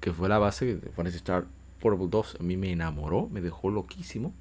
[0.00, 1.46] que fue la base de Fantasy Star
[1.80, 2.36] Portable 2.
[2.40, 4.32] A mí me enamoró, me dejó loquísimo.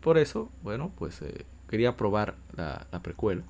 [0.00, 3.42] Por eso, bueno, pues eh, quería probar la, precuela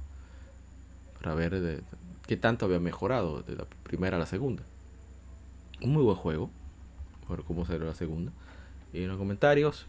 [1.21, 1.83] para ver de,
[2.27, 4.63] qué tanto había mejorado de la primera a la segunda.
[5.83, 6.51] Un muy buen juego.
[7.29, 8.33] Ver cómo salió la segunda.
[8.93, 9.87] Y en los comentarios.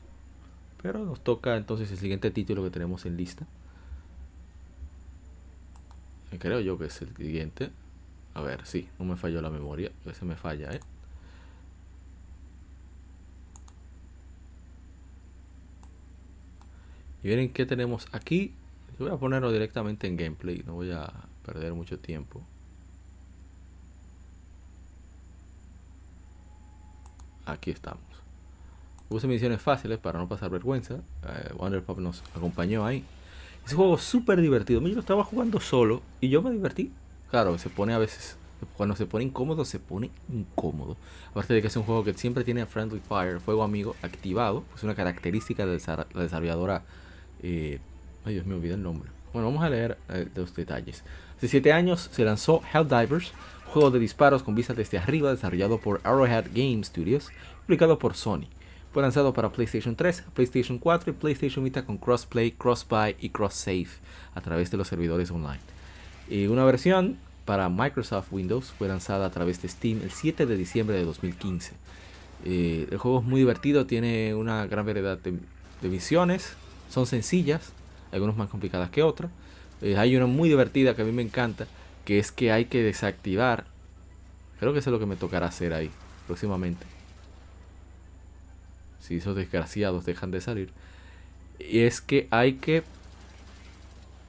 [0.81, 3.45] Pero nos toca entonces el siguiente título que tenemos en lista.
[6.39, 7.69] Creo yo que es el siguiente.
[8.33, 9.91] A ver, sí, no me falló la memoria.
[10.03, 10.79] A veces me falla, ¿eh?
[17.25, 18.53] Y miren qué tenemos aquí.
[18.99, 20.61] Voy a ponerlo directamente en gameplay.
[20.63, 21.11] No voy a
[21.43, 22.43] perder mucho tiempo.
[27.47, 28.03] Aquí estamos.
[29.09, 30.97] Puse misiones fáciles para no pasar vergüenza.
[31.27, 33.03] Eh, Wonderpop nos acompañó ahí.
[33.65, 34.79] Es un juego súper divertido.
[34.81, 36.91] Yo lo estaba jugando solo y yo me divertí.
[37.31, 38.37] Claro, se pone a veces.
[38.77, 40.95] Cuando se pone incómodo, se pone incómodo.
[41.31, 44.63] Aparte de que es un juego que siempre tiene Friendly Fire, fuego amigo, activado.
[44.75, 45.81] Es una característica de
[46.13, 46.83] la desarrolladora
[47.43, 47.79] eh,
[48.25, 49.09] ay Dios me olvidé el nombre.
[49.33, 51.03] Bueno, vamos a leer eh, los detalles.
[51.37, 53.33] Hace 7 años se lanzó Helldivers,
[53.67, 57.31] juego de disparos con vista desde arriba desarrollado por Arrowhead Game Studios,
[57.65, 58.47] publicado por Sony.
[58.93, 63.89] Fue lanzado para PlayStation 3, PlayStation 4 y PlayStation Vita con crossplay, crossbuy y cross-save
[64.33, 65.59] a través de los servidores online.
[66.29, 70.55] Y una versión para Microsoft Windows fue lanzada a través de Steam el 7 de
[70.55, 71.73] diciembre de 2015.
[72.45, 75.39] Eh, el juego es muy divertido, tiene una gran variedad de,
[75.81, 76.55] de misiones,
[76.89, 77.71] son sencillas,
[78.11, 79.31] algunas más complicadas que otras.
[79.81, 81.67] Eh, hay una muy divertida que a mí me encanta,
[82.05, 83.65] que es que hay que desactivar
[84.59, 85.91] Creo que eso es lo que me tocará hacer ahí
[86.27, 86.85] próximamente.
[88.99, 90.71] Si esos desgraciados dejan de salir.
[91.59, 92.83] Y es que hay que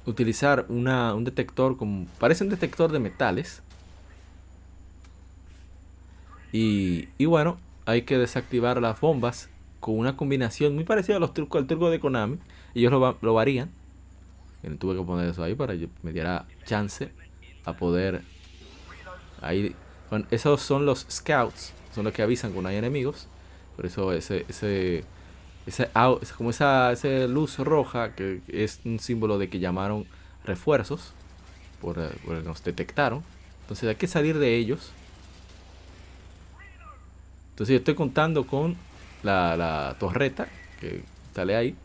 [0.05, 2.07] utilizar una, un detector como...
[2.19, 3.63] Parece un detector de metales.
[6.53, 7.57] Y, y bueno,
[7.87, 9.49] hay que desactivar las bombas
[9.81, 12.39] con una combinación muy parecida a los trucos, al truco de Konami.
[12.75, 13.71] Ellos lo, lo varían.
[14.63, 17.11] Y tuve que poner eso ahí para que me diera chance
[17.65, 18.23] a poder...
[19.43, 19.75] Ahí,
[20.11, 23.29] bueno, esos son los scouts, son los que avisan cuando hay enemigos.
[23.77, 25.05] Por eso ese, ese,
[25.67, 25.91] ese,
[26.37, 30.07] como esa, esa luz roja que es un símbolo de que llamaron
[30.45, 31.13] refuerzos,
[31.81, 33.23] por, por nos detectaron.
[33.63, 34.91] Entonces hay que salir de ellos.
[37.51, 38.77] Entonces yo estoy contando con
[39.27, 40.49] la, torreta
[40.81, 41.03] que
[41.35, 41.77] sale ahí.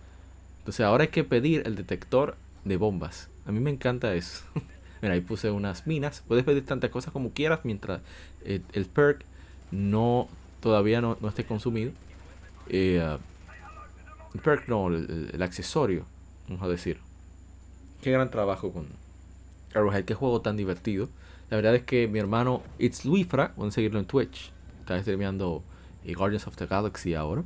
[0.59, 3.29] Entonces ahora hay que pedir el detector de bombas.
[3.45, 4.43] A mí me encanta eso.
[5.01, 6.23] Mira, ahí puse unas minas.
[6.27, 8.01] Puedes pedir tantas cosas como quieras mientras
[8.45, 9.25] el, perk
[9.71, 10.27] no
[10.59, 11.91] todavía no, esté consumido.
[12.69, 13.17] Eh,
[14.33, 16.05] el perk no, el, accesorio,
[16.47, 16.99] vamos a decir.
[18.01, 18.87] Qué gran trabajo con
[19.73, 21.09] Arrowhead, qué juego tan divertido.
[21.49, 24.51] La verdad es que mi hermano It's Luifra, pueden seguirlo en Twitch.
[24.79, 25.63] Está streameando
[26.05, 27.43] eh, Guardians of the Galaxy ahora.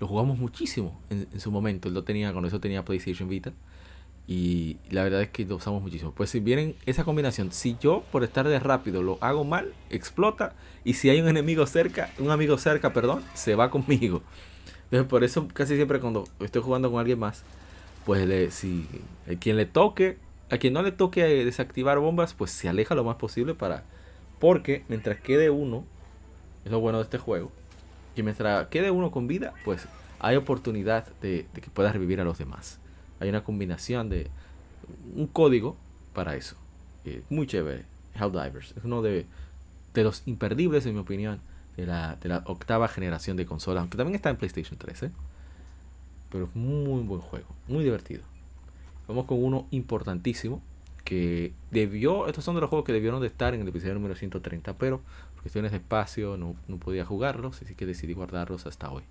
[0.00, 1.88] Lo jugamos muchísimo en, su momento.
[1.88, 3.52] Él lo tenía, con eso tenía PlayStation Vita.
[4.26, 6.12] Y la verdad es que lo usamos muchísimo.
[6.12, 10.54] Pues si vienen esa combinación, si yo por estar de rápido lo hago mal, explota.
[10.84, 14.22] Y si hay un enemigo cerca, un amigo cerca, perdón, se va conmigo.
[14.84, 17.44] Entonces por eso casi siempre cuando estoy jugando con alguien más,
[18.04, 18.86] pues le, si
[19.30, 20.18] a quien le toque,
[20.50, 23.84] a quien no le toque desactivar bombas, pues se aleja lo más posible para...
[24.38, 25.84] Porque mientras quede uno,
[26.64, 27.52] es lo bueno de este juego,
[28.14, 29.86] que mientras quede uno con vida, pues
[30.20, 32.78] hay oportunidad de, de que pueda revivir a los demás
[33.22, 34.28] hay una combinación de
[35.14, 35.76] un código
[36.12, 36.56] para eso.
[37.30, 37.84] Muy chévere.
[38.14, 38.74] Helldivers.
[38.76, 39.26] Es uno de,
[39.94, 41.40] los imperdibles, en mi opinión,
[41.76, 43.82] de la, octava generación de consolas.
[43.82, 45.04] Aunque también está en PlayStation 3.
[45.04, 45.10] ¿eh?
[46.30, 47.46] Pero es muy buen juego.
[47.68, 48.22] Muy divertido.
[49.06, 50.60] Vamos con uno importantísimo.
[51.04, 52.26] Que debió.
[52.26, 54.74] Estos son de los juegos que debieron de estar en el episodio número 130.
[54.78, 55.00] Pero
[55.42, 57.60] cuestiones de espacio no, podía jugarlos.
[57.62, 59.02] Así que decidí guardarlos hasta hoy.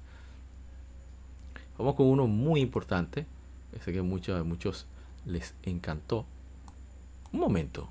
[1.77, 3.25] Vamos con uno muy importante
[3.79, 4.85] Sé que a muchos, muchos
[5.25, 6.25] les encantó.
[7.31, 7.89] Un momento.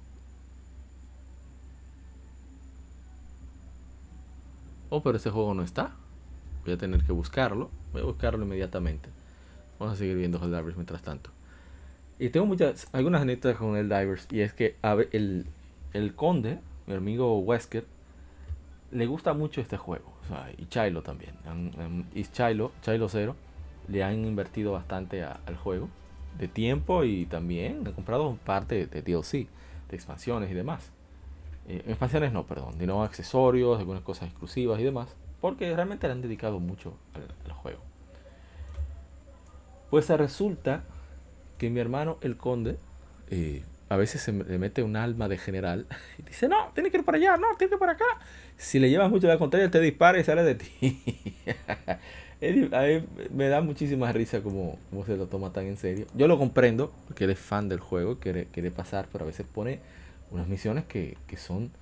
[4.91, 5.93] Oh, pero ese juego no está.
[6.65, 7.71] Voy a tener que buscarlo.
[7.93, 9.09] Voy a buscarlo inmediatamente.
[9.79, 11.31] Vamos a seguir viendo Helldivers mientras tanto.
[12.19, 14.27] Y tengo muchas, algunas anécdotas con Helldivers.
[14.31, 14.77] Y es que
[15.13, 15.47] el,
[15.95, 17.87] el conde, mi amigo Wesker,
[18.93, 20.13] le gusta mucho este juego.
[20.59, 21.35] y Chilo también.
[22.15, 23.37] Y Chilo, Chilo 0
[23.89, 25.89] le han invertido bastante al juego
[26.39, 29.49] de tiempo y también han comprado parte de DLC,
[29.89, 30.91] de expansiones y demás.
[31.69, 36.23] Eh, expansiones no, perdón, sino accesorios, algunas cosas exclusivas y demás, porque realmente le han
[36.23, 37.81] dedicado mucho al, juego.
[39.91, 40.85] Pues resulta
[41.59, 42.79] que mi hermano el conde
[43.29, 45.87] eh, a veces se le mete un alma de general
[46.19, 48.05] y dice, no, tiene que ir para allá, no, tiene que ir para acá.
[48.57, 51.03] Si le llevas mucho la contraria, te dispara y sale de ti.
[52.73, 53.05] a mí
[53.35, 56.07] me da muchísima risa como, como, se lo toma tan en serio.
[56.15, 59.45] Yo lo comprendo, porque él es fan del juego, quiere, quiere pasar, pero a veces
[59.53, 59.81] pone
[60.31, 61.73] unas misiones que, que son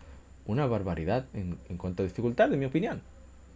[0.47, 3.03] una barbaridad en, en, cuanto a dificultad, en mi opinión.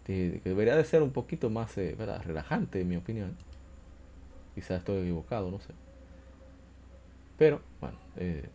[0.04, 3.34] Que, debería de ser un poquito más eh, relajante, en mi opinión.
[4.54, 5.72] Quizás estoy equivocado, no sé.
[7.38, 8.48] Pero, bueno, eh,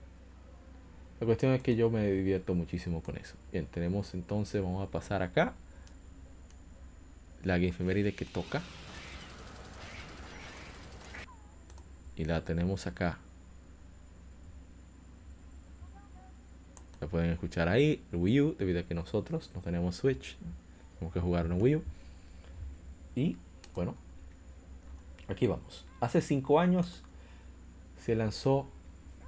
[1.20, 3.36] la cuestión es que yo me divierto muchísimo con eso.
[3.52, 5.54] Bien, tenemos entonces, vamos a pasar acá
[7.44, 8.62] la efeméride que toca.
[12.16, 13.20] Y la tenemos acá.
[17.00, 20.36] La pueden escuchar ahí, el Wii U, debido a que nosotros no tenemos Switch.
[20.96, 21.84] Tenemos que jugar en Wii U.
[23.16, 23.38] Y
[23.76, 23.96] bueno,
[25.28, 25.86] aquí vamos.
[26.02, 27.04] Hace 5 años
[28.08, 28.66] se lanzó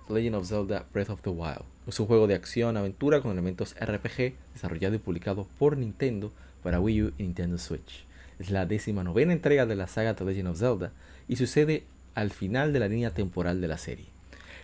[0.07, 1.65] Legend of Zelda Breath of the Wild.
[1.85, 6.31] Es un juego de acción, aventura con elementos RPG desarrollado y publicado por Nintendo
[6.63, 8.05] para Wii U y Nintendo Switch.
[8.39, 10.93] Es la décima novena entrega de la saga The Legend of Zelda
[11.27, 11.83] y sucede
[12.15, 14.05] al final de la línea temporal de la serie.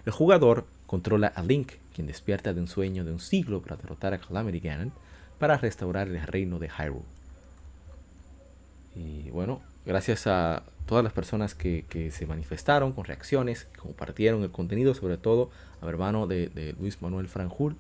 [0.06, 4.14] El jugador controla a Link, quien despierta de un sueño de un siglo para derrotar
[4.14, 4.94] a Calamity Ganon
[5.40, 7.04] para restaurar el reino de Hyrule.
[8.96, 14.94] Y bueno, gracias a todas las personas que, se manifestaron con reacciones, compartieron el contenido,
[14.94, 15.50] sobre todo
[15.82, 17.76] a mi hermano de, Luis Manuel Franjul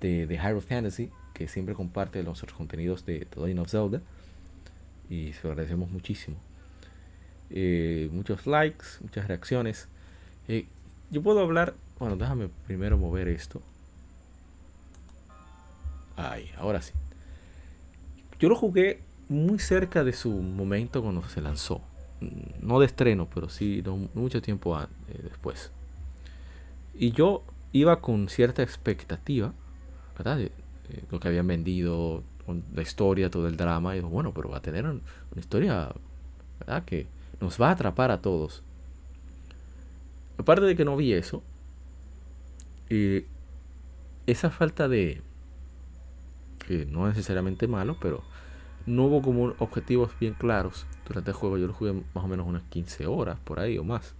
[0.00, 4.00] de, de Hyrule Fantasy, que siempre comparte los contenidos de The Legend of Zelda
[5.10, 6.36] y se lo agradecemos muchísimo.
[7.50, 9.88] Eh, muchos likes, muchas reacciones.
[10.48, 10.66] Eh,
[11.10, 13.60] yo puedo hablar, bueno, déjame primero mover esto.
[16.16, 16.92] Ahí, ahora sí.
[18.38, 21.80] Yo lo jugué muy cerca de su momento cuando se lanzó.
[22.20, 23.82] Mm, no de estreno, pero sí
[24.14, 24.86] mucho tiempo eh,
[25.22, 25.70] después.
[26.94, 27.42] Y yo
[27.72, 29.52] iba con cierta expectativa,
[30.16, 30.38] ¿verdad?
[30.38, 30.52] De,
[31.10, 32.22] lo que habían vendido,
[32.74, 33.94] la historia, todo el drama.
[33.94, 35.00] Y digo, bueno, pero va a tener una
[35.36, 35.90] historia,
[36.60, 36.84] ¿verdad?
[36.84, 37.06] Que
[37.40, 38.62] nos va a atrapar a todos.
[40.38, 41.42] Aparte de que no vi eso,
[42.90, 43.24] y
[44.26, 45.22] esa falta de,
[46.66, 48.22] que no es necesariamente malo, pero
[48.86, 51.58] no hubo como objetivos bien claros durante el juego.
[51.58, 54.14] Yo lo jugué más o menos unas 15 horas por ahí o más.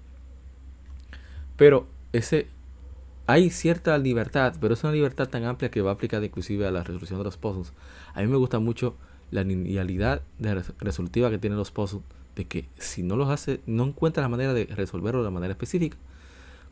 [1.56, 2.48] Pero ese
[3.26, 6.82] hay cierta libertad, pero es una libertad tan amplia que va aplicada inclusive a la
[6.82, 7.72] resolución de los puzzles.
[8.14, 8.96] A mí me gusta mucho
[9.30, 12.02] la linealidad de resolutiva que tienen los puzzles,
[12.36, 15.96] de que si no los hace, no encuentras la manera de resolverlo de manera específica,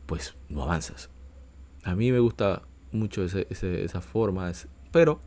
[0.05, 1.09] pues no avanzas.
[1.83, 2.61] A mí me gusta
[2.91, 4.51] mucho esa forma,
[4.91, 5.19] pero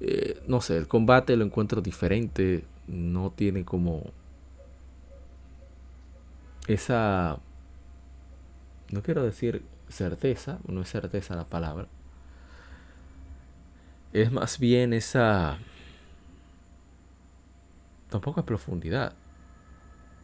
[0.00, 4.12] eh, no sé, el combate lo encuentro diferente, no tiene como
[6.68, 7.38] esa
[8.92, 11.88] no quiero decir certeza, no es certeza la palabra,
[14.12, 15.58] es más bien esa,
[18.08, 19.14] tampoco es profundidad,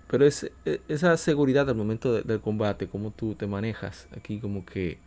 [0.08, 4.64] pero es e, esa seguridad al momento del combate, cómo tú te manejas, aquí como
[4.64, 4.98] que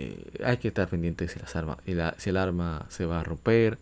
[0.00, 1.78] eh, hay que estar pendiente si, las armas,
[2.18, 3.78] si el arma se va a romper,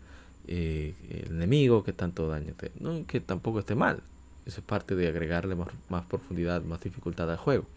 [0.47, 2.71] eh, el enemigo, que tanto daño te...
[3.05, 4.01] Que tampoco esté mal,
[4.47, 7.67] eso es parte de agregarle más, profundidad, más dificultad al juego.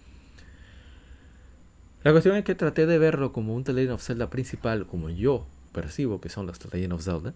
[2.03, 5.47] La cuestión es que traté de verlo como un The Legend Zelda principal, como yo
[5.75, 7.35] percibo que son las The Legend of Zelda.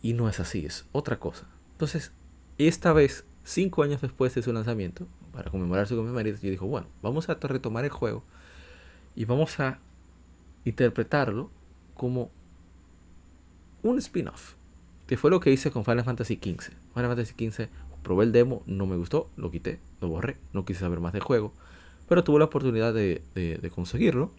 [0.00, 1.48] Y no es así, es otra cosa.
[1.72, 2.12] Entonces,
[2.56, 6.64] esta vez, cinco años después de su lanzamiento, para conmemorarse con mi marido, yo dije,
[6.64, 8.22] bueno, vamos a retomar el juego
[9.14, 9.78] y vamos a
[10.64, 11.50] interpretarlo
[11.94, 12.30] como
[13.82, 14.54] un spin-off.
[15.06, 16.72] Que fue lo que hice con Final Fantasy XV.
[16.94, 17.68] Final Fantasy XV,
[18.02, 21.22] probé el demo, no me gustó, lo quité, lo borré, no quise saber más del
[21.22, 21.52] juego
[22.12, 24.30] pero tuve la oportunidad de, conseguirlo.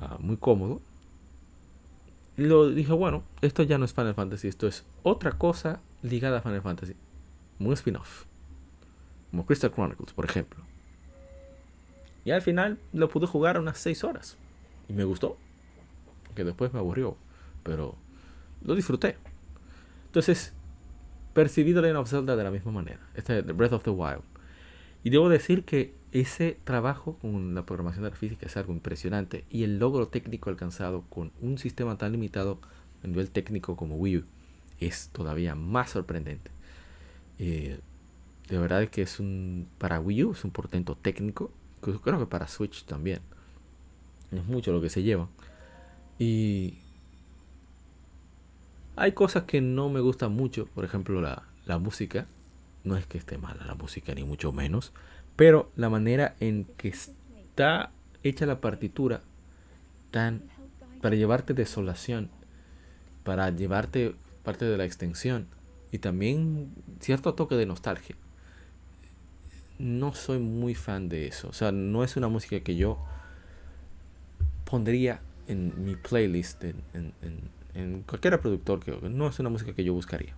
[0.00, 0.80] Ah, muy cómodo.
[2.38, 6.38] Y lo dije, bueno, esto ya no es Final Fantasy, esto es otra cosa ligada
[6.38, 6.94] a Final Fantasy.
[7.58, 8.24] Un spin-off.
[9.30, 10.64] Como Crystal Chronicles, por ejemplo.
[12.24, 14.36] Y al final lo pude jugar unas 6 horas.
[14.88, 15.36] Y me gustó.
[16.34, 17.16] Que después me aburrió.
[17.62, 17.96] Pero
[18.62, 19.16] lo disfruté.
[20.06, 20.52] Entonces,
[21.32, 23.00] percibí The Legend of Zelda de la misma manera.
[23.14, 24.22] Este Breath of the Wild.
[25.02, 29.44] Y debo decir que ese trabajo con la programación de la física es algo impresionante
[29.50, 32.60] y el logro técnico alcanzado con un sistema tan limitado
[33.02, 34.24] a nivel técnico como Wii U
[34.80, 36.50] es todavía más sorprendente.
[37.38, 37.80] Eh,
[38.48, 41.50] de verdad que es un para Wii U es un portento técnico,
[41.84, 43.20] creo que para Switch también.
[44.32, 45.28] Es mucho lo que se lleva.
[46.18, 46.78] Y
[48.96, 52.26] hay cosas que no me gustan mucho, por ejemplo la, la música
[52.84, 54.92] no es que esté mala la música, ni mucho menos.
[55.36, 57.90] Pero la manera en que está
[58.22, 59.22] hecha la partitura,
[60.10, 60.42] tan
[61.00, 62.30] para llevarte desolación,
[63.24, 65.48] para llevarte parte de la extensión
[65.90, 68.16] y también cierto toque de nostalgia.
[69.78, 71.48] No soy muy fan de eso.
[71.48, 72.98] O sea, no es una música que yo
[74.64, 77.12] pondría en mi playlist en, en,
[77.74, 80.34] en cualquier reproductor que no es una música que yo buscaría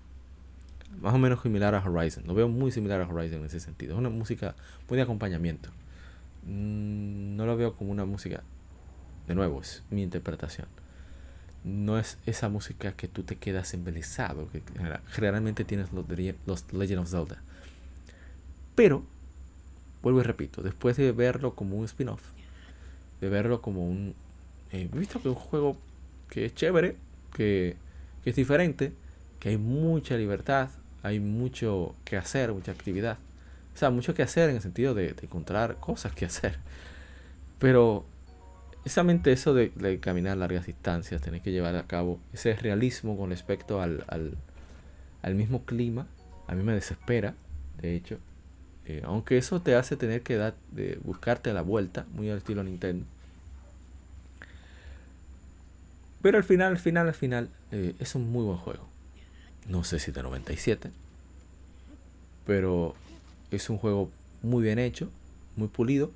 [1.00, 2.24] más o menos similar a Horizon.
[2.26, 3.94] Lo veo muy similar a Horizon en ese sentido.
[3.94, 4.54] Es una música
[4.88, 5.70] muy de acompañamiento.
[6.44, 8.42] Mm, no lo veo como una música.
[9.26, 10.68] De nuevo, es mi interpretación.
[11.64, 14.62] No es esa música que tú te quedas embelesado, que
[15.08, 16.06] generalmente tienes los,
[16.46, 17.42] los Legend of Zelda.
[18.76, 19.04] Pero,
[20.06, 22.22] vuelvo y repito, después de verlo como un spin-off,
[23.20, 24.14] de verlo como un.
[24.70, 25.76] Eh, visto que es un juego
[26.30, 26.94] que es chévere,
[27.32, 27.74] que,
[28.24, 28.92] es diferente,
[29.40, 30.68] que hay mucha libertad,
[31.02, 33.18] hay mucho que hacer, mucha actividad.
[33.74, 36.56] O sea, mucho que hacer en el sentido de, encontrar cosas que hacer.
[37.58, 38.04] Pero
[38.84, 43.82] precisamente eso de, caminar largas distancias, tener que llevar a cabo ese realismo con respecto
[43.82, 44.04] al,
[45.20, 46.06] al, mismo clima,
[46.46, 47.34] a mí me desespera,
[47.80, 48.20] de hecho.
[48.86, 52.62] Eh, aunque eso te hace tener que dar, de buscarte la vuelta, muy al estilo
[52.62, 53.04] Nintendo.
[56.22, 58.96] Pero al final, al final, al final, eh, es un muy buen juego
[59.68, 60.90] no sé si de 97,
[62.46, 62.94] pero
[63.50, 64.10] es un juego
[64.42, 65.10] muy bien hecho,
[65.56, 66.10] muy pulido.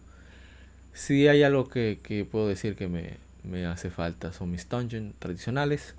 [0.92, 5.94] Si hay algo que, puedo decir que me, hace falta son mis dungeons tradicionales.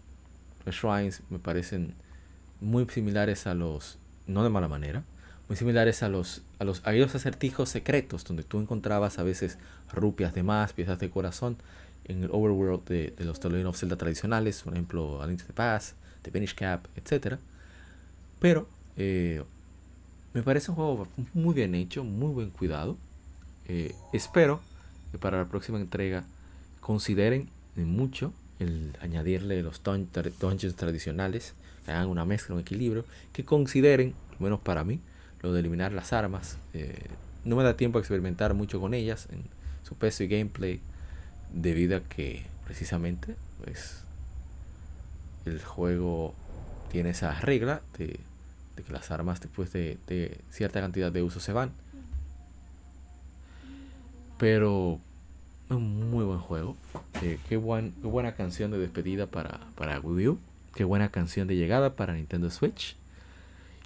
[0.65, 1.93] Los shrines me parecen
[2.59, 5.03] muy similares a los, no de mala manera,
[5.51, 9.57] muy similares a los, a los, a acertijos secretos donde tú encontrabas a veces
[9.91, 11.57] rupias de más, piezas de corazón
[12.05, 15.51] en el overworld de, los The of Zelda tradicionales, por ejemplo, A Link to the
[15.51, 17.35] Past, The Finish Cap, etc.
[18.39, 18.65] Pero
[18.95, 19.43] eh,
[20.33, 22.95] me parece un juego muy bien hecho, muy buen cuidado.
[23.67, 24.61] Eh, espero
[25.11, 26.23] que para la próxima entrega
[26.79, 33.03] consideren mucho el añadirle los dungeons tradicionales, que hagan una mezcla, un equilibrio,
[33.33, 35.01] que consideren, menos para mí,
[35.41, 36.57] lo de eliminar las armas.
[36.73, 37.07] Eh,
[37.43, 39.43] no me da tiempo a experimentar mucho con ellas en
[39.83, 40.79] su peso y gameplay,
[41.53, 44.03] debido a que precisamente pues,
[45.45, 46.33] el juego
[46.91, 48.19] tiene esa regla de,
[48.75, 49.97] que las armas después de,
[50.49, 51.71] cierta cantidad de uso se van.
[54.37, 54.99] Pero
[55.69, 56.75] un muy buen juego.
[57.21, 60.39] Eh, qué, qué, buena canción de despedida para, para Wii U.
[60.73, 62.95] Qué buena canción de llegada para Nintendo Switch.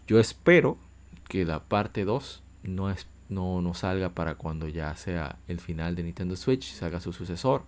[0.07, 0.77] Yo espero
[1.27, 5.95] que la parte 2 no, es, no, no salga para cuando ya sea el final
[5.95, 7.63] de Nintendo Switch, salga su sucesor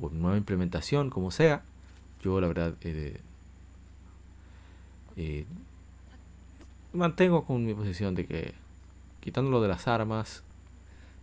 [0.00, 1.62] o nueva implementación, como sea.
[2.22, 3.20] Yo la verdad eh,
[5.16, 5.46] eh,
[6.92, 8.54] mantengo con mi posición de que
[9.20, 10.42] quitándolo de las armas,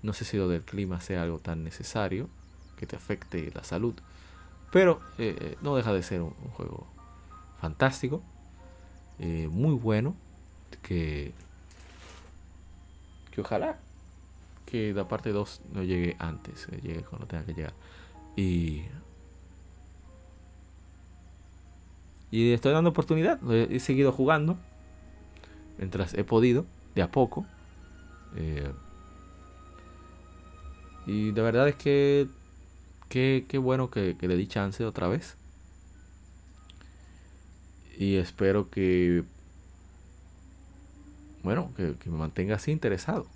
[0.02, 2.30] no sé si lo del clima sea algo tan necesario
[2.78, 3.94] que te afecte la salud,
[4.72, 6.88] pero eh, no deja de ser un, juego
[7.60, 8.22] fantástico,
[9.20, 10.18] muy bueno,
[10.78, 11.34] que,
[13.32, 13.78] que ojalá
[14.66, 17.74] que la parte 2 no llegue antes, llegue cuando tenga que llegar.
[18.36, 18.84] Y,
[22.32, 24.58] y estoy dando oportunidad, he seguido jugando
[25.78, 27.46] mientras he podido, de a poco.
[28.36, 28.72] Eh,
[31.06, 32.28] y de verdad es que
[33.10, 35.38] qué, bueno que, le di chance otra vez.
[37.98, 39.24] Y espero que,
[41.44, 43.28] bueno, que, me mantenga así interesado.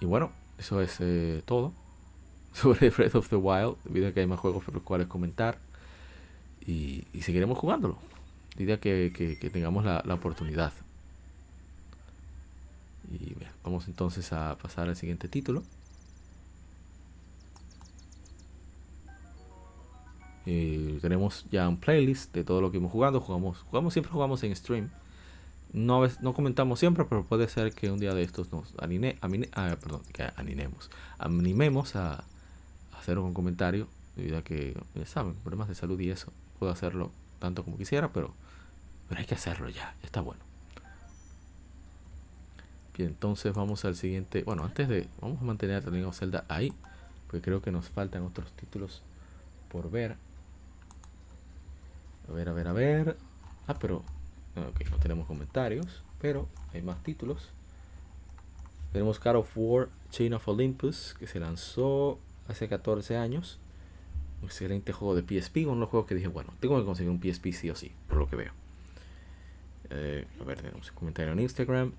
[0.00, 1.72] Y bueno, eso es eh, todo
[2.52, 5.58] sobre Breath of the Wild, debido que hay más juegos por los cuales comentar.
[6.64, 7.98] Y, seguiremos jugándolo,
[8.56, 10.72] debido que, tengamos la, oportunidad.
[13.12, 15.62] Y vamos entonces a pasar al siguiente título.
[20.44, 23.20] Eh, tenemos ya un playlist de todo lo que hemos jugado.
[23.20, 24.90] Jugamos, jugamos siempre jugamos en stream.
[25.72, 29.76] No, no comentamos siempre, pero puede ser que un día de estos nos anime, ah,
[29.80, 30.02] perdón,
[30.36, 32.24] animemos, animemos a,
[32.98, 33.86] hacer un comentario,
[34.16, 36.32] debido a que, ya saben, problemas de salud y eso.
[36.58, 38.34] Puedo hacerlo tanto como quisiera, pero,
[39.08, 40.40] pero hay que hacerlo ya, está bueno.
[42.96, 44.42] Bien, entonces vamos al siguiente.
[44.42, 45.06] Bueno, antes de.
[45.20, 46.72] Vamos a mantener también Zelda ahí.
[47.26, 49.02] Porque creo que nos faltan otros títulos
[49.70, 50.16] por ver.
[52.28, 53.16] A ver, a ver, a ver.
[53.66, 54.02] Ah, pero.
[54.56, 56.02] No tenemos comentarios.
[56.20, 57.50] Pero hay más títulos.
[58.92, 61.14] Tenemos God of War Chain of Olympus.
[61.18, 62.18] Que se lanzó
[62.48, 63.58] hace 14 años.
[64.40, 65.58] Un excelente juego de PSP.
[65.64, 67.92] Uno de los juegos que dije, bueno, tengo que conseguir un PSP sí o sí,
[68.08, 68.52] por lo que veo.
[69.90, 71.92] Eh, a ver, tenemos un comentario en Instagram.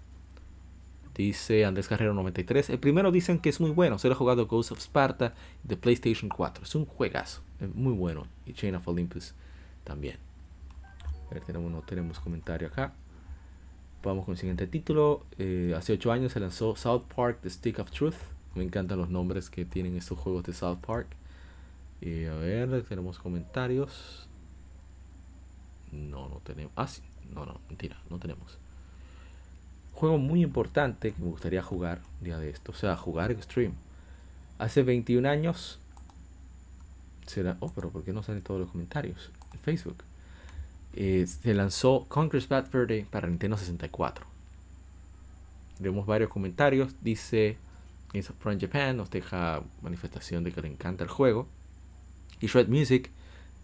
[1.16, 2.70] Dice Andrés Carrero 93.
[2.70, 3.98] El primero dicen que es muy bueno.
[3.98, 6.64] Se ha jugado Ghost of Sparta de PlayStation 4.
[6.64, 7.42] Es un juegazo.
[7.60, 8.28] Es muy bueno.
[8.46, 9.34] Y Chain of Olympus
[9.84, 10.27] también.
[11.30, 12.94] A ver, tenemos, no tenemos comentario acá.
[14.04, 15.26] Vamos con el siguiente título.
[15.38, 18.16] Eh, hace 8 años se lanzó South Park The Stick of Truth.
[18.56, 21.08] Me encantan los nombres que tienen estos juegos de South Park.
[22.00, 24.28] Y a ver, tenemos comentarios.
[25.92, 26.72] No, no tenemos.
[26.76, 27.02] Ah, sí.
[27.34, 28.58] No, no, mentira, no tenemos.
[29.94, 32.72] Juego muy importante que me gustaría jugar un día de esto.
[32.72, 33.74] O sea, jugar Extreme.
[34.60, 35.80] Hace 21 años.
[37.26, 37.58] Será.
[37.60, 39.32] Oh, pero ¿por qué no salen todos los comentarios?
[39.54, 40.07] En Facebook.
[40.94, 44.26] Eh, se lanzó Conquer's Bad Verde para Nintendo 64.
[45.78, 46.96] Tenemos varios comentarios.
[47.02, 47.58] Dice
[48.40, 51.48] from Japan nos deja manifestación de que le encanta el juego.
[52.40, 53.12] Y Shred Music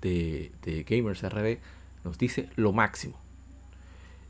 [0.01, 0.51] de,
[0.87, 1.59] Gamers RD
[2.03, 3.17] nos dice lo máximo.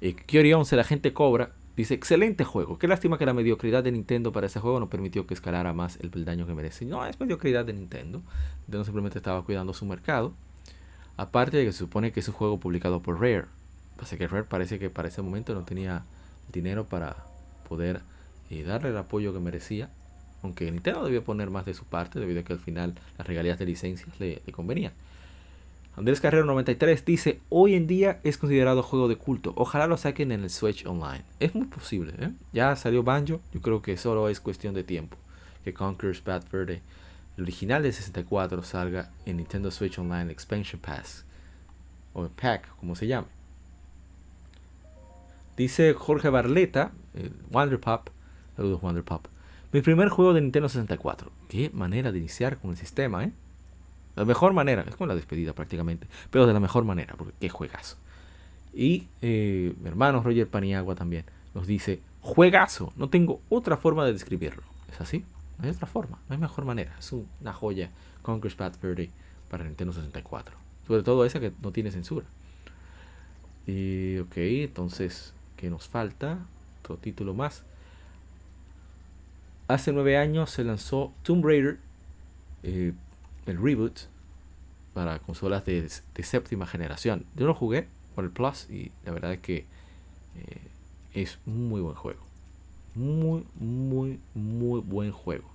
[0.02, 2.78] Eh, Kyori 11, la gente cobra, dice: Excelente juego.
[2.78, 5.98] Qué lástima que la mediocridad de Nintendo para ese juego no permitió que escalara más
[6.02, 6.86] el peldaño que merece.
[6.86, 8.22] No, es mediocridad de Nintendo.
[8.62, 10.34] Nintendo simplemente estaba cuidando su mercado.
[11.18, 13.46] Aparte de que se supone que es un juego publicado por Rare.
[13.98, 16.04] Pasa que Rare parece que para ese momento no tenía
[16.52, 17.16] dinero para
[17.68, 18.02] poder
[18.50, 19.90] eh, darle el apoyo que merecía
[20.44, 23.58] aunque Nintendo debía poner más de su parte debido a que al final las regalías
[23.58, 24.92] de licencias le, convenían.
[25.96, 30.32] Andrés Carrero 93 dice, hoy en día es considerado juego de culto, ojalá lo saquen
[30.32, 31.24] en el Switch Online.
[31.40, 32.32] Es muy posible, ¿eh?
[32.52, 35.18] ya salió Banjo, yo creo que solo es cuestión de tiempo
[35.64, 36.82] que Conquer's Bad Verde,
[37.38, 41.26] el original de 64, salga en Nintendo Switch Online Expansion Pass,
[42.14, 43.28] o Pack, como se llame.
[45.58, 46.92] Dice Jorge Barleta,
[47.50, 48.10] Wonder Pop,
[48.56, 49.28] saludos Wonder Pop,
[49.72, 51.32] Mi primer juego de Nintendo 64.
[51.48, 53.32] Qué manera de iniciar con el sistema, ¿eh?
[54.16, 57.50] La mejor manera, es como la despedida prácticamente, pero de la mejor manera, porque qué
[57.50, 57.98] juegazo.
[58.74, 64.14] Y eh, mi hermano Roger Paniagua también nos dice, juegazo, no tengo otra forma de
[64.14, 64.64] describirlo.
[64.92, 65.26] ¿Es así?
[65.58, 66.96] No hay otra forma, no hay mejor manera.
[66.98, 67.90] Es una joya
[68.22, 69.10] Conquer's Bad Verde
[69.50, 70.56] para Nintendo 64.
[70.88, 72.26] Sobre todo esa que no tiene censura.
[73.66, 76.40] Y ok, entonces, ¿qué nos falta?
[76.82, 77.64] Otro título más.
[79.68, 81.80] Hace nueve años se lanzó Tomb Raider,
[82.64, 82.94] eh,
[83.46, 84.02] el reboot,
[84.94, 87.26] para consolas de, séptima generación.
[87.36, 89.58] Yo lo jugué por el Plus y la verdad es que
[90.36, 90.62] eh,
[91.14, 92.33] es un muy buen juego.
[92.96, 95.50] Muy, muy, muy buen juego.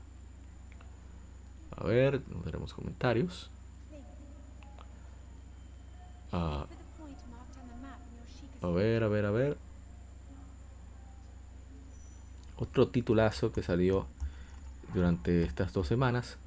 [1.76, 3.50] A ver, no tenemos comentarios.
[6.32, 6.66] Ah,
[8.60, 9.56] a ver, a ver, a ver.
[12.58, 14.06] Otro titulazo que salió
[14.92, 16.38] durante estas dos semanas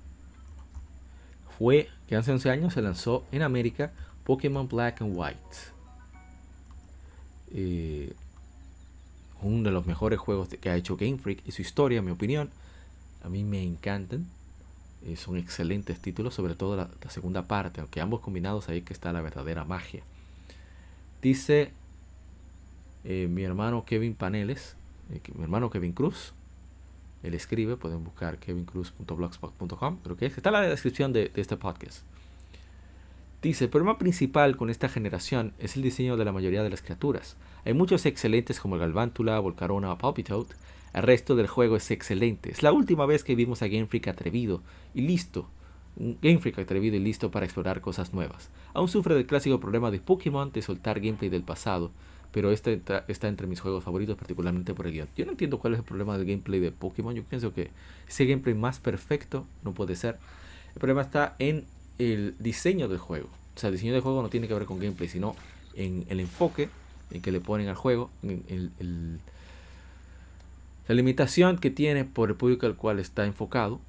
[1.58, 3.94] fue que hace 11 años se lanzó en América
[4.26, 5.40] Pokémon Black and White.
[7.54, 8.14] Eh,
[9.42, 12.12] uno de los mejores juegos que ha hecho Game Freak y su historia, en mi
[12.12, 12.50] opinión,
[13.24, 14.26] a mí me encantan.
[15.06, 19.12] Eh, son excelentes títulos, sobre todo la, segunda parte, aunque ambos combinados ahí que está
[19.12, 20.04] la verdadera magia.
[21.22, 21.72] Dice
[23.04, 24.76] eh, mi hermano Kevin Paneles,
[25.10, 26.34] mi hermano Kevin Cruz,
[27.24, 32.04] él escribe, pueden buscar kevincruz.blogspot.com, creo que está en la descripción de, este podcast.
[33.42, 36.84] Dice, el problema principal con esta generación es el diseño de la mayoría de las
[36.84, 37.38] criaturas.
[37.66, 40.46] Hay muchos excelentes como el Galvántula, Volcarona o Palpitoad.
[40.94, 42.52] El resto del juego es excelente.
[42.52, 44.62] Es la última vez que vimos a Game Freak atrevido
[44.94, 45.48] y listo.
[45.96, 48.50] Game Freak atrevido y listo para explorar cosas nuevas.
[48.74, 51.92] Aún sufre del clásico problema de Pokémon de soltar gameplay del pasado
[52.32, 55.10] pero este está entre mis juegos favoritos, particularmente por el guion.
[55.16, 57.14] Yo no entiendo cuál es el problema del gameplay de Pokémon.
[57.14, 57.72] Yo pienso que
[58.08, 60.18] ese gameplay más perfecto no puede ser.
[60.74, 61.66] El problema está en
[62.02, 63.30] el diseño del juego.
[63.56, 65.36] O sea, el diseño del juego no tiene que ver con gameplay, sino
[65.76, 66.70] en el enfoque
[67.12, 68.10] en que le ponen al juego,
[70.88, 73.80] la limitación que tiene por el público al cual está enfocado.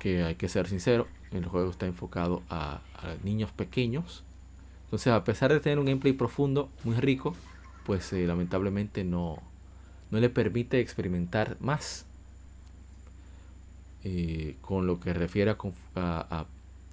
[0.00, 2.80] Que hay que ser sincero, el juego está enfocado a
[3.22, 4.24] niños pequeños
[4.90, 7.36] entonces, a pesar de tener un gameplay profundo, muy rico,
[7.86, 9.40] pues eh, lamentablemente no,
[10.10, 12.06] no le permite experimentar más
[14.04, 16.46] eh, con lo que refiere a,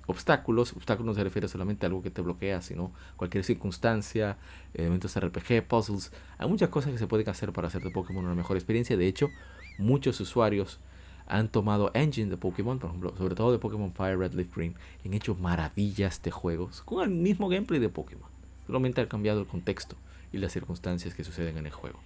[0.08, 0.74] obstáculos.
[0.74, 4.38] Obstáculos no se refiere solamente a algo que te bloquea, sino cualquier circunstancia,
[4.74, 6.12] elementos RPG, puzzles.
[6.38, 8.98] Hay muchas cosas que se pueden hacer para hacer de Pokémon una mejor experiencia.
[8.98, 9.30] De hecho,
[9.78, 10.80] muchos usuarios
[11.28, 14.76] han tomado engine de Pokémon, por ejemplo, sobre todo de Pokémon Fire Red Leaf Green,
[15.04, 18.30] y han hecho maravillas de juegos con el mismo gameplay de Pokémon.
[18.66, 19.98] Solamente han cambiado el contexto
[20.32, 22.00] y las circunstancias que suceden en el juego.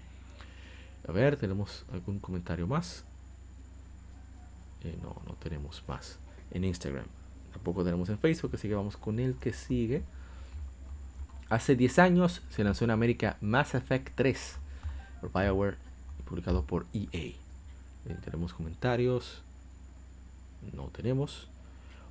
[1.08, 3.06] A ver, ¿tenemos algún comentario más?
[4.84, 6.20] Eh, no, no tenemos más.
[6.52, 7.06] En Instagram.
[7.54, 10.04] Tampoco tenemos en Facebook, así que vamos con el que sigue.
[11.50, 14.56] Hace 10 años se lanzó en América Mass Effect 3
[15.20, 15.78] por BioWare
[16.32, 17.10] publicado por EA.
[17.14, 17.36] Eh,
[18.24, 19.42] tenemos comentarios.
[20.74, 21.50] No tenemos.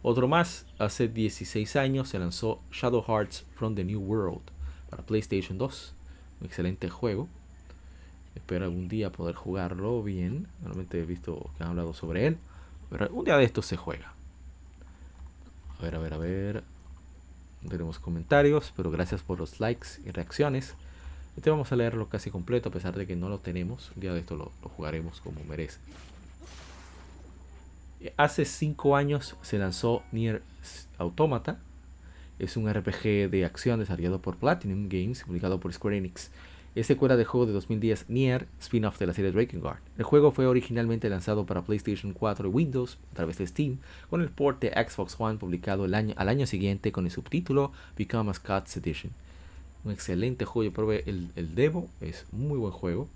[0.03, 4.43] Otro más, hace 16 años se lanzó Shadow Hearts from the New World
[4.91, 5.95] para PlayStation 2.
[6.41, 7.29] Un excelente juego.
[8.35, 10.49] Espero algún día poder jugarlo bien.
[10.61, 12.37] Normalmente he visto que han hablado sobre él.
[12.91, 14.13] Pero un día de estos se juega.
[15.79, 16.65] A ver, a ver, a ver.
[17.63, 20.75] No tenemos comentarios, pero gracias por los likes y reacciones.
[21.37, 23.93] Este vamos a leerlo casi completo a pesar de que no lo tenemos.
[23.95, 25.79] Un día de esto lo, jugaremos como merece.
[28.17, 30.43] Hace 5 años se lanzó Nier
[30.99, 31.59] Automata.
[32.39, 36.31] Es un RPG de acción desarrollado por Platinum Games, publicado por Square Enix.
[36.77, 39.81] Es secuela del juego de 2010 Nier, spin-off de la serie Drakengard.
[39.99, 43.79] El juego fue originalmente lanzado para PlayStation 4 y Windows a través de Steam,
[44.09, 47.73] con el port de Xbox One publicado el año, al año siguiente con el subtítulo
[47.99, 49.13] Become a Scots Edition.
[49.83, 50.71] Un excelente juego.
[50.71, 51.89] Yo probé el, el demo.
[52.01, 53.09] Es muy buen juego.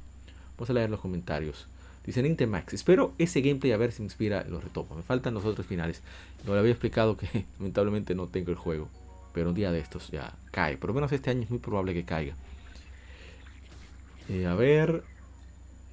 [0.57, 1.69] Vamos a leer los comentarios.
[2.05, 4.97] Dice Nintemax, espero ese gameplay a ver si inspira los retopos.
[4.97, 6.03] Me faltan los otros finales.
[6.45, 8.89] No le había explicado que lamentablemente no tengo el juego.
[9.33, 10.77] Pero un día de estos ya cae.
[10.77, 12.35] Por lo menos este año es muy probable que caiga.
[14.29, 15.05] Eh, a ver.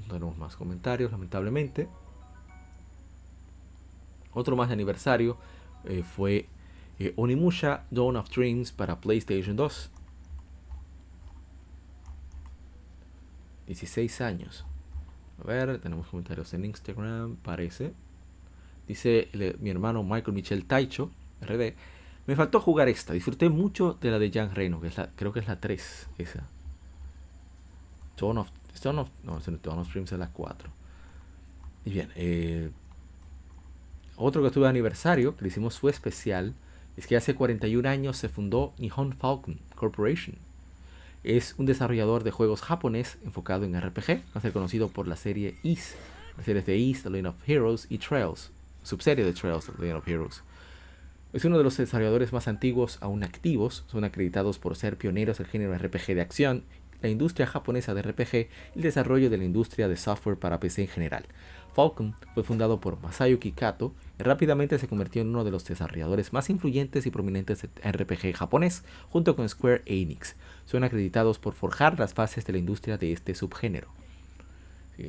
[0.08, 1.88] No tenemos más comentarios, lamentablemente.
[4.34, 5.38] Otro más de aniversario
[5.84, 6.48] eh, fue
[7.00, 9.92] eh, Onimusha Dawn of Dreams para PlayStation 2.
[13.68, 14.66] 16 años.
[15.42, 17.94] A ver, tenemos comentarios en Instagram, parece.
[18.88, 19.30] Dice
[19.60, 21.74] mi hermano Michael Michel Taicho, RD.
[22.28, 23.14] Me faltó jugar esta.
[23.14, 26.10] Disfruté mucho de la de Jan Reno, que es la, creo que es la 3,
[26.18, 26.48] esa.
[28.22, 30.70] Of, Stone of, no, Stone of Dreams es la 4.
[31.84, 32.72] 16 Y bien, eh,
[34.16, 36.54] otro que estuvo de aniversario, que le hicimos su especial,
[36.98, 40.36] es que hace 41 años se fundó Nihon Falcon Corporation.
[41.24, 45.96] Es un desarrollador de juegos japonés enfocado en RPG, ser conocido por la serie East,
[46.38, 48.52] las series de East, The Lane of Heroes y Trails,
[48.84, 50.44] subserie de Trails, The Lane of Heroes.
[51.34, 55.48] Es uno de los desarrolladores más antiguos aún activos, son acreditados por ser pioneros del
[55.48, 56.64] género RPG de acción,
[57.02, 60.84] la industria japonesa de RPG y el desarrollo de la industria de software para PC
[60.84, 61.26] en general.
[61.74, 66.34] Falcon fue fundado por Masayuki Kato y rápidamente se convirtió en uno de los desarrolladores
[66.34, 70.36] más influyentes y prominentes de RPG japonés, junto con Square Enix.
[70.66, 73.88] Son acreditados por forjar las bases de la industria de este subgénero.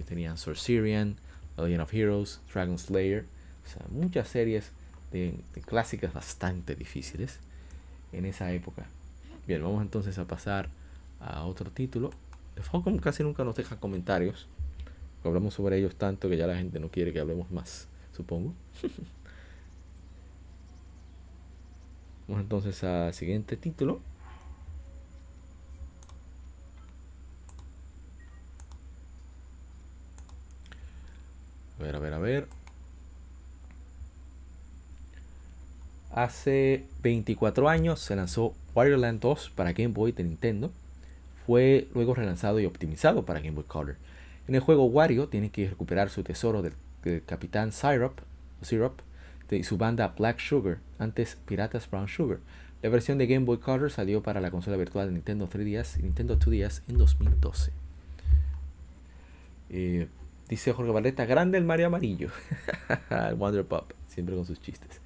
[0.06, 1.16] tenían Sorcerian,
[1.58, 3.26] Legend of Heroes, Dragon Slayer,
[3.64, 4.70] o sea, muchas series
[5.10, 5.34] de,
[5.66, 7.40] clásicas bastante difíciles
[8.12, 8.86] en esa época.
[9.46, 10.68] Bien, vamos entonces a pasar
[11.22, 12.10] a otro título.
[12.54, 14.48] De Falcon casi nunca nos deja comentarios.
[15.24, 18.54] Hablamos sobre ellos tanto que ya la gente no quiere que hablemos más, supongo.
[22.28, 24.00] Vamos entonces al siguiente título.
[31.78, 32.48] A ver, a ver, a ver.
[36.10, 40.70] Hace 24 años se lanzó Wario Land 2 para Game Boy de Nintendo.
[41.46, 43.96] Fue luego relanzado y optimizado para Game Boy Color.
[44.48, 46.74] En el juego Wario tiene que recuperar su tesoro del,
[47.24, 48.20] capitán Syrup,
[48.60, 49.00] Syrup
[49.48, 52.38] de su banda Black Sugar, antes Piratas Brown Sugar.
[52.82, 56.02] La versión de Game Boy Color salió para la consola virtual de Nintendo 3DS y
[56.02, 57.72] Nintendo 2DS en 2012.
[59.70, 60.08] Eh,
[60.48, 62.30] dice Jorge Valeta, grande el Mario Amarillo.
[63.36, 65.00] Wonder Pop, siempre con sus chistes.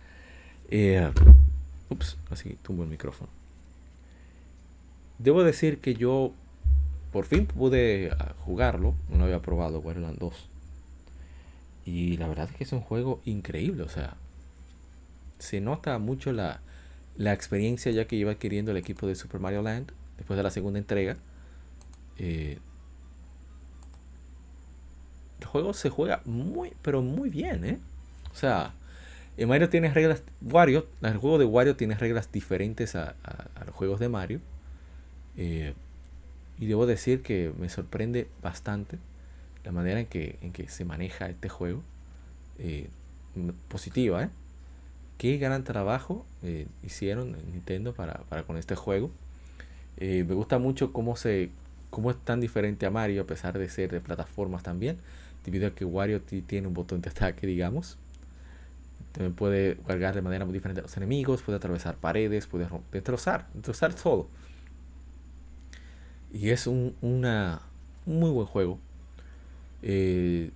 [0.71, 1.11] Eh,
[1.91, 3.31] ups, así tumbo el micrófono.
[5.19, 6.33] Debo decir que yo
[7.13, 8.95] por fin pude ah, jugarlo.
[9.09, 10.49] No lo había probado, Waterland 2.
[11.87, 13.83] Y la verdad es que es un juego increíble.
[13.83, 14.17] O sea,
[15.39, 16.61] se nota mucho la,
[17.17, 20.51] la experiencia ya que iba adquiriendo el equipo de Super Mario Land después de la
[20.51, 21.17] segunda entrega.
[22.19, 22.59] Eh,
[25.41, 27.79] el juego se juega muy, pero muy bien, ¿eh?
[28.33, 28.75] O sea,
[29.37, 30.23] en Mario tiene reglas.
[30.41, 33.15] Wario, el juego de Wario tiene reglas diferentes a,
[33.65, 34.41] los juegos de Mario.
[35.37, 35.75] Eh,
[36.59, 38.99] y debo decir que me sorprende bastante
[39.65, 41.83] la manera en que, en que se maneja este juego.
[42.59, 42.89] Eh,
[43.69, 44.31] positiva, ¿eh?
[45.19, 49.11] Qué gran trabajo eh, hicieron en Nintendo para, con este juego.
[49.99, 54.63] me gusta mucho cómo es tan diferente a Mario, a pesar de ser de plataformas
[54.63, 54.97] también.
[55.45, 57.99] Debido a que Wario tiene un botón de ataque, digamos.
[59.13, 63.47] También puede cargar de manera muy diferente a los enemigos, puede atravesar paredes, puede destrozar,
[63.55, 64.29] destrozar todo.
[66.37, 67.63] Y es un una,
[68.05, 68.79] muy buen juego.
[69.83, 70.51] Eh,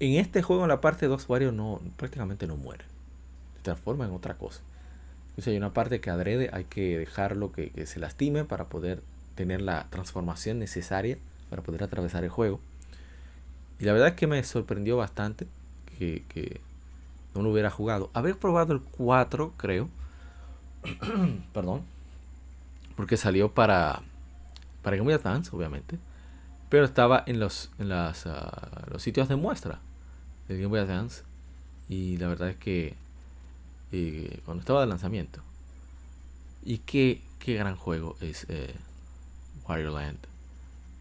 [0.00, 2.84] en este juego, en la parte 2, Wario no, prácticamente no muere.
[3.56, 4.62] Se transforma en otra cosa.
[5.38, 9.02] Sea, hay una parte que adrede hay que dejarlo que, que se lastime para poder
[9.34, 11.18] tener la transformación necesaria
[11.50, 12.58] para poder atravesar el juego.
[13.78, 15.46] Y la verdad es que me sorprendió bastante
[15.98, 16.60] que,
[17.34, 18.10] no lo hubiera jugado.
[18.14, 19.90] Haber probado el 4, creo.
[21.52, 21.82] Perdón.
[22.96, 24.02] Porque salió para,
[24.82, 25.98] para Game Boy Advance, obviamente.
[26.68, 29.80] Pero estaba en los, en las, ah, los sitios de muestra
[30.48, 31.22] de Game Boy Advance.
[31.88, 32.94] Y la verdad es que
[33.92, 35.40] eh, cuando estaba de lanzamiento.
[36.64, 38.74] Y qué, qué gran juego es eh,
[39.68, 40.18] Land.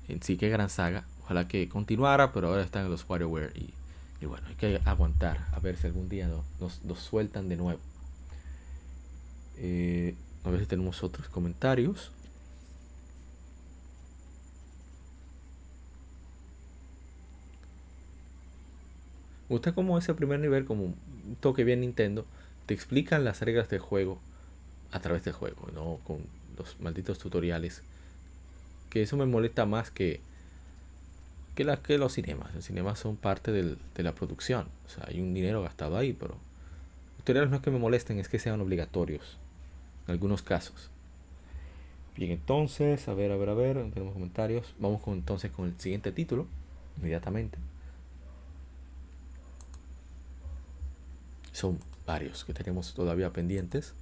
[0.07, 1.05] En sí, qué gran saga.
[1.23, 3.73] Ojalá que continuara, pero ahora están en los WarioWare y
[4.21, 7.79] y bueno, hay que aguantar a ver si algún día nos, sueltan de nuevo.
[9.57, 10.15] Eh,
[10.45, 12.11] a ver si tenemos otros comentarios.
[19.49, 20.95] Me gusta como ese primer nivel, como un
[21.39, 22.25] toque bien Nintendo,
[22.65, 24.19] te explican las reglas del juego
[24.91, 26.19] a través del juego, no con
[26.57, 27.81] los malditos tutoriales.
[28.89, 30.19] Que eso me molesta más que
[31.55, 32.53] que, la, que los cinemas.
[32.53, 34.67] Los cinemas son parte del, de la producción.
[34.85, 38.19] O sea, hay un dinero gastado ahí, pero los tutoriales no es que me molesten,
[38.19, 39.37] es que sean obligatorios.
[40.07, 40.89] En algunos casos.
[42.15, 44.73] Bien, entonces, a ver, a ver, a ver, tenemos comentarios.
[44.79, 46.47] Vamos con, entonces con el siguiente título,
[46.97, 47.57] inmediatamente.
[51.51, 53.93] Son varios que tenemos todavía pendientes.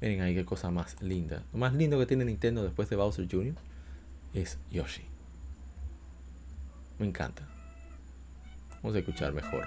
[0.00, 1.44] Miren ahí qué cosa más linda.
[1.52, 3.54] Lo más lindo que tiene Nintendo después de Bowser Jr.
[4.34, 5.02] es Yoshi.
[6.98, 7.46] Me encanta.
[8.82, 9.66] Vamos a escuchar mejor.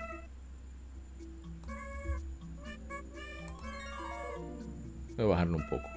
[5.15, 5.87] Voy a bajarlo un poco.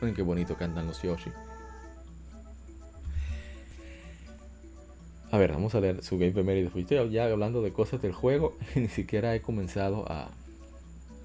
[0.00, 1.30] Miren qué bonito cantan los Yoshi.
[5.30, 6.70] A ver, vamos a leer su gameplay.
[6.74, 10.30] Estoy ya hablando de cosas del juego y ni siquiera he comenzado a,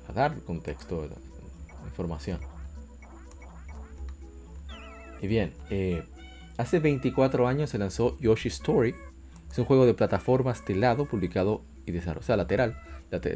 [0.10, 1.08] a dar contexto,
[1.86, 2.42] información.
[5.22, 6.04] Y bien, eh,
[6.58, 8.96] hace 24 años se lanzó Yoshi Story.
[9.52, 12.82] Es un juego de plataformas de lado publicado y desarrollado, lateral,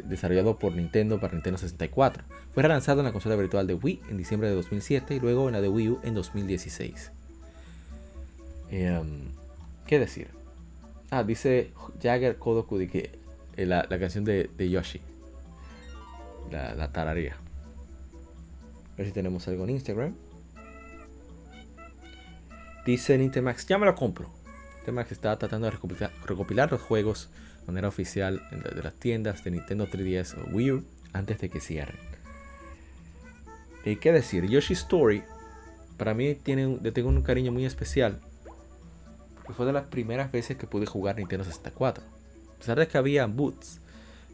[0.05, 2.23] desarrollado por Nintendo para Nintendo 64.
[2.53, 5.53] Fue relanzado en la consola virtual de Wii en diciembre de 2007 y luego en
[5.53, 7.11] la de Wii U en 2016.
[8.71, 9.31] Em,
[9.85, 10.29] ¿Qué decir?
[11.09, 11.71] Ah, dice
[12.01, 13.19] Jagger Kodoku de que
[13.55, 15.01] eh, la, canción de, Yoshi.
[16.51, 17.35] La, la tararía.
[18.93, 20.15] A ver si tenemos algo en Instagram.
[22.87, 24.31] Dice Nintemax, ya me lo compro.
[24.77, 25.77] Nintemax está tratando de
[26.25, 30.85] recopilar, los juegos de manera oficial de las tiendas de Nintendo 3DS o Wii U
[31.13, 31.99] antes de que cierren.
[33.85, 34.47] ¿Y qué decir?
[34.47, 35.21] Yoshi Story
[35.97, 38.21] para mí tiene, le tengo un cariño muy especial
[39.53, 42.03] fue de las primeras veces que pude jugar Nintendo 64.
[42.03, 43.81] A pesar de que había boots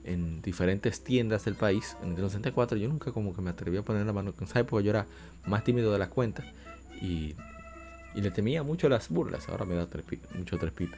[0.03, 3.81] en diferentes tiendas del país, en Nintendo 64, yo nunca como que me atreví a
[3.81, 4.33] poner la mano.
[4.37, 5.07] En esa época yo era
[5.45, 6.43] más tímido de la cuenta
[7.01, 7.35] y,
[8.15, 9.49] y le temía mucho las burlas.
[9.49, 9.87] Ahora me da
[10.35, 10.97] mucho trespito.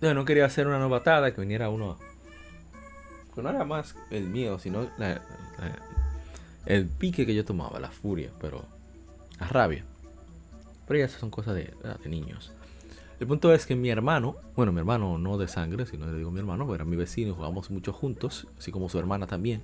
[0.00, 1.98] No, no quería hacer una novatada que viniera uno.
[3.34, 4.88] Que no era más el miedo, sino
[6.66, 8.64] el pique que yo tomaba, la furia, pero
[9.40, 9.84] la rabia.
[10.86, 11.72] Pero ya esas son cosas de,
[12.06, 12.52] niños.
[13.18, 16.30] El punto es que mi hermano, bueno, mi hermano no de sangre, sino le digo
[16.30, 19.62] mi hermano, era mi vecino y jugábamos mucho juntos, así como su hermana también,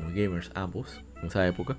[0.00, 1.78] muy gamers ambos, en esa época.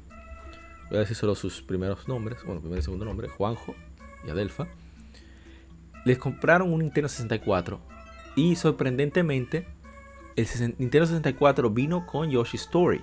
[0.93, 3.73] Voy a decir solo sus primeros nombres, bueno, primer y segundo nombre, Juanjo
[4.27, 4.67] y Adelfa.
[6.05, 7.79] Les compraron un Nintendo 64
[8.35, 9.65] y sorprendentemente
[10.35, 10.45] el
[10.77, 13.01] Nintendo 64 vino con Yoshi Story.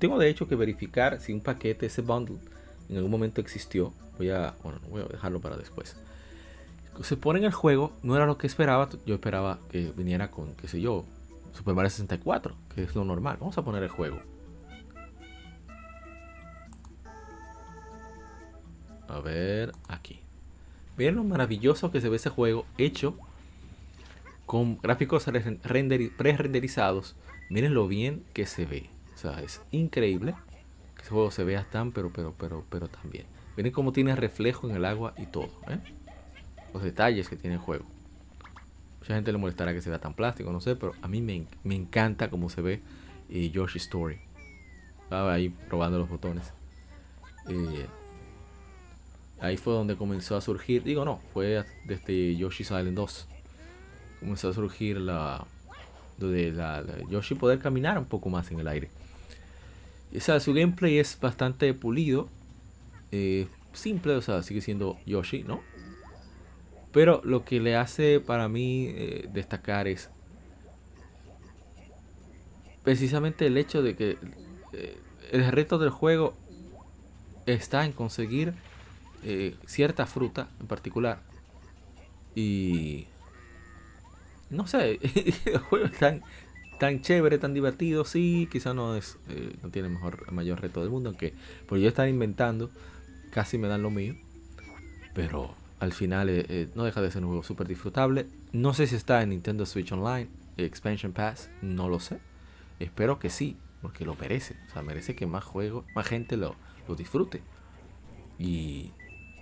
[0.00, 2.38] Tengo de hecho que verificar si un paquete, ese bundle,
[2.88, 5.94] en algún momento existió Voy a, bueno, voy a dejarlo para después.
[7.02, 8.88] Se pone en el juego, no era lo que esperaba.
[9.06, 11.04] Yo esperaba que viniera con, qué sé yo,
[11.52, 13.36] Super Mario 64, que es lo normal.
[13.38, 14.20] Vamos a poner el juego.
[19.10, 20.20] A ver, aquí.
[20.96, 23.16] Miren lo maravilloso que se ve ese juego hecho
[24.46, 27.16] con gráficos pre-renderizados.
[27.48, 28.88] Miren lo bien que se ve.
[29.14, 30.34] O sea, es increíble
[30.94, 33.26] que ese juego se vea tan, pero, pero, pero, pero tan bien.
[33.56, 35.50] Miren cómo tiene reflejo en el agua y todo.
[35.68, 35.78] ¿eh?
[36.72, 37.84] Los detalles que tiene el juego.
[39.00, 41.74] Mucha gente le molestará que se vea tan plástico, no sé, pero a mí me,
[41.74, 42.80] encanta cómo se ve
[43.28, 44.20] eh, Yoshi Story.
[45.10, 46.52] Ahí probando los botones.
[47.48, 47.86] Eh,
[49.40, 53.28] ahí fue donde comenzó a surgir, digo no, fue desde Yoshi's Island 2.
[54.20, 55.46] Comenzó a surgir la,
[56.18, 58.90] de la, Yoshi poder caminar un poco más en el aire.
[60.14, 62.28] O sea, su gameplay es bastante pulido
[63.12, 65.60] eh, simple, o sea, sigue siendo Yoshi, ¿no?
[66.92, 70.10] Pero lo que le hace para mí eh, destacar es
[72.82, 74.18] precisamente el hecho de que
[74.72, 74.98] eh,
[75.30, 76.34] el reto del juego
[77.46, 78.54] está en conseguir
[79.66, 81.20] cierta fruta en particular.
[82.34, 83.06] Y
[84.50, 84.98] no sé,
[85.44, 86.22] el juego es tan,
[86.78, 89.18] tan chévere, tan divertido, sí, quizá no es,
[89.62, 91.34] no tiene mejor, el mayor reto del mundo, aunque
[91.66, 92.70] por yo estar inventando
[93.30, 94.14] casi me dan lo mío.
[95.14, 98.26] Pero al final eh, eh, no deja de ser un juego súper disfrutable.
[98.52, 102.18] No sé si está en Nintendo Switch Online, Expansion Pass, no lo sé.
[102.78, 104.56] Espero que sí, porque lo merece.
[104.68, 106.54] O sea, merece que más juego, más gente lo,
[106.88, 107.42] lo disfrute.
[108.38, 108.90] Y,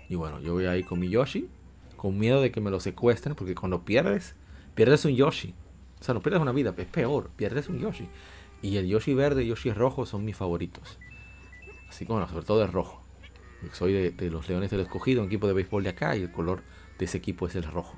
[0.09, 1.47] y bueno, yo voy ahí con mi Yoshi,
[1.95, 4.35] con miedo de que me lo secuestren, porque cuando pierdes,
[4.73, 5.53] pierdes un Yoshi.
[6.01, 8.09] O sea, no pierdes una vida, es peor, pierdes un Yoshi.
[8.63, 10.97] Y el Yoshi verde y Yoshi rojo son mis favoritos.
[11.87, 13.01] Así como, sobre todo el rojo.
[13.73, 16.63] Soy de, los Leones del Escogido, un equipo de béisbol de acá, y el color
[16.97, 17.95] de ese equipo es el rojo.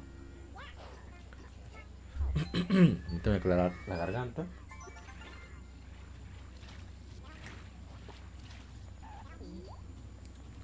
[2.52, 4.46] Tengo que aclarar la garganta.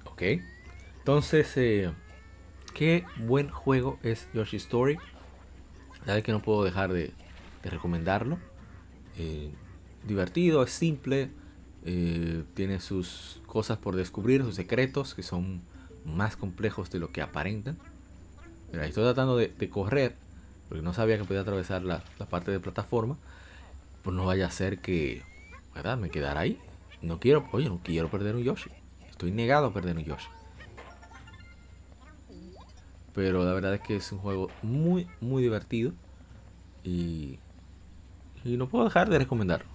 [0.04, 0.22] Ok.
[1.08, 1.90] Entonces, eh,
[2.74, 4.98] qué buen juego es Yoshi Story.
[6.00, 7.14] La verdad que no puedo dejar de,
[7.62, 8.38] recomendarlo.
[9.16, 9.50] Eh,
[10.06, 11.30] divertido, es simple.
[11.86, 15.62] Eh, tiene sus cosas por descubrir, sus secretos que son
[16.04, 17.78] más complejos de lo que aparentan.
[18.74, 20.14] Estoy tratando de, correr
[20.68, 23.16] porque no sabía que podía atravesar la, parte de plataforma.
[24.02, 25.22] Pues no vaya a ser que,
[25.74, 25.96] ¿verdad?
[25.96, 26.58] Me quedara ahí.
[27.00, 28.68] No quiero, oye, no quiero perder un Yoshi.
[29.08, 30.28] Estoy negado a perder un Yoshi.
[33.18, 35.92] Pero la verdad es que es un juego muy, muy divertido.
[36.84, 37.40] Y,
[38.44, 39.66] y no puedo dejar de recomendarlo.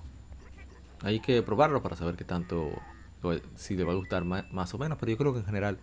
[1.02, 2.72] Hay que probarlo para saber qué tanto
[3.58, 5.78] si le va a gustar más, o menos, pero yo creo que en general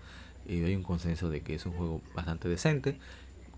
[0.46, 2.98] eh, hay un consenso de que es un juego bastante decente.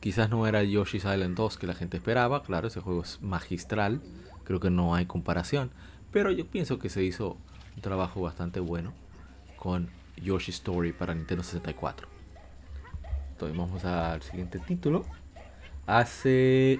[0.01, 4.01] Quizás no era Yoshi's Island 2 que la gente esperaba, claro, ese juego es magistral,
[4.43, 5.71] creo que no hay comparación,
[6.11, 7.37] pero yo pienso que se hizo
[7.77, 8.95] un trabajo bastante bueno
[9.57, 12.12] con Yoshi Story para Nintendo 64.
[13.43, 15.05] Entonces vamos al siguiente título.
[15.89, 16.79] Hace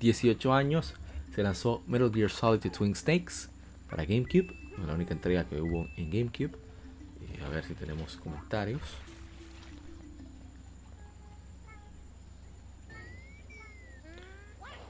[0.00, 0.94] 18 años
[1.32, 3.48] se lanzó Metal Gear Solid Twin Snakes
[3.88, 4.52] para GameCube,
[4.84, 6.58] la única entrega que hubo en GameCube.
[7.44, 8.80] A ver si tenemos comentarios.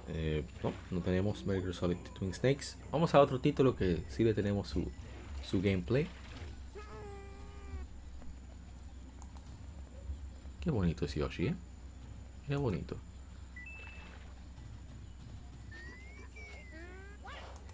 [0.09, 2.77] Eh, no, no tenemos Metal Gear Solid Twin Snakes.
[2.91, 4.91] Vamos a otro título que sí le tenemos su,
[5.45, 6.09] su gameplay.
[10.67, 11.55] Qué bonito es Yoshi, ¿eh?
[12.49, 12.97] Qué bonito.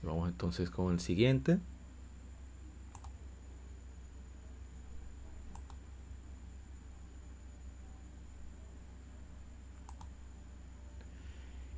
[0.02, 1.58] Vamos entonces con el siguiente.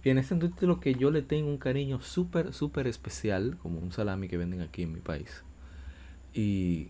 [0.03, 3.79] Bien, este es un título que yo le tengo un cariño súper, súper especial, como
[3.79, 5.45] un salami que venden aquí en mi país.
[6.33, 6.89] Y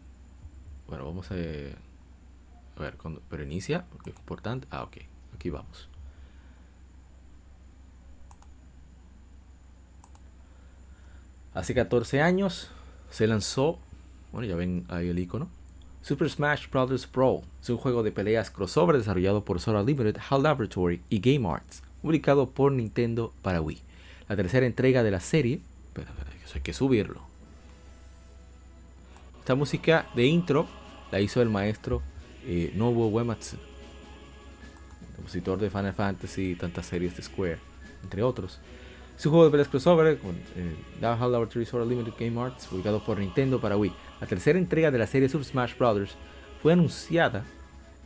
[0.88, 1.34] bueno, vamos a,
[2.76, 2.96] a ver,
[3.28, 4.66] pero inicia, es importante.
[4.70, 4.96] Ah, ok,
[5.34, 5.88] aquí vamos.
[11.54, 12.68] Hace 14 años
[13.10, 13.78] se lanzó,
[14.32, 15.48] bueno, ya ven ahí el icono,
[16.02, 17.06] Super Smash Bros.
[17.06, 17.42] Pro.
[17.62, 21.82] Es un juego de peleas crossover desarrollado por Sora Limited, HAL Laboratory y Game Arts,
[22.02, 23.80] publicado por Nintendo para Wii.
[24.28, 25.60] La tercera entrega de la serie,
[25.92, 26.08] pero,
[26.54, 27.22] hay que subirlo.
[29.38, 30.66] Esta música de intro
[31.10, 32.02] la hizo el maestro
[32.46, 33.56] eh, Nobuo Uematsu,
[35.16, 37.58] compositor de Final Fantasy y tantas series de Square,
[38.02, 38.60] entre otros.
[39.18, 43.18] Es un juego de peleas crossover con eh, Laboratory Sword Limited Game Arts, publicado por
[43.18, 43.92] Nintendo para Wii.
[44.20, 46.16] La tercera entrega de la serie Super Smash Bros.
[46.62, 47.44] fue anunciada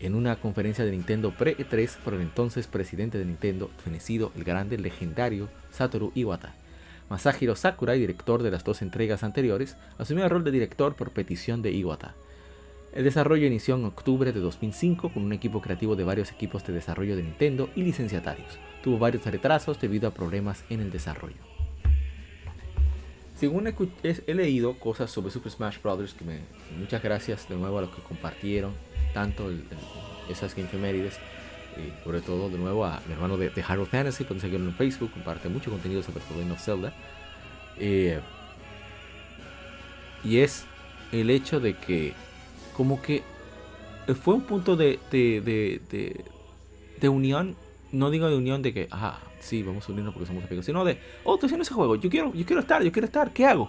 [0.01, 4.79] en una conferencia de Nintendo Pre-E3 por el entonces presidente de Nintendo, fenecido el grande
[4.79, 6.55] legendario Satoru Iwata.
[7.09, 11.63] Masahiro Sakurai, director de las dos entregas anteriores, asumió el rol de director por petición
[11.63, 12.15] de Iwata.
[12.93, 16.73] El desarrollo inició en octubre de 2005 con un equipo creativo de varios equipos de
[16.73, 18.59] desarrollo de Nintendo y licenciatarios.
[18.83, 21.37] Tuvo varios retrasos debido a problemas en el desarrollo.
[23.37, 26.15] Según he, leído cosas sobre Super Smash Bros.
[26.15, 26.41] que me.
[26.77, 28.73] Muchas gracias de nuevo a los que compartieron
[29.15, 29.53] tanto
[30.29, 31.19] esas efemérides.
[31.77, 34.75] Y sobre todo de nuevo a mi hermano de, de Hyrule Fantasy, pueden seguirlo en
[34.75, 36.93] Facebook, comparte mucho contenido sobre The Legend of Zelda.
[37.79, 38.19] Eh,
[40.25, 40.65] y es
[41.13, 42.15] el hecho de que
[42.79, 43.25] como que
[44.23, 46.23] fue un punto de, de,
[47.01, 47.57] de, unión,
[47.91, 50.85] no digo de unión de que, ah, sí, vamos a unirnos porque somos amigos, sino
[50.85, 53.47] de, oh, estoy haciendo ese juego, yo quiero, yo quiero estar, yo quiero estar, ¿qué
[53.47, 53.69] hago?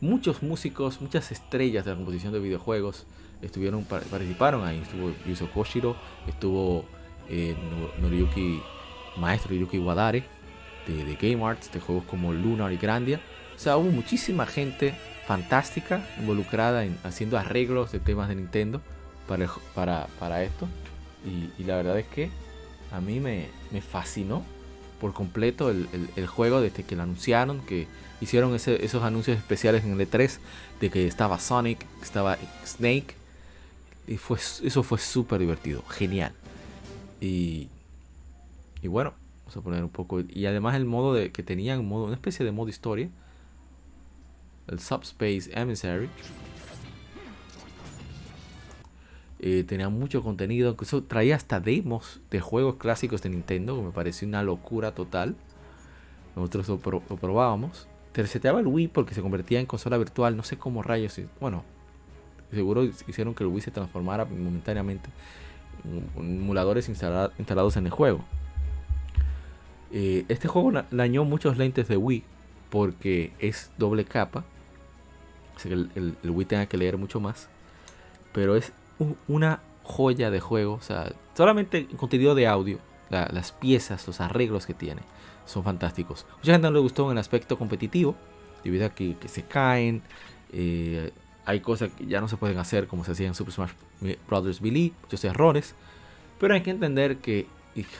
[0.00, 3.06] Muchos músicos, muchas estrellas de la composición de videojuegos
[3.42, 4.78] estuvieron participaron ahí.
[4.78, 5.96] Estuvo Yuzo Koshiro,
[6.28, 6.84] estuvo
[7.28, 7.56] eh,
[8.00, 8.62] Noriyuki,
[9.16, 10.22] maestro Noriyuki Wadare
[10.86, 13.20] de, de, Game Arts, de juegos como Lunar y Grandia.
[13.54, 14.94] O sea, hubo muchísima gente
[15.26, 18.80] fantástica involucrada en haciendo arreglos de temas de Nintendo
[19.28, 20.68] para, para, para esto.
[21.24, 22.30] Y, la verdad es que
[22.90, 24.42] a mí me, me fascinó
[25.00, 27.86] por completo el, el, juego desde que lo anunciaron, que
[28.20, 30.38] hicieron ese, esos anuncios especiales en el E3
[30.80, 33.14] de que estaba Sonic, estaba Snake.
[34.06, 36.32] Y fue, eso fue súper divertido, genial.
[37.20, 37.68] Y,
[38.82, 40.20] y bueno, vamos a poner un poco.
[40.28, 43.08] Y además el modo de que tenían modo, una especie de modo historia
[44.68, 46.08] el Subspace Emissary.
[49.44, 53.90] Eh, tenía mucho contenido, incluso traía hasta demos de juegos clásicos de Nintendo, que me
[53.90, 55.34] pareció una locura total.
[56.36, 57.88] Nosotros lo, probábamos.
[58.12, 61.20] Te reseteaba el Wii porque se convertía en consola virtual, no sé cómo rayos.
[61.40, 61.64] Bueno,
[62.52, 65.10] seguro hicieron que el Wii se transformara momentáneamente
[66.16, 68.24] en emuladores instalados en el juego.
[69.90, 72.22] Eh, este juego dañó muchos lentes de Wii
[72.70, 74.44] porque es doble capa
[75.68, 77.48] que el, Wii tenga que leer mucho más.
[78.32, 78.72] Pero es
[79.28, 80.74] una joya de juego.
[80.74, 82.78] O sea, solamente el contenido de audio,
[83.10, 85.02] las piezas, los arreglos que tiene,
[85.46, 86.26] son fantásticos.
[86.38, 88.14] Mucha gente no le gustó en el aspecto competitivo,
[88.64, 90.02] debido a que, se caen.
[90.52, 91.12] Eh,
[91.44, 93.72] hay cosas que ya no se pueden hacer como se hacía en Super Smash
[94.28, 94.60] Bros.
[94.60, 95.74] Billy, muchos errores.
[96.38, 97.46] Pero hay que entender que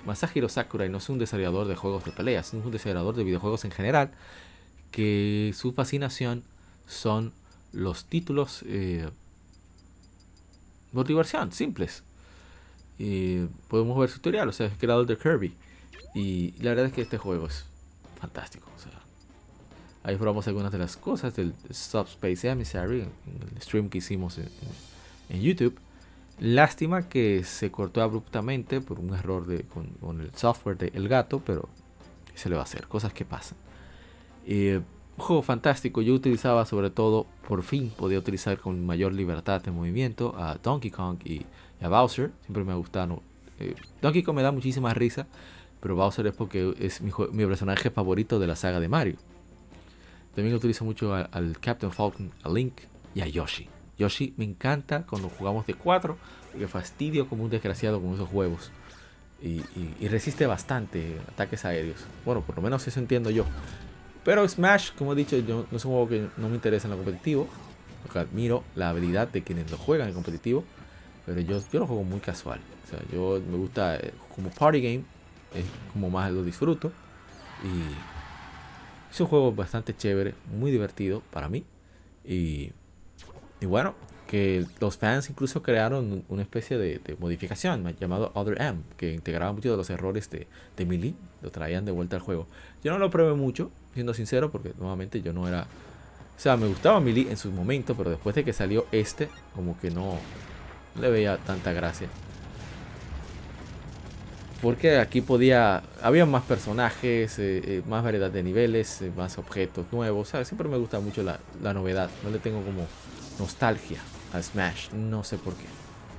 [0.05, 3.65] Masahiro Sakurai no es un desarrollador de juegos de peleas, es un desarrollador de videojuegos
[3.65, 4.11] en general.
[4.91, 6.43] Que su fascinación
[6.87, 7.33] son
[7.73, 9.09] los títulos eh,
[10.93, 12.03] por diversión, simples.
[12.99, 15.55] Y podemos ver su tutorial, o sea, es creador de Kirby.
[16.15, 17.65] Y la verdad es que este juego es
[18.21, 18.73] fantástico.
[20.05, 23.09] Ahí probamos algunas de las cosas del Subspace Emissary en
[23.55, 25.79] el stream que hicimos en, YouTube.
[26.41, 31.41] Lástima que se cortó abruptamente por un error de, con, el software de El Gato,
[31.47, 31.69] pero
[32.35, 33.57] se le va a hacer, cosas que pasan.
[34.45, 34.81] Eh,
[35.17, 39.71] un juego fantástico, yo utilizaba sobre todo, por fin podía utilizar con mayor libertad de
[39.71, 41.43] movimiento a Donkey Kong y,
[41.81, 43.23] a Bowser, siempre me ha gustado.
[43.59, 45.27] Eh, Donkey Kong me da muchísima risa,
[45.81, 47.11] pero Bowser es porque es mi,
[47.47, 49.17] personaje favorito de la saga de Mario.
[50.35, 52.75] También utilizo mucho al Captain Falcon, a Link
[53.15, 53.69] y a Yoshi.
[53.99, 56.17] Yoshi me encanta cuando jugamos de 4,
[56.51, 58.71] porque fastidio como un desgraciado con esos huevos.
[59.43, 59.61] Y,
[60.07, 62.05] resiste bastante ataques aéreos.
[62.25, 63.45] Bueno, por lo menos eso entiendo yo.
[64.25, 66.93] Pero Smash, como he dicho, yo, no es un juego que no me interesa en
[66.93, 67.49] lo competitivo.
[68.03, 70.65] Porque admiro la habilidad de quienes lo juegan en competitivo.
[71.27, 72.61] Pero yo, yo lo juego muy casual.
[72.85, 75.05] O sea, yo me gusta eh, como party game.
[75.55, 76.93] Es como más lo disfruto.
[77.63, 81.65] Y es un juego bastante chévere, muy divertido para mí.
[82.25, 82.73] Y,
[83.61, 83.95] bueno,
[84.27, 89.71] que los fans incluso crearon una especie de, modificación llamado Other M, que integraba muchos
[89.71, 90.47] de los errores de,
[90.77, 92.47] de Melee, lo traían de vuelta al juego.
[92.83, 95.63] Yo no lo probé mucho, siendo sincero, porque nuevamente yo no era...
[95.63, 99.79] O sea, me gustaba Melee en su momento, pero después de que salió este, como
[99.79, 100.19] que no
[101.01, 102.09] le veía tanta gracia.
[104.63, 109.87] Porque aquí podía, había más personajes, eh, eh, más variedad de niveles, eh, más objetos
[109.91, 110.29] nuevos.
[110.29, 111.41] Siempre me gusta mucho la,
[111.73, 112.09] novedad.
[112.23, 112.87] No le tengo como
[113.41, 113.99] nostalgia
[114.33, 114.91] a Smash.
[114.93, 115.67] No sé por qué.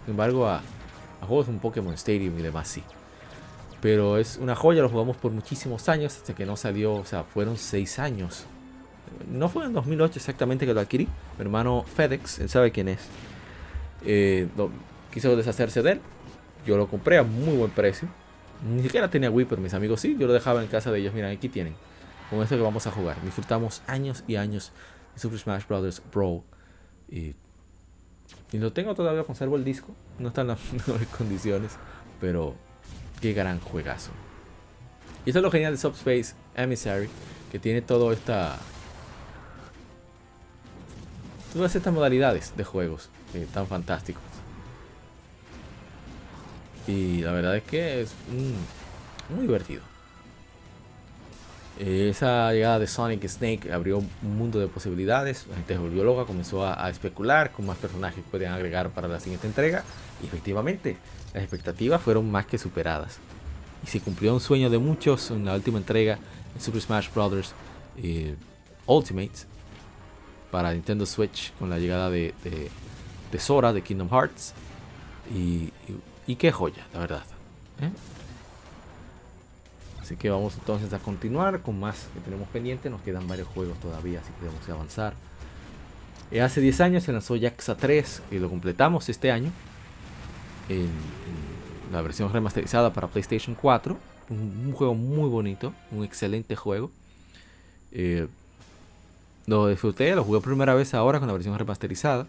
[0.04, 0.62] Sin embargo, a,
[1.26, 2.84] juegos como Pokémon Stadium y demás sí.
[3.84, 7.24] Pero es una joya, lo jugamos por muchísimos años hasta que no salió, o sea,
[7.24, 8.46] fueron seis años.
[9.30, 11.08] No fue en 2008 exactamente que lo adquirí.
[11.38, 13.02] Mi hermano FedEx, él sabe quién es.
[15.14, 16.02] quiso deshacerse de él.
[16.66, 18.08] Yo lo compré a muy buen precio
[18.64, 20.16] ni siquiera tenía Wii, pero mis amigos sí.
[20.18, 21.14] Yo lo dejaba en casa de ellos.
[21.14, 21.76] Mira, aquí tienen.
[22.30, 23.22] Con esto que vamos a jugar.
[23.24, 24.72] Disfrutamos años y años
[25.14, 26.02] de Super Smash Bros.
[26.12, 26.42] Brawl.
[27.10, 27.36] Y,
[28.52, 29.96] y lo tengo todavía, conservo el disco.
[30.20, 31.78] No está en las mejores condiciones.
[32.22, 32.56] Pero
[33.24, 34.12] qué gran juegazo.
[35.26, 37.08] Y eso es lo genial de Subspace Emissary.
[37.54, 38.58] Que tiene todo esta...
[41.54, 43.10] Todas estas modalidades de juegos.
[43.34, 44.22] Eh, tan fantásticos.
[46.86, 48.14] Y la verdad es que es
[49.30, 49.82] muy divertido.
[51.80, 55.48] Esa llegada de Sonic Snake abrió un mundo de posibilidades.
[55.48, 59.08] La gente se volvió loca, comenzó a, especular con más personajes que podían agregar para
[59.08, 59.86] la siguiente entrega.
[60.22, 60.98] Y efectivamente,
[61.34, 63.20] las expectativas fueron más que superadas.
[63.84, 66.18] Y se cumplió un sueño de muchos en la última entrega
[66.54, 67.54] de Super Smash Bros.
[67.98, 68.36] Eh,
[68.86, 69.32] Ultimate
[70.52, 72.34] para Nintendo Switch con la llegada de,
[73.32, 74.54] de, Sora de Kingdom Hearts.
[75.34, 77.24] y qué joya, la verdad.
[77.82, 77.90] ¿eh?
[80.04, 82.90] Así que vamos entonces a continuar con más que tenemos pendiente.
[82.90, 85.14] Nos quedan varios juegos todavía, así que podemos avanzar.
[86.30, 89.52] Eh, hace 10 años se lanzó Jaxa 3 y lo completamos este año.
[90.70, 90.90] En,
[91.92, 93.98] la versión remasterizada para PlayStation 4.
[94.30, 96.90] Un, juego muy bonito, un excelente juego.
[97.92, 98.28] Eh,
[99.46, 102.26] lo disfruté, lo jugué por primera vez ahora con la versión remasterizada.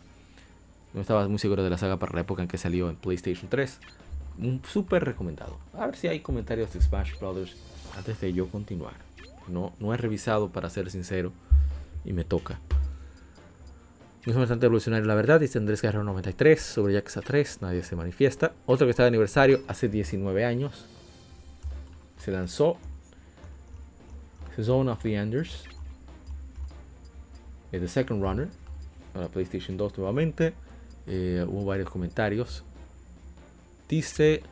[0.92, 3.48] No estaba muy seguro de la saga para la época en que salió en PlayStation
[3.48, 3.80] 3.
[4.38, 5.58] Un súper recomendado.
[5.78, 7.56] A ver si hay comentarios de Smash Brothers
[7.96, 8.94] antes de yo continuar.
[9.48, 11.32] No, no he revisado para ser sincero
[12.04, 12.58] y me toca.
[14.26, 18.52] Es bastante revolucionario la verdad, dice Andrés Guerrero 93 sobre Yakuza 3, nadie se manifiesta.
[18.64, 20.86] Otro que está de aniversario hace 19 años.
[22.18, 22.78] Se lanzó
[24.58, 25.64] Zone of the Enders.
[27.70, 28.48] The Second Runner.
[29.12, 30.54] Para PlayStation 2 nuevamente.
[31.06, 32.64] Eh, hubo varios comentarios.
[33.90, 34.42] Dice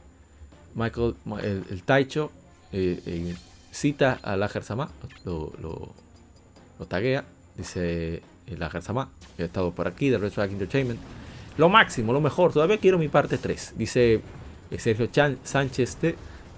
[0.74, 2.31] Michael, el, Taicho,
[2.73, 3.35] eh,
[3.70, 4.90] cita a la Sama,
[5.24, 5.94] lo, lo,
[6.78, 7.24] lo, taguea,
[7.57, 8.23] dice eh,
[8.57, 11.01] la Sama, que ha estado por aquí, de Red Entertainment.
[11.59, 14.23] Lo máximo, lo mejor, todavía quiero mi parte 3, dice
[14.79, 15.09] Sergio
[15.45, 15.99] Sánchez,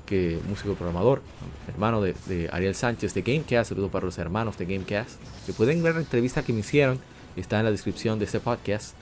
[0.07, 1.23] que músico programador,
[1.69, 5.83] hermano de, de, Ariel Sánchez de Gamecast, saludo para los hermanos de Gamecast, que pueden
[5.83, 7.01] ver la entrevista que me hicieron,
[7.37, 8.95] está en la descripción de este podcast.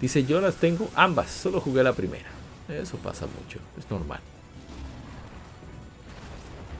[0.00, 2.28] Dice, yo las tengo ambas, solo jugué la primera.
[2.68, 4.20] Eso pasa mucho, es normal.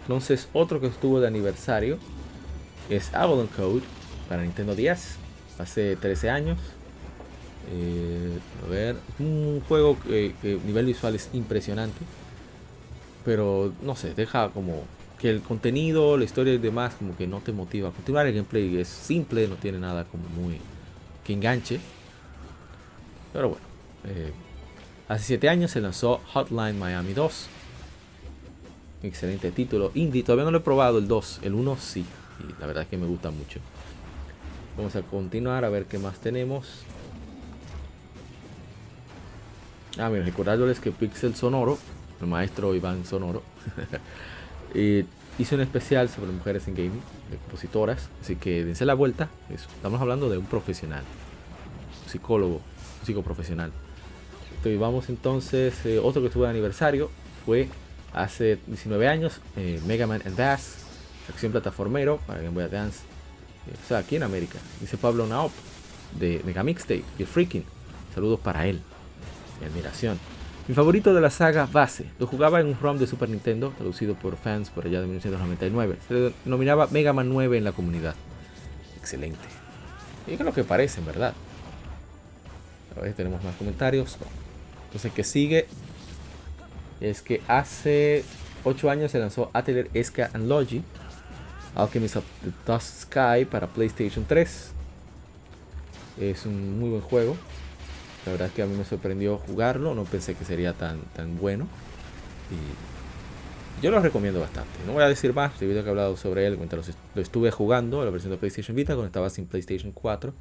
[0.02, 1.98] Entonces, otro que estuvo de aniversario
[2.90, 3.82] es Avalon Code
[4.28, 5.16] para Nintendo 10,
[5.58, 6.58] hace 13 años.
[7.72, 12.00] Eh, a ver, un juego que, que nivel visual es impresionante,
[13.24, 14.82] pero no sé, deja como
[15.22, 18.26] que el contenido, la historia y demás, como que no te motiva a continuar.
[18.26, 20.58] El gameplay es simple, no tiene nada como muy
[21.24, 21.78] que enganche.
[23.32, 23.64] Pero bueno,
[24.04, 24.32] eh,
[25.08, 27.46] hace 7 años se lanzó Hotline Miami 2.
[29.04, 29.92] Excelente título.
[29.94, 31.40] Indie, todavía no lo he probado el 2.
[31.44, 32.04] El 1 sí.
[32.40, 33.60] Y la verdad es que me gusta mucho.
[34.76, 36.84] Vamos a continuar a ver qué más tenemos.
[39.98, 41.78] Ah, mira, recordándoles que Pixel Sonoro,
[42.20, 43.42] el maestro Iván Sonoro,
[44.74, 45.04] eh,
[45.38, 48.08] hizo un especial sobre mujeres en gaming, de compositoras.
[48.22, 49.28] Así que dense la vuelta.
[49.50, 51.02] Estamos hablando de un profesional,
[52.04, 53.72] un psicólogo, un psicoprofesional.
[54.64, 57.10] Y vamos entonces, eh, otro que estuvo de aniversario
[57.44, 57.68] fue
[58.14, 60.78] hace 19 años, eh, Mega Man Advance,
[61.28, 63.00] acción plataformero para Game Boy Advance,
[63.70, 64.58] o sea, aquí en América.
[64.80, 65.52] Dice Pablo Naop
[66.18, 67.64] de Mega Mixtape y el Freaking.
[68.14, 68.80] Saludos para él.
[69.60, 70.18] Mi admiración.
[70.68, 72.06] Mi favorito de la saga base.
[72.18, 75.98] Lo jugaba en un ROM de Super Nintendo, traducido por fans por allá de 1999.
[76.06, 78.14] Se denominaba Mega Man 9 en la comunidad.
[78.96, 79.40] Excelente.
[80.26, 81.34] Y es lo que parece, en verdad.
[82.96, 84.18] A ver, tenemos más comentarios.
[84.86, 85.66] Entonces, que sigue
[87.00, 88.24] es que hace
[88.64, 90.84] 8 años se lanzó Atelier Esca and Logi,
[91.74, 94.70] Alchemist of the Dust Sky para PlayStation 3.
[96.20, 97.36] Es un muy buen juego.
[98.26, 101.38] La verdad es que a mí me sorprendió jugarlo, no pensé que sería tan, tan
[101.38, 101.66] bueno.
[102.50, 104.70] Y yo lo recomiendo bastante.
[104.86, 107.50] No voy a decir más, debido a que he hablado sobre él, mientras lo estuve
[107.50, 110.32] jugando, la versión de PlayStation Vita, cuando estaba sin PlayStation 4.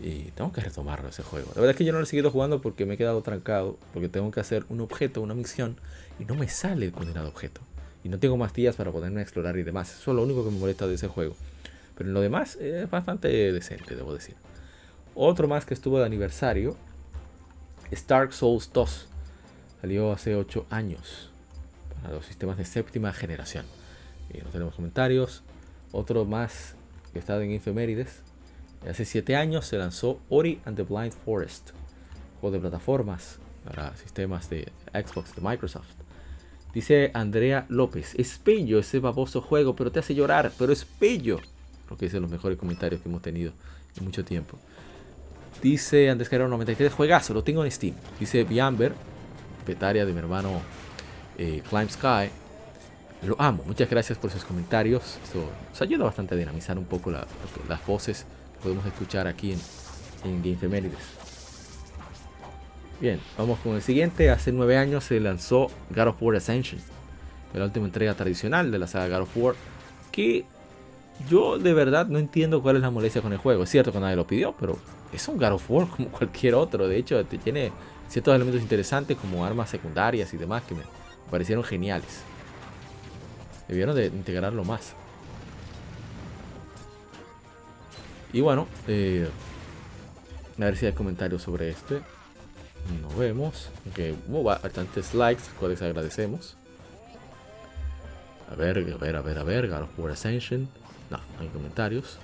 [0.00, 1.48] Y tengo que retomarlo ese juego.
[1.56, 3.78] La verdad es que yo no lo he seguido jugando porque me he quedado trancado.
[3.92, 5.76] Porque tengo que hacer un objeto, una misión.
[6.20, 7.62] Y no me sale el condenado objeto.
[8.04, 9.90] Y no tengo más días para poderme explorar y demás.
[9.98, 11.36] Eso es lo único que me molesta de ese juego.
[11.96, 14.36] Pero en lo demás es bastante decente, debo decir.
[15.14, 16.76] Otro más que estuvo de aniversario.
[17.90, 19.08] Stark Souls 2.
[19.80, 21.30] Salió hace 8 años.
[22.02, 23.66] Para los sistemas de séptima generación.
[24.32, 25.42] Y no tenemos comentarios.
[25.90, 26.74] Otro más
[27.12, 28.22] que está en Infemérides
[28.86, 31.70] Hace 7 años se lanzó Ori and the Blind Forest,
[32.40, 36.07] juego de plataformas para sistemas de Xbox de Microsoft.
[36.78, 38.38] Dice Andrea López, es
[38.78, 41.40] ese baboso juego, pero te hace llorar, pero es.
[41.86, 43.50] Creo que de los mejores comentarios que hemos tenido
[43.96, 44.56] en mucho tiempo.
[45.60, 47.96] Dice Andrés Carrero 93, juegazo, lo tengo en Steam.
[48.20, 48.92] Dice Biamber,
[49.66, 50.60] petaria de mi hermano
[51.36, 52.30] eh, Climb Sky.
[53.26, 55.18] Lo amo, muchas gracias por sus comentarios.
[55.24, 58.24] Esto nos ayuda bastante a dinamizar un poco las voces
[58.62, 59.60] podemos escuchar aquí en,
[60.22, 60.92] en Game
[63.00, 64.28] Bien, vamos con el siguiente.
[64.28, 66.80] Hace nueve años se lanzó God of War Ascension,
[67.54, 69.54] la última entrega tradicional de la saga God of War,
[70.10, 70.44] que
[71.30, 73.62] yo de verdad no entiendo cuál es la molestia con el juego.
[73.62, 74.78] Es cierto que nadie lo pidió, pero
[75.12, 76.88] es un God of War como cualquier otro.
[76.88, 77.70] De hecho, tiene
[78.08, 80.82] ciertos elementos interesantes como armas secundarias y demás que me
[81.30, 82.22] parecieron geniales.
[83.68, 84.94] Debieron de integrarlo más.
[88.32, 89.28] Y bueno, eh,
[90.58, 92.00] a ver si hay comentarios sobre este.
[93.02, 93.68] Nos vemos.
[93.94, 96.56] Que hubo bastantes likes, cuales agradecemos.
[98.50, 99.68] A ver, a ver, a ver, a ver.
[99.68, 100.68] God of War Ascension.
[101.10, 102.18] No, no hay comentarios.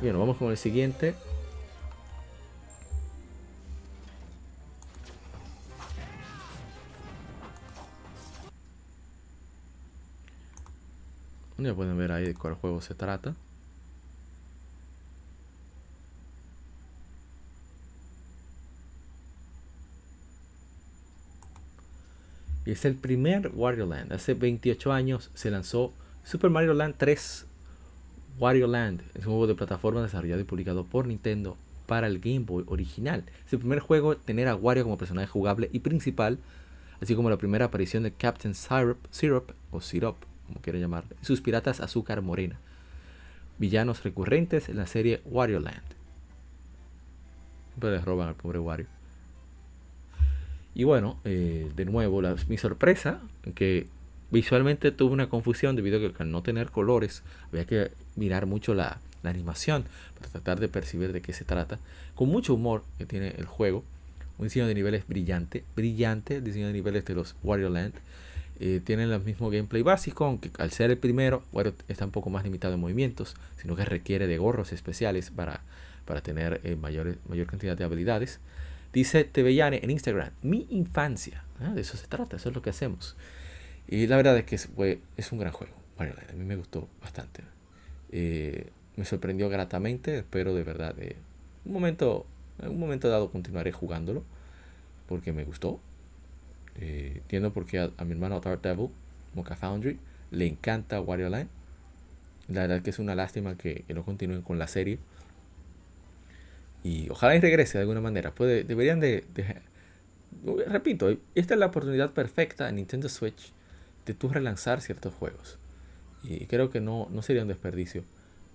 [0.00, 1.14] Bien, vamos con el siguiente.
[11.58, 13.34] Ya pueden ver ahí de cuál juego se trata.
[22.68, 24.12] Y es el primer Wario Land.
[24.12, 25.90] Hace 28 años se lanzó
[26.22, 27.46] Super Mario Land 3
[28.38, 29.00] Wario Land.
[29.14, 33.24] Es un juego de plataforma desarrollado y publicado por Nintendo para el Game Boy original.
[33.46, 36.36] Es el primer juego en tener a Wario como personaje jugable y principal,
[37.00, 40.16] así como la primera aparición de Captain Syrup, o Syrup,
[40.46, 42.58] como quiera llamarle, sus piratas azúcar morena,
[43.56, 45.94] villanos recurrentes en la serie Wario Land.
[47.70, 48.97] Siempre les roban al pobre Wario.
[50.78, 53.20] Y bueno, eh, de nuevo, mi sorpresa,
[53.56, 53.88] que
[54.30, 58.74] visualmente tuve una confusión debido a que al no tener colores había que mirar mucho
[58.74, 59.84] la, animación
[60.16, 61.80] para tratar de percibir de qué se trata.
[62.14, 63.82] Con mucho humor que tiene el juego.
[64.38, 67.94] Un diseño de niveles brillante, brillante el diseño de niveles de los Wario Land.
[68.60, 72.30] Eh, tienen el mismo gameplay básico, aunque al ser el primero, Wario está un poco
[72.30, 75.60] más limitado en movimientos, sino que requiere de gorros especiales para,
[76.04, 78.38] para tener eh, mayor, mayor cantidad de habilidades.
[78.92, 81.44] Dice Tevellane en Instagram, mi infancia.
[81.60, 83.16] Ah, de eso se trata, eso es lo que hacemos.
[83.86, 84.68] Y la verdad es que es,
[85.16, 85.74] es un gran juego.
[85.98, 86.04] a
[86.34, 87.42] mí me gustó bastante.
[88.10, 90.18] Eh, me sorprendió gratamente.
[90.18, 90.94] Espero de verdad.
[90.98, 91.16] Eh,
[91.64, 92.26] un momento,
[92.60, 94.24] en un momento dado continuaré jugándolo.
[95.06, 95.80] Porque me gustó.
[96.76, 98.90] Eh, entiendo por qué a, mi hermano Dark Devil,
[99.34, 99.98] Mocha Foundry,
[100.30, 101.48] le encanta Wario Land.
[102.48, 104.98] La verdad es que es una lástima que, que no continúen con la serie
[106.82, 108.34] y ojalá y regrese de alguna manera.
[108.34, 109.24] Puede, deberían de,
[110.66, 113.52] Repito, esta es la oportunidad perfecta en Nintendo Switch
[114.06, 115.58] de tú relanzar ciertos juegos.
[116.22, 118.04] Y creo que no, no sería un desperdicio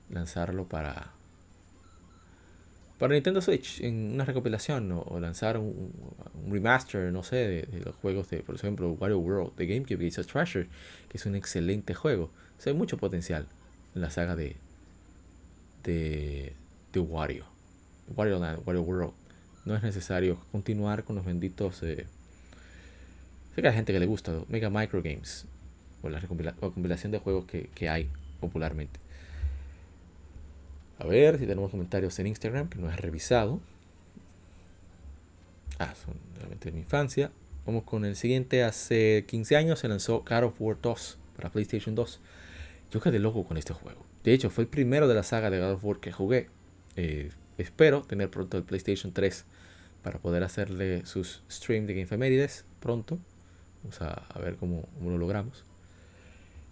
[0.10, 1.12] lanzarlo para,
[3.00, 5.91] para Nintendo Switch en una recopilación o, lanzar un,
[6.50, 10.68] remaster, no sé, de, los juegos de, por ejemplo, Wario World de GameCube y Treasure,
[11.10, 12.32] que es un excelente juego.
[12.66, 13.48] O hay mucho potencial
[13.95, 14.56] en la saga de,
[15.84, 16.54] de,
[16.94, 17.53] de Wario.
[18.16, 19.14] Wario Wario World.
[19.66, 21.82] No es necesario continuar con los benditos.
[21.84, 22.06] Eh,
[23.56, 25.46] sé que hay gente que le gusta Mega Micro Games
[26.02, 28.10] o la, compilación de juegos que, que hay
[28.40, 29.00] popularmente.
[31.00, 33.60] A ver si tenemos comentarios en Instagram que no he revisado.
[35.80, 37.32] Ah, son realmente de mi infancia.
[37.66, 38.64] Vamos con el siguiente.
[38.64, 42.20] Hace 15 años se lanzó God of War 2 para PlayStation 2.
[42.92, 44.06] Yo quedé loco con este juego.
[44.24, 46.50] De hecho, fue el primero de la saga de God of War que jugué.
[46.96, 49.46] Eh, espero tener pronto el PlayStation 3
[50.02, 52.50] para poder hacerle sus streams de Game
[52.80, 53.20] pronto.
[53.84, 55.64] Vamos a, ver cómo, lo logramos.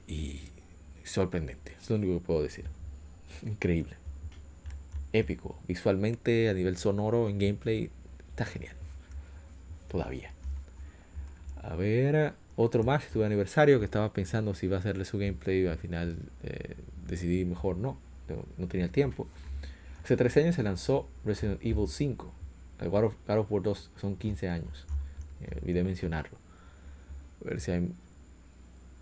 [0.07, 0.41] Y
[1.03, 2.65] sorprendente, es lo único que puedo decir.
[3.45, 3.95] Increíble.
[5.13, 5.57] Épico.
[5.67, 7.89] Visualmente, a nivel sonoro, en gameplay,
[8.29, 8.75] está genial.
[9.89, 10.31] Todavía.
[11.63, 15.63] A ver, otro más, tuve aniversario que estaba pensando si iba a hacerle su gameplay
[15.63, 16.75] y al final eh,
[17.07, 17.97] decidí mejor no,
[18.57, 19.27] no, tenía el tiempo.
[20.03, 22.33] Hace 13 años se lanzó Resident Evil 5.
[22.79, 24.87] El God of, War 2 son 15 años.
[25.41, 26.37] Eh, olvidé mencionarlo.
[27.41, 27.91] A ver si hay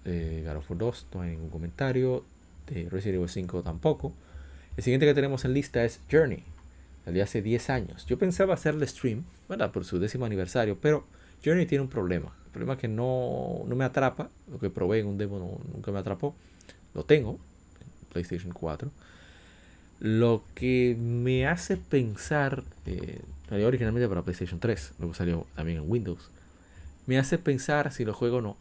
[0.06, 2.26] eh, God of War 2, no hay ningún comentario.
[2.68, 4.14] De Resident Evil 5 tampoco.
[4.78, 6.44] El siguiente que tenemos en lista es Journey,
[7.06, 8.06] de hace 10 años.
[8.06, 9.72] Yo pensaba hacerle stream, ¿verdad?
[9.72, 11.06] Por su décimo aniversario, pero
[11.44, 12.34] Journey tiene un problema.
[12.46, 14.30] El problema es que no, me atrapa.
[14.50, 16.36] Lo que probé en un demo nunca me atrapó.
[16.94, 17.40] Lo tengo
[17.82, 18.90] en PlayStation 4.
[20.00, 25.92] Lo que me hace pensar, eh, salió originalmente para PlayStation 3, luego salió también en
[25.92, 26.30] Windows.
[27.06, 28.58] Me hace pensar si lo juego o no.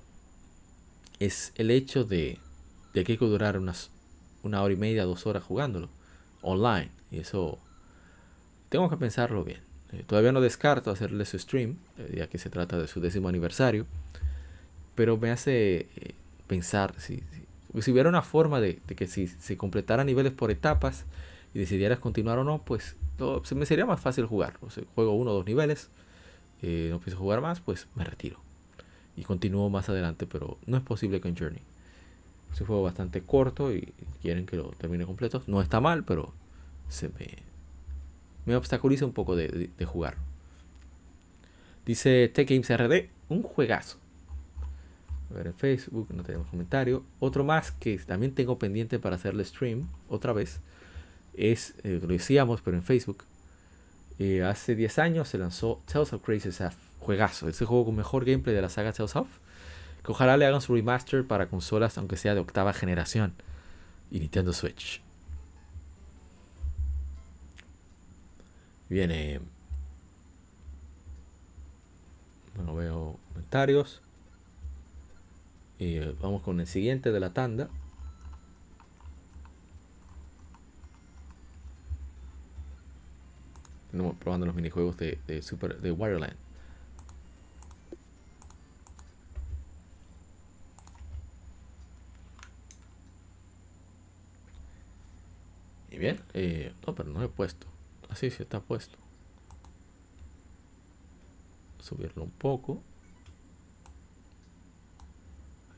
[1.21, 2.39] Es el hecho de,
[2.95, 3.91] de que hay que durar unas
[4.43, 5.89] una hora y media, dos horas jugándolo
[6.43, 6.91] online.
[7.11, 7.59] Y eso
[8.69, 9.61] tengo que pensarlo bien.
[9.93, 13.29] Eh, todavía no descarto hacerle su stream, eh, ya que se trata de su décimo
[13.29, 13.87] aniversario.
[14.95, 15.87] Pero me hace
[16.49, 17.23] pensar si,
[17.81, 21.05] si, hubiera una forma de, que si se completara niveles por etapas
[21.59, 22.97] decidieras continuar o no, pues
[23.45, 24.55] se me sería más fácil jugar.
[24.63, 25.91] O sea, juego uno o dos niveles,
[26.63, 28.41] no pienso jugar más, pues me retiro.
[29.17, 31.63] Y continúo más adelante, pero no es posible con Journey.
[32.53, 35.43] Es un juego bastante corto y quieren que lo termine completo.
[35.47, 36.33] No está mal, pero
[36.89, 37.39] se me,
[38.47, 40.17] me obstaculiza un poco de, jugar.
[41.85, 43.99] Dice Tech Games RD, un juegazo.
[45.31, 47.03] A ver en Facebook, no tenemos comentario.
[47.21, 50.61] Otro más que también tengo pendiente para hacerle stream otra vez.
[51.35, 53.25] Es, eh, lo decíamos, pero en Facebook.
[54.19, 56.51] Eh, hace 10 años se lanzó Tales of Crazy
[56.99, 57.49] Juegazo.
[57.49, 59.29] Es el juego con mejor gameplay de la saga Tales of
[60.09, 63.35] ojalá le hagan su remaster para consolas, aunque sea de octava generación.
[64.11, 65.03] Y Nintendo Switch.
[68.89, 69.41] Viene.
[72.57, 74.01] Bueno, veo comentarios.
[75.79, 77.69] Y eh, vamos con el siguiente de la tanda.
[84.19, 86.37] Probando los minijuegos de, de Super de Wireland.
[95.99, 96.21] bien.
[96.33, 97.67] Eh, no, pero no he puesto.
[98.09, 98.97] Así sí está puesto.
[101.81, 102.83] Subirlo un poco.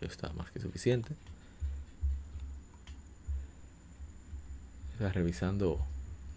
[0.01, 1.17] Ahí está más que suficiente.
[4.93, 5.81] Está revisando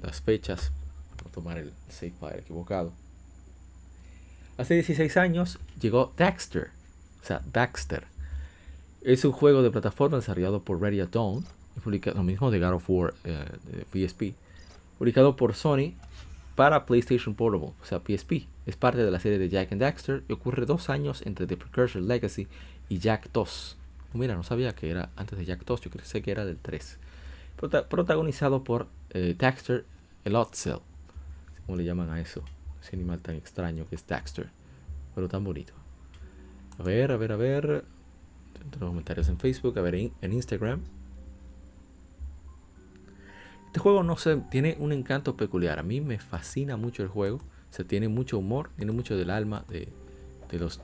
[0.01, 0.71] las fechas.
[1.31, 2.91] Tomar el save file equivocado.
[4.57, 6.69] Hace 16 años llegó Daxter.
[7.21, 8.05] O sea, Daxter.
[9.01, 11.45] Es un juego de plataforma desarrollado por Ready Dawn
[12.15, 13.45] lo mismo de God of War eh,
[13.91, 14.35] de PSP,
[14.97, 15.93] publicado por Sony
[16.55, 18.47] para PlayStation Portable, o sea PSP.
[18.65, 21.57] Es parte de la serie de Jack and Daxter y ocurre dos años entre The
[21.57, 22.47] Precursor Legacy
[22.89, 23.77] y Jack 2.
[24.13, 26.99] mira, no sabía que era antes de Jack 2, yo pensé que era del 3.
[27.89, 29.85] protagonizado por eh, Daxter
[30.25, 30.79] Elotzel,
[31.65, 32.43] como le llaman a eso,
[32.81, 34.49] ese animal tan extraño que es Daxter,
[35.15, 35.73] pero tan bonito.
[36.79, 37.85] A ver, a ver, a ver.
[38.71, 40.81] Tengo comentarios en Facebook, a ver en Instagram.
[43.73, 45.79] Este juego no sé, tiene un encanto peculiar.
[45.79, 47.41] A mí me fascina mucho el juego.
[47.71, 49.89] Se tiene mucho humor, tiene mucho del alma de,
[50.51, 50.79] los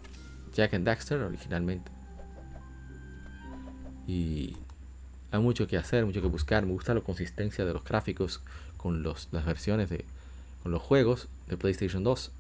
[0.53, 1.91] Jack and Daxter originalmente.
[4.07, 4.57] Y
[5.30, 6.65] hay mucho que hacer, mucho que buscar.
[6.65, 8.41] Me gusta la consistencia de los gráficos
[8.77, 10.06] con los, las versiones de
[10.72, 12.32] los juegos de PlayStation 2.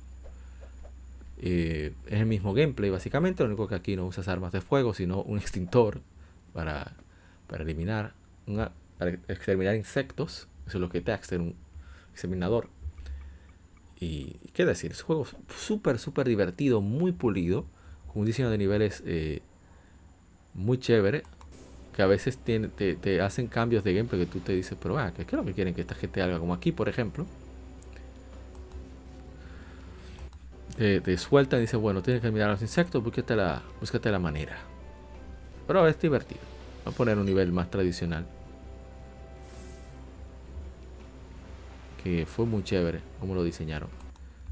[1.41, 4.93] Eh, es el mismo gameplay básicamente, lo único que aquí no usas armas de fuego,
[4.93, 6.01] sino un extintor
[6.53, 6.93] para,
[7.47, 8.13] para eliminar
[8.47, 10.47] una, para exterminar insectos.
[10.67, 11.55] Eso es lo que Daxter, un
[12.11, 12.69] exterminador.
[13.99, 17.65] Y qué decir, es un juego súper, súper divertido, muy pulido,
[18.07, 19.41] con un diseño de niveles eh,
[20.53, 21.23] muy chévere,
[21.93, 25.11] que a veces tiene, te, hacen cambios de gameplay que tú te dices, pero ah,
[25.13, 26.39] ¿qué es lo que quieren que esta gente haga?
[26.39, 27.25] Como aquí, por ejemplo.
[30.79, 34.17] Te, sueltan y dice, bueno, tienes que mirar a los insectos, búscate la, búscate la
[34.17, 34.57] manera.
[35.67, 36.39] Pero es divertido.
[36.85, 38.25] Voy a poner un nivel más tradicional.
[42.01, 43.89] Que fue muy chévere como lo diseñaron.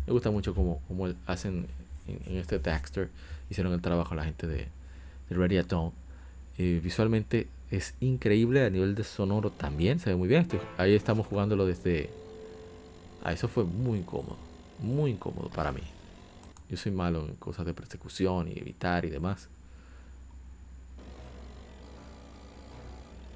[0.05, 1.67] Me gusta mucho como, como hacen
[2.07, 3.09] en, este Daxter.
[3.49, 4.67] Hicieron el trabajo la gente de,
[5.29, 5.93] de Ready at Dawn.
[6.57, 8.65] Eh, visualmente es increíble.
[8.65, 10.45] A nivel de sonoro también se ve muy bien.
[10.77, 12.09] ahí estamos jugándolo desde...
[13.23, 14.35] Ah, eso fue muy incómodo.
[14.79, 15.83] Muy incómodo para mí.
[16.69, 19.49] Yo soy malo en cosas de persecución y evitar y demás.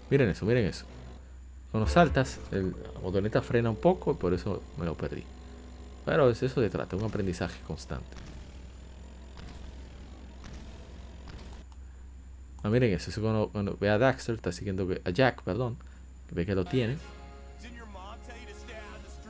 [0.09, 0.85] Miren eso, miren eso.
[1.71, 5.23] Cuando saltas, el botoneta frena un poco, por eso me lo perdí.
[6.03, 8.17] Pero es eso de trata, un aprendizaje constante.
[12.63, 13.21] Ah, miren eso, eso
[13.51, 15.77] cuando, ve a Daxter, está siguiendo a Jack, perdón,
[16.27, 16.97] que ve que lo tiene.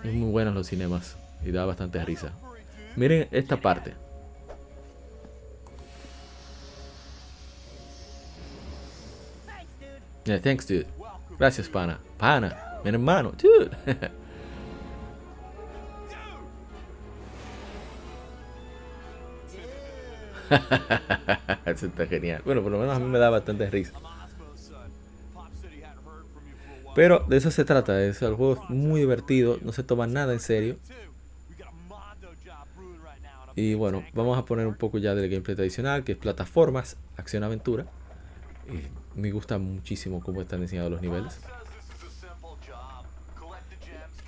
[0.03, 1.15] Es muy bueno los cinemas
[1.45, 2.33] y da bastante risa.
[2.95, 3.93] Miren esta parte.
[10.25, 10.85] Yeah, thanks, dude.
[11.39, 11.99] Gracias, pana.
[12.17, 13.71] Pana, mi hermano, dude.
[21.65, 22.41] Eso está genial.
[22.45, 23.93] Bueno, por lo menos a mí me da bastante risa.
[26.93, 28.03] Pero de eso se trata.
[28.03, 29.57] Es el juego es muy divertido.
[29.61, 30.77] No se toma nada en serio.
[33.55, 37.85] Y bueno, vamos a poner un poco ya del gameplay tradicional, que es plataformas, acción-aventura.
[39.15, 41.39] Me gusta muchísimo cómo están diseñados los niveles.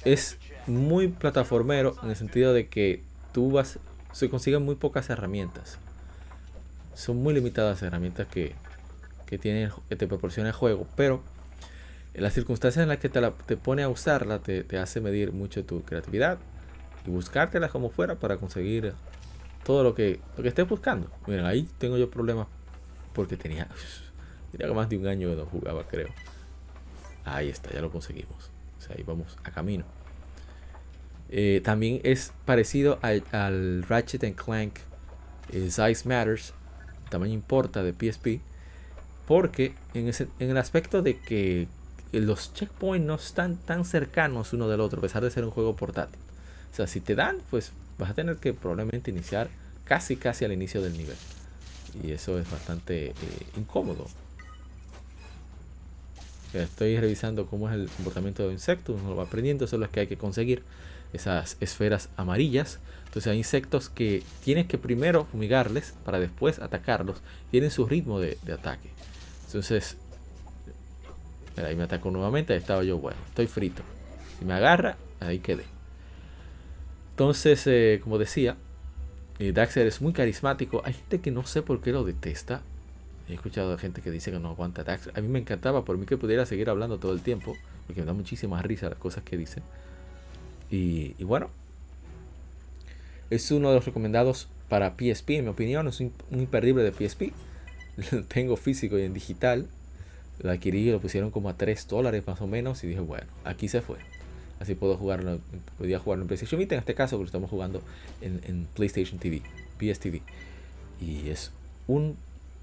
[0.04, 0.38] Es
[0.68, 3.02] muy plataformero en el sentido de que
[3.32, 3.80] tú vas,
[4.12, 5.78] se consiguen muy pocas herramientas.
[6.94, 8.54] Son muy limitadas las herramientas que,
[9.26, 11.24] que, tiene, que te proporciona el juego, pero
[12.14, 15.64] las circunstancias en las que te, la, te pone a usarla te hace medir mucho
[15.64, 16.38] tu creatividad
[17.06, 18.94] y buscártela como fuera para conseguir
[19.64, 21.10] todo lo que, lo que estés buscando.
[21.28, 22.48] Miren, ahí tengo yo problemas
[23.14, 23.68] porque tenía
[24.52, 26.10] Tenía más de un año que no jugaba, creo.
[27.26, 28.52] Ahí está, ya lo conseguimos.
[28.78, 29.84] O sea, ahí vamos a camino.
[31.30, 34.78] Eh, también es parecido al, Ratchet Clank
[35.52, 36.54] eh, Size Matters,
[37.10, 38.42] tamaño importa de PSP,
[39.28, 41.68] porque en, en, el aspecto de que
[42.12, 45.76] los checkpoints no están tan cercanos uno del otro, a pesar de ser un juego
[45.76, 46.20] portátil.
[46.74, 49.48] O sea, si te dan, pues vas a tener que probablemente iniciar
[49.86, 51.18] casi casi al inicio del nivel.
[52.04, 53.14] Y eso es bastante eh,
[53.56, 54.08] incómodo
[56.62, 60.02] Estoy revisando cómo es el comportamiento de insectos, uno lo va aprendiendo, son los que
[60.02, 60.62] hay que conseguir,
[61.12, 62.80] esas esferas amarillas.
[63.06, 68.38] Entonces hay insectos que tienes que primero fumigarles para después atacarlos, tienen su ritmo de,
[68.54, 68.90] ataque.
[69.48, 69.98] Entonces,
[71.58, 73.82] ahí me atacó nuevamente, ahí estaba yo, bueno, estoy frito.
[74.38, 75.73] Si me agarra, ahí quedé.
[77.14, 78.58] Entonces, eh, como decía,
[79.38, 80.82] eh, Daxter es muy carismático.
[80.84, 82.62] Hay gente que no sé por qué lo detesta.
[83.30, 85.10] He escuchado a gente que dice que no aguanta Dax.
[85.14, 88.08] A mí me encantaba, por mí que pudiera seguir hablando todo el tiempo, porque me
[88.08, 89.62] da muchísima risa las cosas que dice.
[90.72, 91.50] Y, bueno,
[93.30, 97.32] es uno de los recomendados para PSP, en mi opinión, es un, imperdible de PSP.
[98.28, 99.68] tengo físico y en digital.
[100.42, 102.84] Lo adquirí y lo pusieron como a 3 dólares más o menos.
[102.84, 103.98] Y dije, bueno, aquí se fue.
[104.64, 105.42] Así puedo jugarlo,
[105.78, 107.82] podía jugarlo en PlayStation Vita en este caso, porque estamos jugando
[108.22, 109.42] en, PlayStation TV,
[109.78, 110.22] PS TV.
[111.02, 111.52] Y es
[111.86, 112.16] un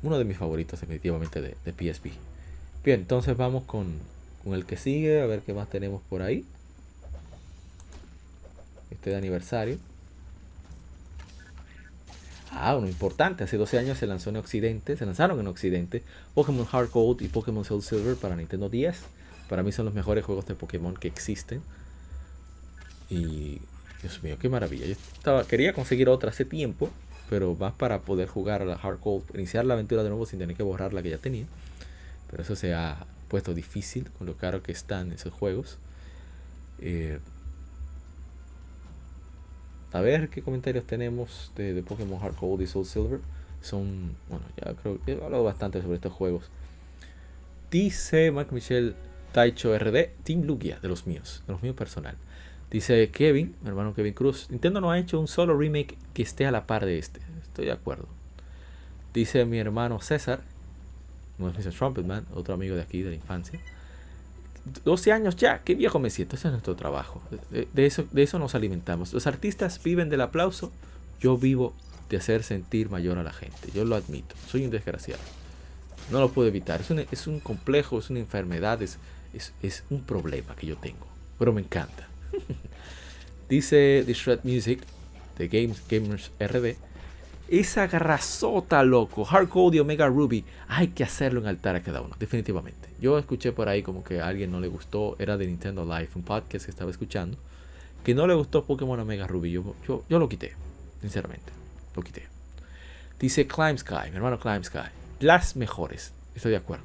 [0.02, 2.06] uno de mis favoritos definitivamente de, PSP.
[2.82, 3.98] Bien, entonces vamos con,
[4.42, 6.46] con, el que sigue, a ver qué más tenemos por ahí.
[8.90, 9.76] Este de aniversario.
[12.50, 16.02] Ah, uno importante, hace 12 años se lanzó en Occidente, se lanzaron en Occidente
[16.32, 18.96] Pokémon Hard Gold y Pokémon Soul Silver para Nintendo 10.
[19.50, 21.60] Para mí son los mejores juegos de Pokémon que existen.
[23.10, 23.60] Y
[24.00, 24.86] Dios mío, qué maravilla.
[24.86, 26.88] Yo estaba, quería conseguir otra hace tiempo,
[27.28, 30.56] pero más para poder jugar a la hardcore, iniciar la aventura de nuevo sin tener
[30.56, 31.46] que borrar la que ya tenía.
[32.30, 35.78] Pero eso se ha puesto difícil con lo caro que están esos juegos.
[36.80, 37.18] Eh,
[39.92, 43.20] a ver qué comentarios tenemos de, Pokémon Hard Gold y Soul Silver.
[43.60, 46.48] Son, bueno, ya creo que he hablado bastante sobre estos juegos.
[47.70, 48.94] Dice Mark Michel
[49.32, 52.16] Taicho RD, Team Lugia, de los míos, de los míos personal.
[52.70, 56.46] Dice Kevin, mi hermano Kevin Cruz, Nintendo no ha hecho un solo remake que esté
[56.46, 57.20] a la par de este.
[57.42, 58.06] Estoy de acuerdo.
[59.12, 60.40] Dice mi hermano César,
[61.38, 61.72] no es Mr.
[61.72, 63.58] Trumpetman, otro amigo de aquí de la infancia.
[64.84, 66.36] 12 años ya, qué viejo me siento.
[66.36, 67.20] Ese es nuestro trabajo.
[67.50, 69.12] De, eso, de eso nos alimentamos.
[69.12, 70.70] Los artistas viven del aplauso.
[71.20, 71.74] Yo vivo
[72.08, 73.70] de hacer sentir mayor a la gente.
[73.74, 74.34] Yo lo admito.
[74.48, 75.22] Soy un desgraciado.
[76.10, 76.82] No lo puedo evitar.
[77.10, 78.98] Es un, complejo, es una enfermedad, es,
[79.90, 81.06] un problema que yo tengo.
[81.38, 82.09] Pero me encanta.
[83.48, 84.80] Dice The Shred Music
[85.38, 86.76] de Games, Gamers RD.
[87.48, 89.24] Esa garrazota, loco.
[89.24, 90.44] Hardcore y Omega Ruby.
[90.68, 92.88] Hay que hacerlo en altar a cada uno, definitivamente.
[93.00, 95.16] Yo escuché por ahí como que a alguien no le gustó.
[95.18, 97.38] Era de Nintendo Live, un podcast que estaba escuchando.
[98.04, 99.50] Que no le gustó Pokémon Omega Ruby.
[99.50, 100.52] Yo, yo, yo lo quité,
[101.00, 101.52] sinceramente.
[101.96, 102.28] Lo quité.
[103.18, 104.88] Dice Climb Sky, mi hermano Climb Sky.
[105.18, 106.12] Las mejores.
[106.34, 106.84] Estoy de acuerdo.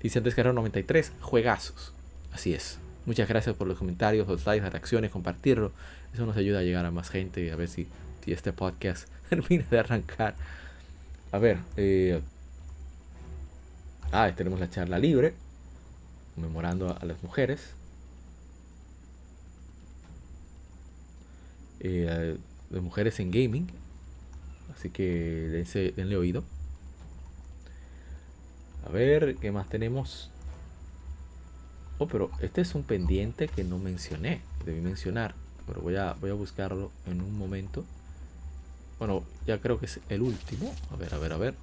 [0.00, 1.12] Dice antes que era 93.
[1.20, 1.92] Juegazos.
[2.32, 2.78] Así es.
[3.06, 5.70] Muchas gracias por los comentarios, los likes, las reacciones, compartirlo.
[6.12, 7.86] Eso nos ayuda a llegar a más gente y a ver si,
[8.26, 10.34] este podcast termina de arrancar.
[11.30, 11.58] A ver.
[11.76, 12.20] Eh,
[14.10, 15.34] ah, tenemos la charla libre.
[16.34, 17.74] Conmemorando a, las mujeres.
[21.78, 22.36] Eh,
[22.70, 23.70] de mujeres en gaming.
[24.74, 26.42] Así que denle oído.
[28.84, 30.30] A ver, ¿qué más tenemos?
[31.98, 34.42] Oh, pero este es un pendiente que no mencioné.
[34.64, 35.34] Debí mencionar.
[35.66, 37.84] Pero voy a, voy a buscarlo en un momento.
[38.98, 40.74] Bueno, ya creo que es el último.
[40.92, 41.54] A ver, a ver, a ver.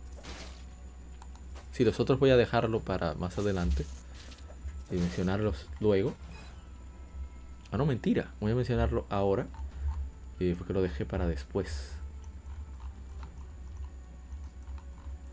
[1.71, 3.85] Si los otros voy a dejarlo para más adelante.
[4.91, 6.13] Y mencionarlos luego.
[7.71, 8.31] Ah, no, mentira.
[8.39, 9.47] Voy a mencionarlo ahora.
[10.39, 11.91] Y porque lo dejé para después.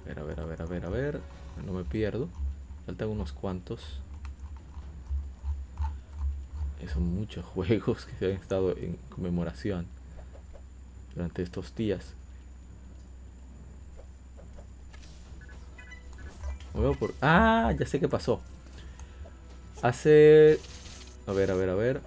[0.04, 1.20] A ver, a ver, a ver, a ver, a ver.
[1.66, 2.28] No me pierdo.
[2.86, 4.00] Faltan unos cuantos.
[6.88, 9.86] Son muchos juegos que se han estado en conmemoración
[11.14, 12.14] durante estos días.
[16.98, 17.14] por...
[17.20, 18.40] Ah, ya sé qué pasó.
[19.82, 20.58] Hace...
[21.26, 22.00] A ver, a ver, a ver.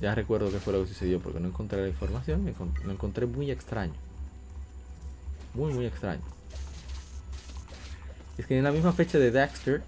[0.00, 2.44] Ya recuerdo qué fue lo que sucedió porque no encontré la información.
[2.44, 3.92] Me lo encontré muy extraño.
[5.54, 6.22] Muy, muy extraño.
[8.38, 9.82] Es que en la misma fecha de Dexter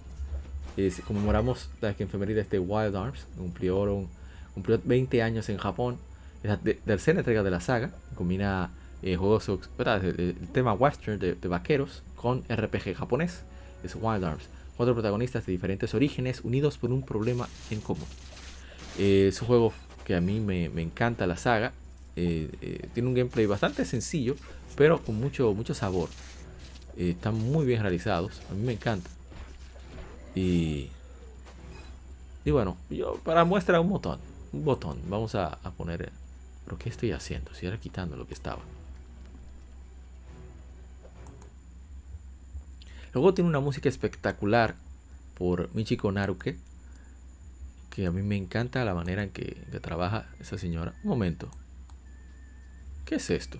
[1.07, 3.25] conmemoramos la que enfermería de Wild Arms.
[3.37, 4.07] Cumplió,
[4.53, 5.97] cumplió 20 años en Japón.
[6.43, 7.91] Es la tercera entrega de la saga.
[8.15, 8.69] Combina
[9.01, 13.41] eh, juegos, el, tema western de, vaqueros con RPG japonés.
[13.83, 14.45] Es Wild Arms.
[14.77, 18.07] Cuatro protagonistas de diferentes orígenes unidos por un problema en común.
[18.97, 19.73] Eh, es un juego
[20.05, 21.73] que a mí me, encanta la saga.
[22.15, 24.35] Eh, tiene un gameplay bastante sencillo,
[24.77, 26.09] pero con mucho, mucho sabor.
[26.97, 28.41] están muy bien realizados.
[28.49, 29.09] A mí me encanta.
[30.35, 30.89] Y,
[32.45, 34.32] y bueno, yo para muestra un botón.
[34.53, 35.01] Un botón.
[35.09, 36.11] Vamos a, poner.
[36.63, 37.53] ¿Pero qué estoy haciendo?
[37.53, 38.61] Si era quitando lo que estaba.
[43.13, 44.75] Luego tiene una música espectacular
[45.35, 46.57] por Michiko Naruke.
[47.89, 50.93] Que a mí me encanta la manera en que, trabaja esa señora.
[51.03, 51.49] Un momento.
[53.05, 53.59] ¿Qué es esto?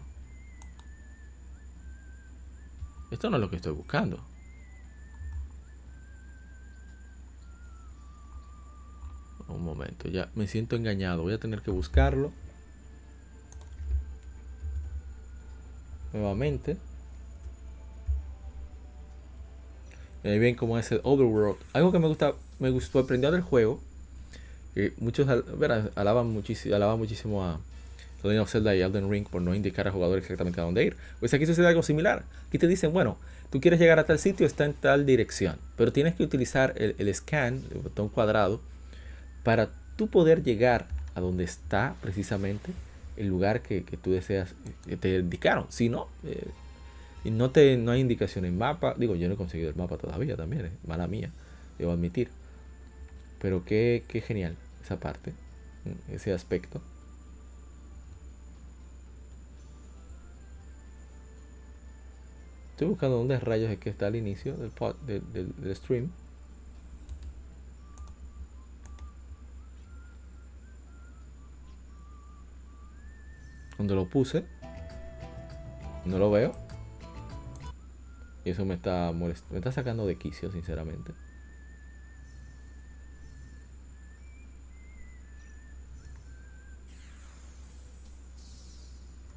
[3.12, 4.24] Esto no es lo que estoy buscando.
[9.48, 11.24] Un momento, ya me siento engañado.
[11.24, 12.32] Voy a tener que buscarlo.
[16.12, 16.78] Nuevamente.
[20.24, 21.58] Ahí ven cómo es el Overworld.
[21.74, 23.82] Algo que me gusta, me gustó, aprendió del juego.
[24.98, 25.28] Muchos
[25.96, 27.60] alaban muchísimo, alaban muchísimo a
[28.24, 30.96] Legend of Zelda y Elden Ring por no indicar al jugador exactamente a dónde ir.
[31.20, 32.24] Pues aquí sucede algo similar.
[32.48, 33.18] Aquí te dicen, bueno,
[33.52, 35.58] tú quieres llegar a tal sitio, está en tal dirección.
[35.76, 38.62] Pero tienes que utilizar el, scan, el botón cuadrado,
[39.44, 42.72] para tú poder llegar a donde está precisamente
[43.18, 44.56] el lugar que, tú deseas,
[44.88, 45.68] que te indicaron.
[45.70, 46.48] Si no, eh,
[47.26, 48.96] no, te, no hay indicación en mapa.
[48.98, 51.32] Digo, yo no he conseguido el mapa todavía también, es mala mía,
[51.78, 52.30] debo admitir.
[53.40, 55.34] Pero qué, qué genial esa parte,
[56.10, 56.82] ese aspecto.
[62.72, 66.10] Estoy buscando dónde rayos es que está al inicio del, pod, del, del stream.
[73.78, 74.46] Donde lo puse.
[76.06, 76.52] No lo veo.
[78.46, 79.54] Y eso me está molestando.
[79.54, 81.14] Me está sacando de quicio, sinceramente.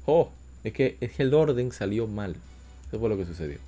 [0.05, 0.31] Oh,
[0.63, 2.35] es que, es que el orden salió mal.
[2.87, 3.59] Eso fue lo que sucedió.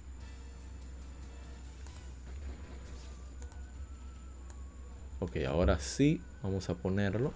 [5.20, 7.34] Ok, ahora sí, vamos a ponerlo.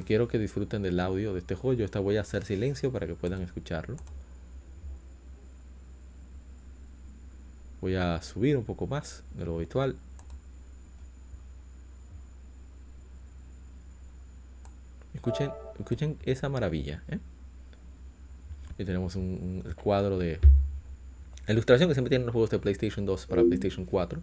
[0.00, 1.78] Quiero que disfruten del audio de este juego.
[1.78, 3.96] Yo esta voy a hacer silencio para que puedan escucharlo.
[7.82, 9.96] Voy a subir un poco más de lo habitual.
[15.12, 17.02] Escuchen, escuchen esa maravilla.
[17.08, 17.18] ¿eh?
[18.78, 20.38] Y tenemos un, un cuadro de
[21.48, 24.20] ilustración que siempre tienen los juegos de PlayStation 2 para PlayStation 4.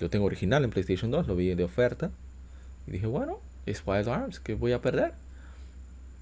[0.00, 2.10] Lo tengo original en PlayStation 2, lo vi de oferta.
[2.86, 5.12] Y dije, bueno, es Wild Arms, que voy a perder?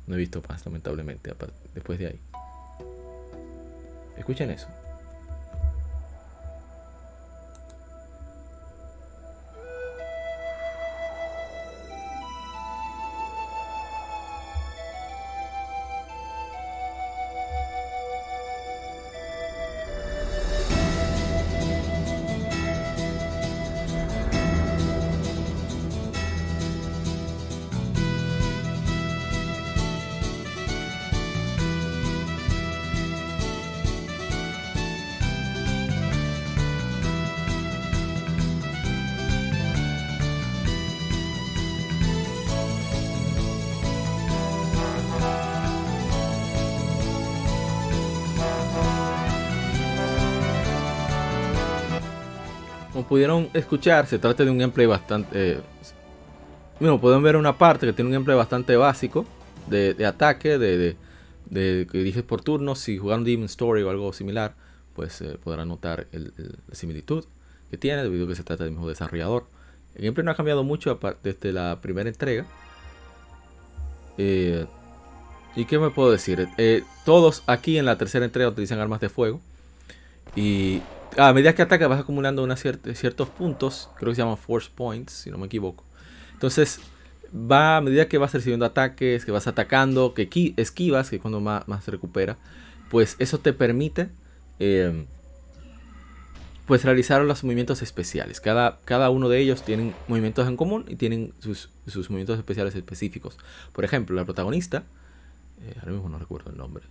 [0.07, 1.33] No he visto más, lamentablemente,
[1.75, 2.21] después de ahí.
[4.17, 4.69] Escuchen eso.
[53.19, 55.29] Pudieron escuchar, se trata de un gameplay bastante...
[55.33, 55.61] Eh,
[56.79, 59.27] bueno, pueden ver una parte que tiene un gameplay bastante básico
[59.67, 60.97] de, ataque, de,
[61.51, 62.79] que diriges por turnos.
[62.79, 64.55] Si jugaron Demon Story o algo similar,
[64.95, 66.33] pues eh, podrán notar el,
[66.69, 67.25] la similitud
[67.73, 69.47] que tiene, debido a que se trata del mismo desarrollador.
[69.97, 72.47] El gameplay no ha cambiado mucho desde la primera entrega.
[74.17, 74.65] Eh,
[75.57, 76.49] ¿Y qué me puedo decir?
[77.05, 79.41] todos aquí en la tercera entrega utilizan armas de fuego.
[80.37, 80.83] Y
[81.17, 85.13] a medida que atacas vas acumulando una ciertos puntos, creo que se llaman force points,
[85.13, 85.85] si no me equivoco.
[86.35, 86.81] Entonces,
[87.35, 91.41] va a medida que vas recibiendo ataques, que vas atacando, que esquivas, que es cuando
[91.41, 92.37] más, se recupera,
[92.91, 94.09] pues eso te permite
[94.59, 95.07] em,
[96.67, 98.41] pues realizar los movimientos especiales.
[98.41, 101.71] Cada, cada uno de ellos tienen movimientos en común y tienen sus,
[102.11, 103.39] movimientos especiales específicos.
[103.73, 104.85] Por ejemplo, la protagonista,
[105.63, 106.85] eh, ahora mismo no recuerdo el nombre,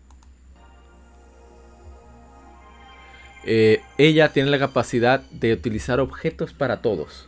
[3.50, 7.26] Eh, ella tiene la capacidad de utilizar objetos para todos.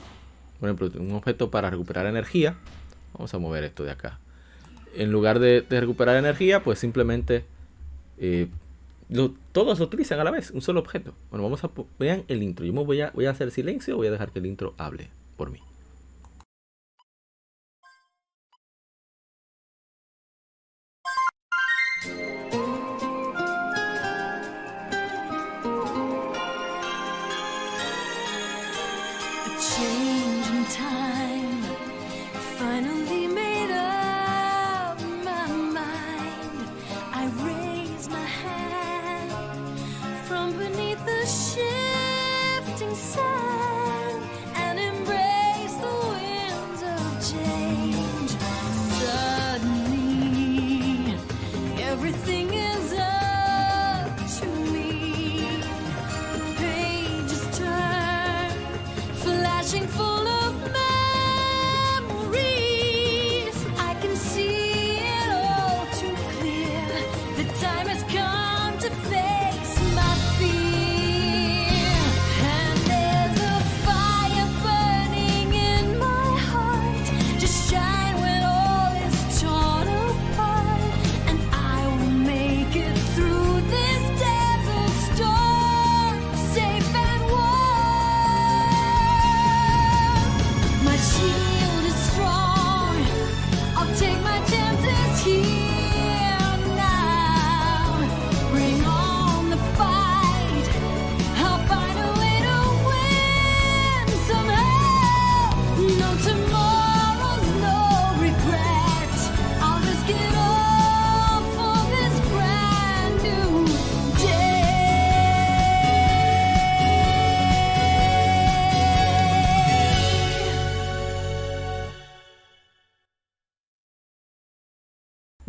[0.59, 2.57] Por ejemplo, un objeto para recuperar energía.
[3.13, 4.19] Vamos a mover esto de acá.
[4.93, 7.45] En lugar de, recuperar energía, pues simplemente
[8.17, 8.47] eh,
[9.53, 11.13] todos lo utilizan a la vez, un solo objeto.
[11.31, 12.65] Bueno, vamos a vean el intro.
[12.65, 15.09] Yo me voy a, voy a hacer silencio, voy a dejar que el intro hable
[15.37, 15.61] por mí.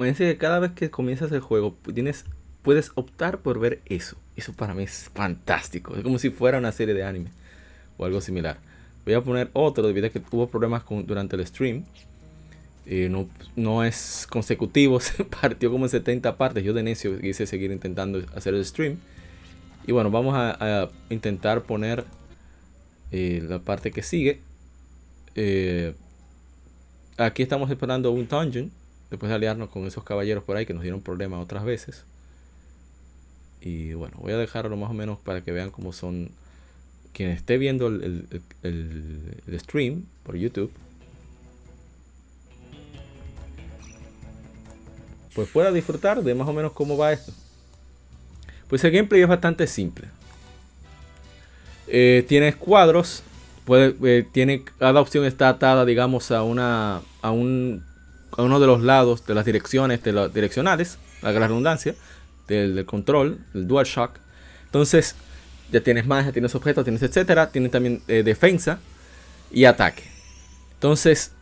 [0.00, 2.24] Que cada vez que comienzas el juego tienes,
[2.62, 4.16] puedes optar por ver eso.
[4.36, 5.94] Eso para mí es fantástico.
[5.96, 7.30] Es como si fuera una serie de anime
[7.96, 8.58] o algo similar.
[9.04, 11.84] Voy a poner otro debido a que hubo problemas durante el stream.
[12.86, 16.64] Eh, no, no, es consecutivo, se partió como en 70 partes.
[16.64, 18.98] Yo de necio quise seguir intentando hacer el stream.
[19.86, 22.04] Y bueno, vamos a, intentar poner
[23.12, 24.40] eh, la parte que sigue.
[25.34, 25.94] Eh,
[27.16, 28.70] aquí estamos esperando un dungeon
[29.10, 32.05] después de aliarnos con esos caballeros por ahí que nos dieron problemas otras veces.
[33.60, 36.30] Y bueno, voy a dejarlo más o menos para que vean cómo son.
[37.12, 38.28] Quien esté viendo el,
[39.58, 40.72] stream por YouTube.
[45.34, 47.32] pues pueda disfrutar de más o menos cómo va esto.
[48.68, 50.08] Pues el gameplay es bastante simple.
[51.86, 53.22] Eh, tienes cuadros,
[53.64, 57.84] puede, eh, tiene, cada opción está atada, digamos, a una a, un,
[58.36, 61.94] a uno de los lados de las direcciones de los direccionales, la redundancia,
[62.49, 64.12] del, control, el DualShock.
[64.67, 65.15] Entonces,
[65.70, 68.81] ya tienes magia, tienes objetos, tienes etcétera, tienes también eh, defensa
[69.52, 70.02] y ataque.
[70.75, 71.33] Entonces,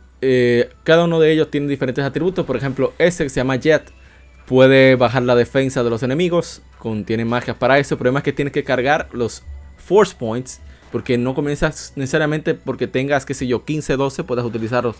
[0.83, 2.45] cada uno de ellos tiene diferentes atributos.
[2.45, 3.91] Por ejemplo, ese que se llama Jet
[4.45, 6.61] puede bajar la defensa de los enemigos.
[6.77, 7.95] Contiene magias para eso.
[7.95, 9.43] El problema es que tienes que cargar los
[9.77, 10.59] Force Points.
[10.91, 14.95] Porque no comienzas necesariamente porque tengas, qué sé yo, 15, 12, puedas utilizarlos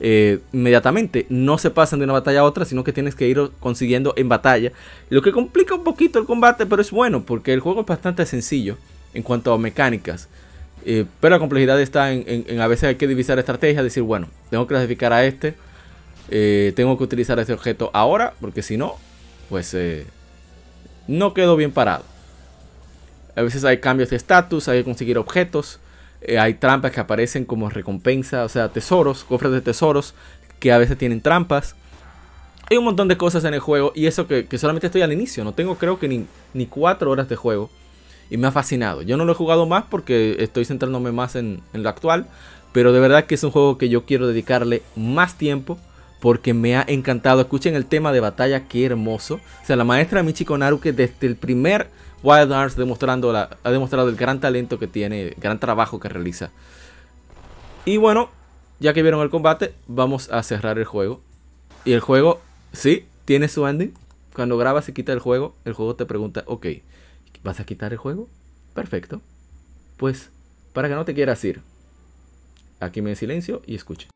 [0.00, 1.26] eh, inmediatamente.
[1.28, 4.28] No se pasan de una batalla a otra, sino que tienes que ir consiguiendo en
[4.28, 4.72] batalla.
[5.10, 8.26] Lo que complica un poquito el combate, pero es bueno, porque el juego es bastante
[8.26, 8.76] sencillo
[9.12, 10.28] en cuanto a mecánicas.
[10.84, 14.66] Eh, pero la complejidad está en, a veces hay que divisar estrategias, decir, bueno, tengo
[14.66, 15.54] que clasificar a este,
[16.30, 18.96] eh, tengo que utilizar este objeto ahora, porque si no,
[19.48, 19.74] pues
[21.06, 22.04] no quedo bien parado.
[23.36, 25.80] A veces hay cambios de estatus, hay que conseguir objetos.
[26.24, 30.14] Eh, hay trampas que aparecen como recompensa, o sea, tesoros, cofres de tesoros
[30.58, 31.76] que a veces tienen trampas.
[32.70, 35.44] Hay un montón de cosas en el juego y eso que, solamente estoy al inicio.
[35.44, 37.70] No tengo creo que ni, ni cuatro horas de juego.
[38.30, 39.02] Y me ha fascinado.
[39.02, 42.26] Yo no lo he jugado más porque estoy centrándome más en, en lo actual.
[42.72, 45.78] Pero de verdad que es un juego que yo quiero dedicarle más tiempo
[46.24, 47.42] porque me ha encantado.
[47.42, 49.34] Escuchen el tema de batalla, qué hermoso.
[49.62, 51.90] O sea, la maestra Michiko que desde el primer
[52.22, 56.50] Wild Arms demostrando ha demostrado el gran talento que tiene, el gran trabajo que realiza.
[57.84, 58.30] Y bueno,
[58.80, 61.20] ya que vieron el combate, vamos a cerrar el juego.
[61.84, 62.40] Y el juego,
[62.72, 63.92] sí, tiene su ending.
[64.34, 66.68] Cuando grabas y quita el juego, el juego te pregunta, ok,
[67.42, 68.30] ¿vas a quitar el juego?
[68.72, 69.20] Perfecto.
[69.98, 70.30] Pues,
[70.72, 71.60] para que no te quieras ir,
[72.80, 74.08] aquí me silencio y escuche.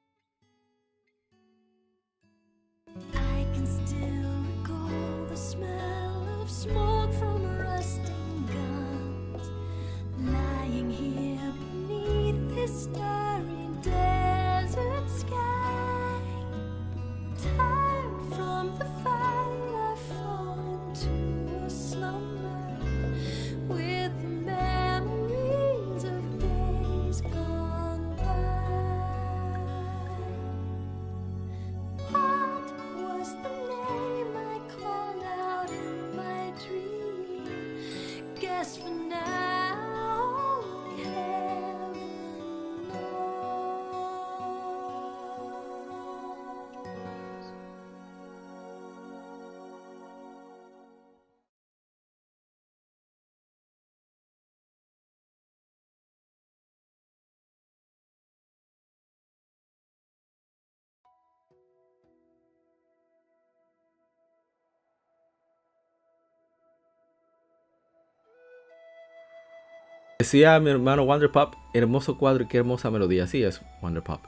[70.20, 73.22] Decía mi hermano Wonder Pop, hermoso cuadro y qué hermosa melodía.
[73.22, 74.20] Así es, Wonder Pop.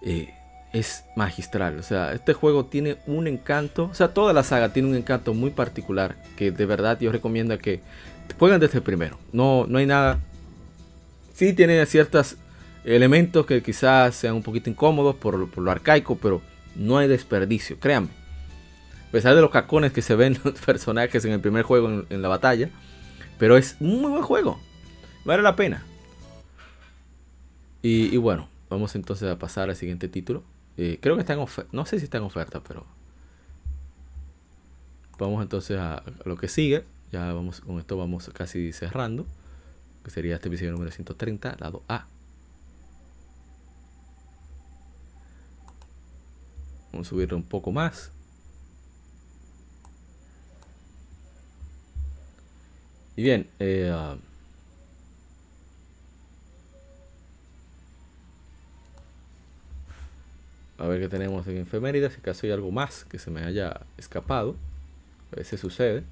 [0.00, 0.32] Eh,
[0.72, 1.78] es magistral.
[1.78, 3.90] O sea, este juego tiene un encanto.
[3.90, 6.16] O sea, toda la saga tiene un encanto muy particular.
[6.38, 7.82] Que de verdad yo recomiendo que
[8.38, 9.18] jueguen desde el primero.
[9.30, 10.20] No, no hay nada.
[11.34, 12.36] Sí tiene ciertos
[12.86, 16.40] elementos que quizás sean un poquito incómodos por, lo arcaico, pero
[16.76, 18.08] no hay desperdicio, créanme.
[19.06, 22.22] A pesar de los cacones que se ven los personajes en el primer juego en
[22.22, 22.70] la batalla.
[23.38, 24.69] Pero es un muy buen juego.
[25.30, 25.80] Vale la pena.
[27.82, 30.42] Y, bueno, vamos entonces a pasar al siguiente título.
[30.76, 31.70] Eh, creo que está en oferta.
[31.72, 32.84] No sé si está en oferta, pero.
[35.20, 36.84] Vamos entonces a, lo que sigue.
[37.12, 39.24] Ya vamos, con esto vamos casi cerrando.
[40.02, 42.08] Que sería este episodio número 130, lado A.
[46.90, 48.10] Vamos a subirlo un poco más.
[53.14, 54.16] Y bien, eh, ah,
[60.80, 63.80] a ver qué tenemos en efemérides, si acaso hay algo más que se me haya
[63.98, 64.56] escapado.
[65.32, 66.02] A veces sucede.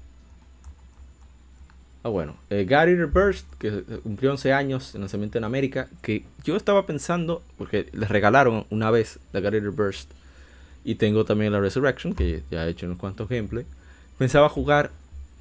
[2.03, 6.55] Ah, bueno, eh, Gary Burst, que cumplió 11 años en lanzamiento en América, que yo
[6.55, 10.11] estaba pensando, porque les regalaron una vez la Gary Burst,
[10.85, 13.65] y tengo también la Resurrection, que ya he hecho unos cuantos gameplay.
[14.17, 14.91] Pensaba jugar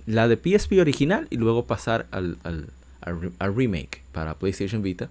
[0.07, 5.11] la de PSP original y luego pasar al, al, remake para PlayStation Vita.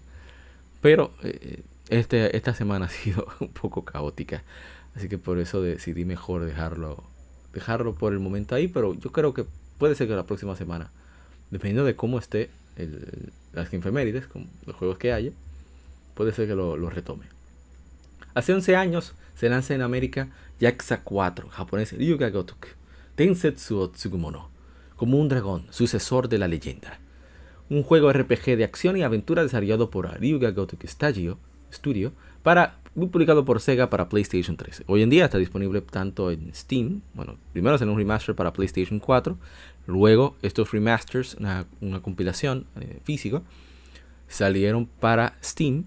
[0.81, 4.43] Pero eh, este, esta semana ha sido un poco caótica.
[4.95, 7.03] Así que por eso decidí mejor dejarlo,
[7.53, 8.67] dejarlo por el momento ahí.
[8.67, 9.45] Pero yo creo que
[9.77, 10.91] puede ser que la próxima semana,
[11.51, 15.31] dependiendo de cómo esté el, las infemérides, con los juegos que haya,
[16.13, 17.25] puede ser que lo, retome.
[18.33, 22.69] hace 11 años se lanza en América Yakuza 4, japonés Ryuga Gotoku,
[23.15, 24.49] Tensetsu o Tsugumono,
[24.95, 26.99] como un dragón, sucesor de la leyenda.
[27.69, 31.37] Un juego RPG de acción y aventura desarrollado por Ryuga Gotoku Studio,
[31.71, 32.13] Studio
[32.43, 34.83] para, publicado por Sega para PlayStation 3.
[34.87, 38.53] Hoy en día está disponible tanto en Steam, bueno, primero es en un remaster para
[38.53, 39.37] PlayStation 4,
[39.85, 41.65] luego estos remasters, una,
[42.01, 43.41] compilación eh, física,
[44.27, 45.85] salieron para Steam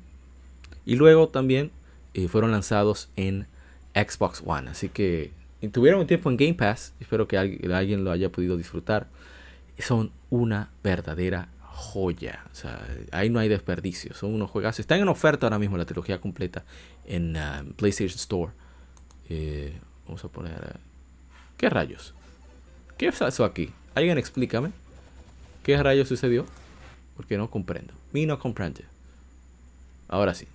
[0.84, 1.70] y luego también
[2.14, 3.46] eh, fueron lanzados en
[3.94, 4.70] Xbox One.
[4.70, 5.32] Así que
[5.72, 6.94] tuvieron un tiempo en Game Pass.
[7.00, 9.08] Espero que alguien, lo haya podido disfrutar.
[9.78, 11.48] Son una verdadera
[11.80, 12.44] joya.
[12.52, 14.14] O sea, ahí no hay desperdicio.
[14.14, 14.78] Son unos juegos.
[14.78, 16.64] Están en oferta ahora mismo la trilogía completa
[17.06, 18.52] en uh, PlayStation Store.
[19.28, 20.78] Eh, vamos a poner.
[21.56, 22.14] ¿Qué rayos?
[22.98, 23.72] ¿Qué pasó aquí?
[23.94, 24.72] Alguien explícame.
[25.64, 26.46] ¿Qué rayos sucedió?
[27.16, 27.94] Porque no comprendo.
[28.12, 28.84] Mi no comprende.
[30.08, 30.46] Ahora sí.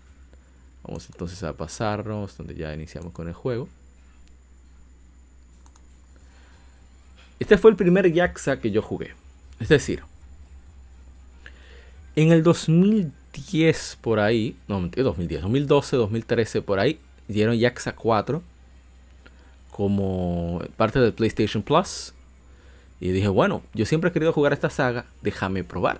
[0.84, 3.68] Vamos entonces a pasarnos donde ya iniciamos con el juego.
[7.40, 9.14] Este fue el primer Yakuza que yo jugué.
[9.60, 10.04] Es decir,
[12.16, 18.42] en el 2010 por ahí, no, 2010, 2012, 2013 por ahí, dieron Yakuza 4
[19.72, 22.14] como parte del PlayStation Plus.
[23.02, 26.00] Y dije, bueno, yo siempre he querido jugar esta saga, déjame probar.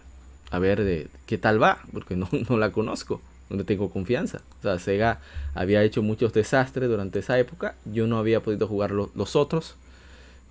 [0.50, 4.42] A ver qué tal va, porque no, no la conozco no tengo confianza.
[4.60, 5.20] O sea, Sega
[5.54, 7.76] había hecho muchos desastres durante esa época.
[7.86, 9.76] Yo no había podido jugar los otros.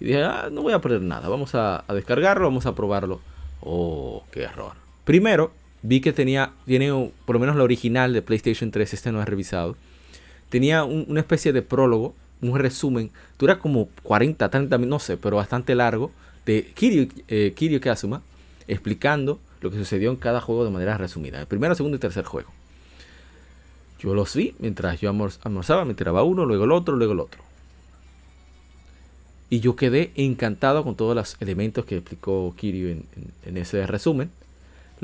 [0.01, 1.29] Y dije, ah, no voy a perder nada.
[1.29, 3.21] Vamos a, descargarlo, vamos a probarlo.
[3.61, 4.84] Oh, qué error.
[5.05, 5.53] Primero,
[5.83, 9.29] vi que tenía, tiene por lo menos la original de PlayStation 3, este no es
[9.29, 9.77] revisado.
[10.49, 13.11] Tenía una especie de prólogo, un resumen.
[13.39, 16.11] Dura como 40, 30 minutos, no sé, pero bastante largo.
[16.47, 18.23] De Kiryu, eh, Kiryu Kazuma
[18.69, 21.41] explicando lo que sucedió en cada juego de manera resumida.
[21.41, 22.51] El primero, segundo y tercer juego.
[23.99, 27.43] Yo los vi mientras yo almorzaba, me tiraba uno, luego el otro, luego el otro.
[29.49, 34.31] Y yo quedé encantado con todos los elementos que explicó Kirio en, ese resumen.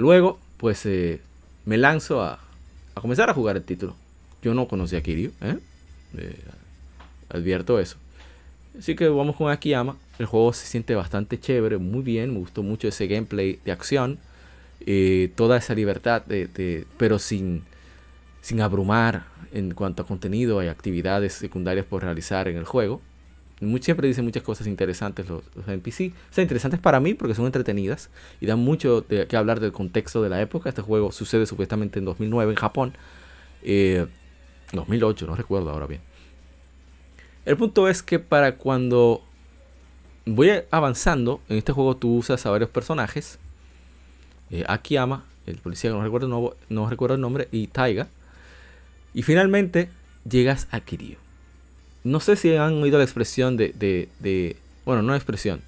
[0.01, 1.21] Luego, pues eh,
[1.67, 2.39] me lanzo a,
[2.95, 3.95] comenzar a jugar el título.
[4.43, 5.59] Yo no conocía a Kirio, ¿eh?
[6.17, 6.41] Eh,
[7.29, 7.99] advierto eso.
[8.79, 9.97] Así que vamos con Akiyama.
[10.19, 12.33] El juego se siente bastante chévere, muy bien.
[12.33, 14.19] Me gustó mucho ese gameplay de acción.
[15.37, 17.65] toda esa libertad, de, pero sin,
[18.41, 23.03] sin abrumar en cuanto a contenido y actividades secundarias por realizar en el juego.
[23.81, 26.13] Siempre dicen muchas cosas interesantes los, NPC.
[26.31, 29.73] O sea, interesantes para mí porque son entretenidas y dan mucho de, que hablar del
[29.73, 30.69] contexto de la época.
[30.69, 32.93] Este juego sucede supuestamente en 2009 en Japón.
[33.63, 36.01] 2008, eh, no recuerdo ahora bien.
[37.45, 39.23] El punto es que para cuando
[40.27, 43.39] voy avanzando en este juego tú usas a varios personajes.
[44.51, 48.09] Eh, Akiyama, el policía que no recuerdo, no, no recuerdo el nombre, y Taiga
[49.15, 49.91] y finalmente
[50.29, 51.17] llegas a Kiryu.
[52.05, 55.61] No sé si han oído la expresión de, de, bueno, no expresión,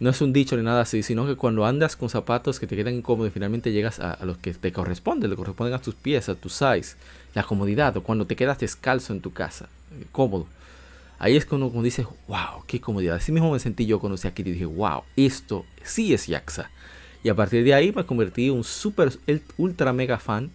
[0.00, 2.76] no es un dicho ni nada así, sino que cuando andas con zapatos que te
[2.76, 6.28] quedan incómodos y finalmente llegas a, los que te corresponden, le corresponden a tus pies,
[6.28, 6.96] a tu size,
[7.34, 10.46] la comodidad, o cuando te quedas descalzo en tu casa, eh, cómodo.
[11.18, 13.16] Ahí es cuando, dices, wow, qué comodidad.
[13.16, 16.70] Así mismo me sentí yo cuando a Kiryu y dije, wow, esto sí es Yaxa.
[17.24, 19.10] Y a partir de ahí me convertí en un super,
[19.56, 20.52] ultra mega fan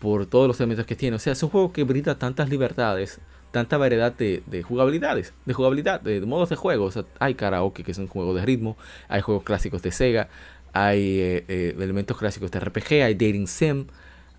[0.00, 1.16] por todos los elementos que tiene.
[1.16, 3.18] O sea, es un juego que brinda tantas libertades,
[3.54, 6.90] tanta variedad de, jugabilidades, de jugabilidad, de, modos de juego.
[7.20, 8.76] Hay karaoke, que es un juego de ritmo,
[9.08, 10.28] hay juegos clásicos de Sega,
[10.72, 13.86] hay eh, eh, elementos clásicos de RPG, hay dating sim,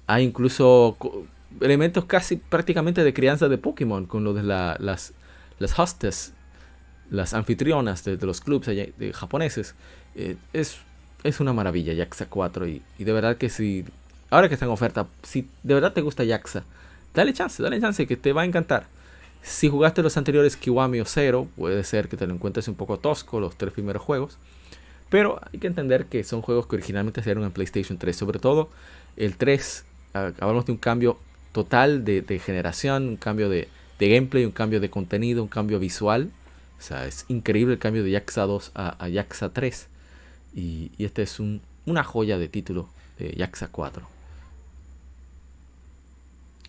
[0.05, 0.97] hay incluso
[1.61, 5.13] elementos casi prácticamente de crianza de Pokémon, con lo de las,
[5.59, 6.33] las hostes,
[7.09, 9.75] las anfitrionas de, los clubs de japoneses.
[10.15, 10.79] Eh, es,
[11.23, 13.85] es una maravilla, Yakuza 4, y, y de verdad que si
[14.29, 16.65] ahora que está en oferta, si de verdad te gusta Yaxa,
[17.13, 18.87] dale chance, dale chance que te va a encantar.
[19.45, 22.97] Si jugaste los anteriores Kiwami o Zero, puede ser que te lo encuentres un poco
[22.97, 24.39] tosco los tres primeros juegos.
[25.11, 28.15] Pero hay que entender que son juegos que originalmente salieron en PlayStation 3.
[28.15, 28.71] Sobre todo
[29.15, 31.19] el 3, hablamos de un cambio
[31.51, 36.31] total de, generación, un cambio de, gameplay, un cambio de contenido, un cambio visual.
[36.79, 39.87] O sea, es increíble el cambio de Yaxa 2 a, a 3.
[40.55, 44.07] Y, y este es un, una joya de título de Yaxa 4.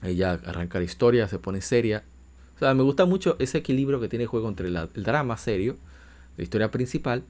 [0.02, 2.04] Ella arranca la historia, se pone seria.
[2.56, 5.76] O sea, me gusta mucho ese equilibrio que tiene el juego entre el drama serio,
[6.36, 7.22] la historia principal,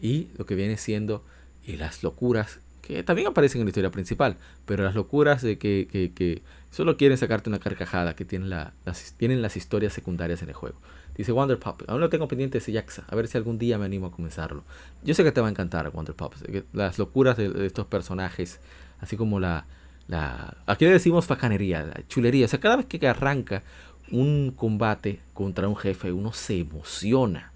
[0.00, 1.24] y lo que viene siendo
[1.64, 5.88] y las locuras, que también aparecen en la historia principal, pero las locuras de que,
[6.14, 8.72] que, solo quieren sacarte una carcajada, que tienen, las,
[9.16, 10.78] tienen las historias secundarias en el juego.
[11.16, 13.86] Dice Wonder Pop, aún lo tengo pendiente ese Jaxa, a ver si algún día me
[13.86, 14.64] animo a comenzarlo.
[15.02, 16.34] Yo sé que te va a encantar Wonder Pop,
[16.74, 18.60] las locuras de estos personajes,
[19.00, 19.64] así como la,
[20.08, 22.44] la, aquí le decimos facanería, la chulería.
[22.46, 23.62] O sea, cada vez que arranca
[24.10, 27.52] un combate contra un jefe, uno se emociona.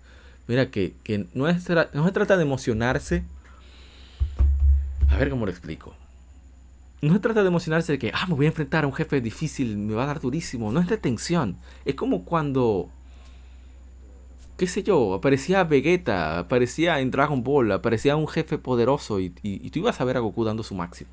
[0.46, 0.94] Mira que,
[1.34, 3.22] no, es, no se trata de emocionarse.
[5.10, 5.94] A ver cómo lo explico.
[7.00, 9.20] No se trata de emocionarse de que, ah, me voy a enfrentar a un jefe
[9.20, 10.72] difícil, me va a dar durísimo.
[10.72, 11.56] No es de tensión.
[11.84, 12.88] Es como cuando,
[14.56, 19.70] qué sé yo, aparecía Vegeta, aparecía en Dragon Ball, aparecía un jefe poderoso y, y
[19.70, 21.10] tú ibas a ver a Goku dando su máximo.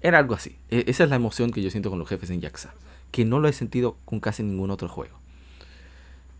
[0.00, 0.56] Era algo así.
[0.70, 2.72] E, esa es la emoción que yo siento con los jefes en Jaxa.
[3.10, 5.18] Que no lo he sentido con casi ningún otro juego.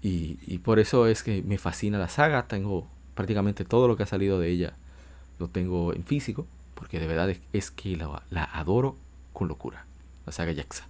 [0.03, 2.47] Y, por eso es que me fascina la saga.
[2.47, 4.75] Tengo prácticamente todo lo que ha salido de ella.
[5.39, 6.47] Lo tengo en físico.
[6.75, 8.97] Porque de verdad es, que la, adoro
[9.33, 9.85] con locura.
[10.27, 10.87] La saga Jaxa.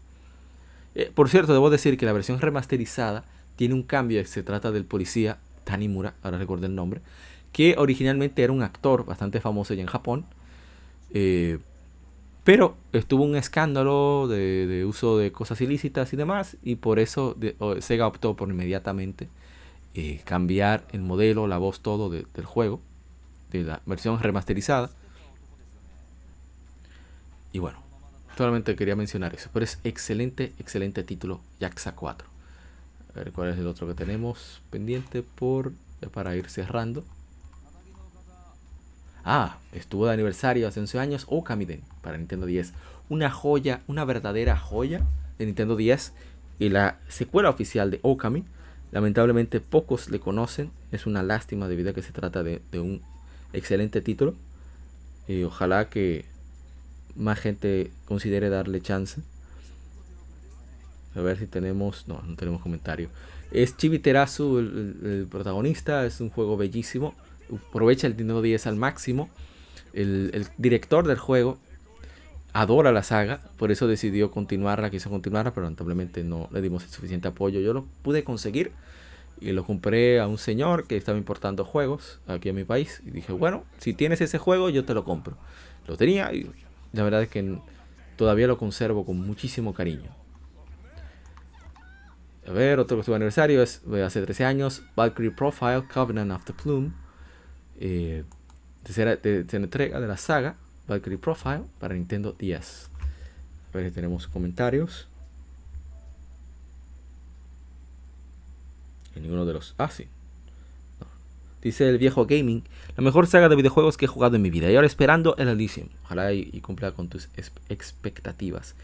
[0.95, 3.25] Eh, por cierto, debo decir que la versión remasterizada
[3.57, 4.25] tiene un cambio.
[4.25, 6.15] Se trata del policía Tanimura.
[6.23, 7.01] Ahora recuerdo el nombre.
[7.53, 10.25] Que originalmente era un actor bastante famoso ya en Japón.
[11.13, 11.59] Eh,
[12.45, 17.37] pero estuvo un escándalo de, uso de cosas ilícitas y demás, y por eso
[17.81, 19.29] Sega optó por inmediatamente
[19.95, 22.81] eh, cambiar el modelo, la voz, todo del juego,
[23.51, 24.91] de la versión remasterizada.
[27.53, 27.83] Y bueno,
[28.37, 32.29] solamente quería mencionar eso, pero es excelente, excelente título, Yaxa 4.
[33.11, 35.73] A ver cuál es el otro que tenemos pendiente por
[36.09, 37.05] para ir cerrando.
[39.25, 42.73] Ah, estuvo de aniversario hace 11 años Okamiden para Nintendo 10.
[43.09, 45.03] Una joya, una verdadera joya
[45.39, 46.13] de Nintendo 10
[46.59, 48.45] y la secuela oficial de Okami.
[48.93, 50.71] Lamentablemente pocos le conocen.
[50.93, 53.03] Es una lástima debido a que se trata de, un
[53.53, 54.35] excelente título.
[55.29, 56.25] Y ojalá que
[57.15, 59.21] más gente considere darle chance.
[61.15, 62.09] A ver si tenemos...
[62.09, 63.11] No, no tenemos comentario.
[63.51, 66.07] Es Chibiterazu el, el protagonista.
[66.07, 67.15] Es un juego bellísimo
[67.69, 69.29] aprovecha el Nintendo 10 al máximo.
[69.93, 71.59] El, director del juego
[72.53, 76.91] adora la saga, por eso decidió continuarla, quiso continuarla, pero lamentablemente no le dimos el
[76.91, 77.61] suficiente apoyo.
[77.61, 78.73] Yo lo pude conseguir
[79.41, 83.03] y lo compré a un señor que estaba importando juegos aquí en mi país.
[83.07, 85.37] Y dije, bueno, si tienes ese juego, yo te lo compro.
[85.87, 86.51] Lo tenía y
[86.93, 87.59] la verdad es que
[88.17, 90.11] todavía lo conservo con muchísimo cariño.
[92.47, 96.91] A ver, otro que aniversario es hace 13 años, Valkyrie Profile, Covenant of the Plume
[97.81, 98.25] eh,
[98.83, 102.91] tercera, entrega de la saga Valkyrie Profile para Nintendo 10.
[103.73, 105.09] A ver si tenemos comentarios.
[109.15, 109.75] En ninguno de los.
[109.79, 110.09] Ah, sí.
[111.63, 112.65] Dice el viejo gaming,
[112.97, 114.71] la mejor saga de videojuegos que he jugado en mi vida.
[114.71, 115.89] Y ahora esperando el Elysium.
[116.05, 117.29] Ojalá y, y cumpla con tus
[117.69, 118.75] expectativas.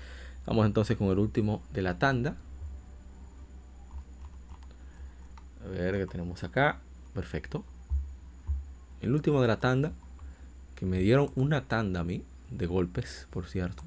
[0.47, 2.37] Vamos entonces con el último de la tanda.
[5.65, 6.81] A ver qué tenemos acá.
[7.15, 7.65] Perfecto
[9.07, 9.93] el último de la tanda,
[10.75, 13.83] que me dieron una tanda a mí, de golpes, por cierto.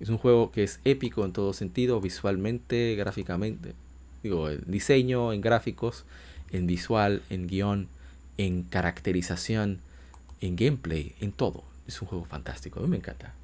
[0.00, 3.74] Es un juego que es épico en todo sentido, visualmente, gráficamente.
[4.22, 6.04] Digo, el diseño, en gráficos,
[6.50, 7.88] en visual, en guion,
[8.36, 9.80] en caracterización,
[10.40, 11.64] en gameplay, en todo.
[11.86, 13.34] Es un juego fantástico, a mí me encanta.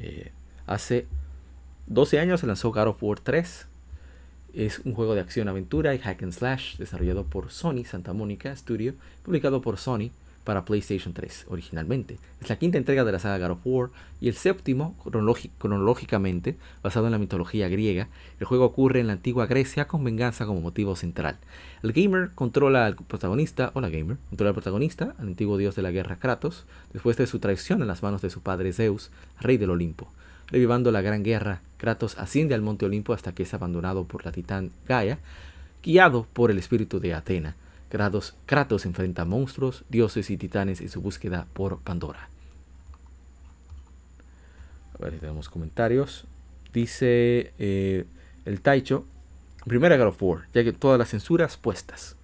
[0.00, 0.30] Eh,
[0.66, 1.06] hace
[1.86, 3.66] 12 años se lanzó God of War 3
[4.52, 8.94] es un juego de acción-aventura y hack and slash desarrollado por Sony Santa Monica Studio,
[9.22, 10.10] publicado por Sony
[10.46, 12.18] para PlayStation 3 originalmente.
[12.40, 14.96] Es la quinta entrega de la saga God of War y el séptimo
[15.58, 18.08] cronológicamente basado en la mitología griega.
[18.38, 21.36] El juego ocurre en la antigua Grecia con venganza como motivo central.
[21.82, 25.82] El gamer controla al protagonista, o la gamer, controla al protagonista, al antiguo dios de
[25.82, 29.10] la guerra Kratos, después de su traición en las manos de su padre Zeus,
[29.40, 30.08] rey del Olimpo.
[30.48, 34.32] Revivando la gran guerra, Kratos asciende al monte Olimpo hasta que es abandonado por la
[34.32, 35.18] titán Gaia,
[35.82, 37.56] guiado por el espíritu de Atena.
[37.88, 42.28] Kratos, enfrenta monstruos, dioses y titanes en su búsqueda por Pandora.
[44.94, 46.24] A ver tenemos comentarios.
[46.72, 48.04] Dice eh,
[48.44, 49.04] el Taicho,
[49.64, 52.16] primera God of War, ya que todas las censuras puestas.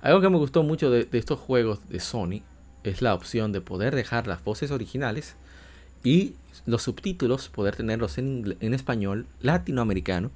[0.00, 2.42] Algo que me gustó mucho de estos juegos de Sony
[2.84, 5.34] es la opción de poder dejar las voces originales
[6.04, 6.34] y
[6.66, 10.30] los subtítulos, poder tenerlos en, en español latinoamericano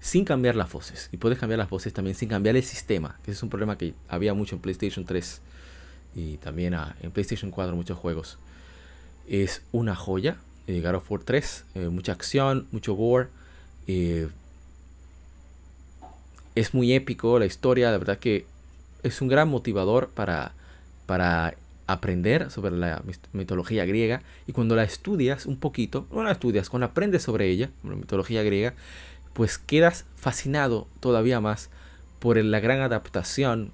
[0.00, 1.08] sin cambiar las voces.
[1.12, 3.94] Y puedes cambiar las voces también sin cambiar el sistema, que es un problema que
[4.08, 5.40] había mucho en PlayStation 3
[6.14, 8.38] y también en PlayStation 4 muchos juegos.
[9.28, 13.28] Es una joya, eh, God of War 3, eh, mucha acción, mucho gore.
[13.86, 14.28] Eh,
[16.54, 18.44] es muy épico la historia, la verdad que
[19.02, 20.52] es un gran motivador para,
[21.06, 21.54] para
[21.86, 23.02] aprender sobre la
[23.32, 27.70] mitología griega y cuando la estudias un poquito, no la estudias, cuando aprendes sobre ella,
[27.84, 28.74] la mitología griega,
[29.32, 31.70] pues quedas fascinado todavía más
[32.18, 33.70] por la gran adaptación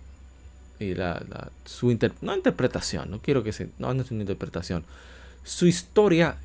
[0.80, 4.84] y la, su no interpretación, no quiero que se, no, es una interpretación,
[5.44, 6.36] su historia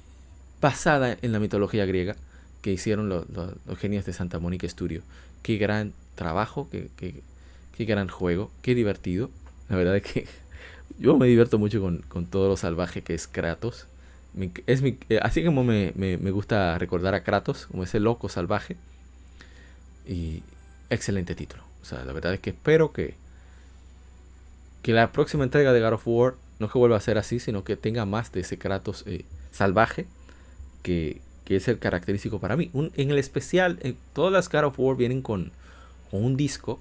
[0.62, 2.16] basada en la mitología griega
[2.62, 3.26] que hicieron los,
[3.78, 5.02] genios de Santa Mónica Studio.
[5.44, 9.30] Qué gran trabajo, qué, qué, gran juego, qué divertido.
[9.68, 10.28] La verdad es que
[11.00, 13.88] yo me divierto mucho con, con todo lo salvaje que es Kratos.
[14.68, 18.78] es mi, eh, así como me, me, gusta recordar a Kratos, como ese loco salvaje.
[20.08, 20.44] Y
[20.90, 21.64] excelente título.
[21.82, 23.16] O sea, la verdad es que espero que,
[24.82, 27.64] que la próxima entrega de God of War no que vuelva a ser así, sino
[27.64, 30.08] que tenga más de ese Kratos eh, salvaje
[30.82, 32.72] que, es el característico para mí.
[32.74, 35.52] en el especial, eh, todas las God of War vienen con,
[36.12, 36.80] un disco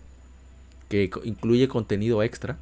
[0.89, 2.59] que incluye contenido extra,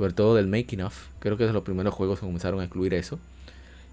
[0.00, 1.08] sobre todo del making of.
[1.18, 3.18] Creo que es de los primeros juegos que comenzaron a incluir eso.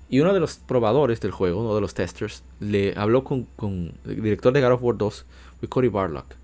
[0.09, 3.91] Y uno de los probadores del juego, uno de los testers, le habló con, con
[4.05, 5.25] el director de God of War 2,
[5.67, 6.35] Cory Barlock,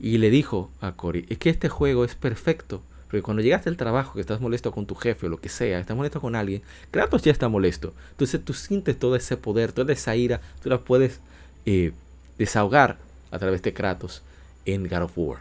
[0.00, 3.76] y le dijo a Cory, es que este juego es perfecto porque cuando llegaste al
[3.76, 6.62] trabajo, que estás molesto con tu jefe o lo que sea, estás molesto con alguien,
[6.90, 7.94] Kratos ya está molesto.
[8.10, 11.20] Entonces tú sientes todo ese poder, toda esa ira, tú la puedes
[11.66, 11.92] eh,
[12.38, 12.96] desahogar
[13.30, 14.22] a través de Kratos
[14.66, 15.38] en God of War.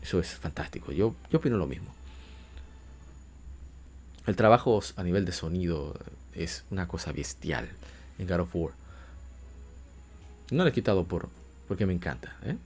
[0.00, 0.92] Eso es fantástico.
[0.92, 1.92] Yo, yo opino lo mismo.
[4.26, 5.94] El trabajo a nivel de sonido
[6.34, 7.68] es una cosa bestial
[8.18, 8.72] en God of War.
[10.50, 11.28] No le he quitado por
[11.68, 12.36] porque me encanta.
[12.44, 12.56] ¿eh?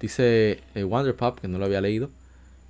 [0.00, 2.10] Dice eh, Wonder Pop, que no lo había leído.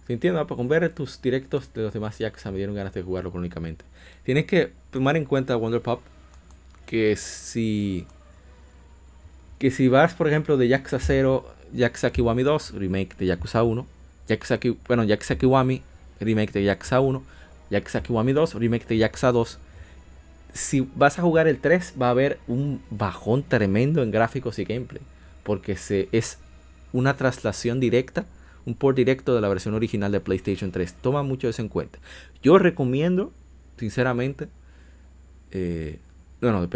[0.07, 3.33] Se entiende, con ver tus directos de los demás Yakuza me dieron ganas de jugarlo
[3.33, 3.87] crónicamente.
[4.25, 6.03] Tienes que tomar en cuenta, Wonder Pop,
[6.85, 8.07] que si.
[9.59, 13.87] Que si vas, por ejemplo, de Yakuza 0, Yakuza Kiwami 2, remake de Yakuza 1,
[14.29, 15.83] Yakuza, bueno, Yakuza Kiwami,
[16.21, 17.23] remake de Yakuza 1,
[17.71, 19.59] Yakuza Kiwami 2, remake de Yakuza 2.
[20.55, 24.65] Si vas a jugar el 3, va a haber un bajón tremendo en gráficos y
[24.65, 25.03] gameplay.
[25.43, 26.39] Porque se, es
[26.93, 28.27] una traslación directa,
[28.67, 30.95] un port directo de la versión original de PlayStation 3.
[30.95, 31.99] Toma mucho eso en cuenta.
[32.43, 33.33] Yo recomiendo,
[33.79, 34.49] sinceramente,
[35.51, 35.99] eh,
[36.41, 36.69] bueno,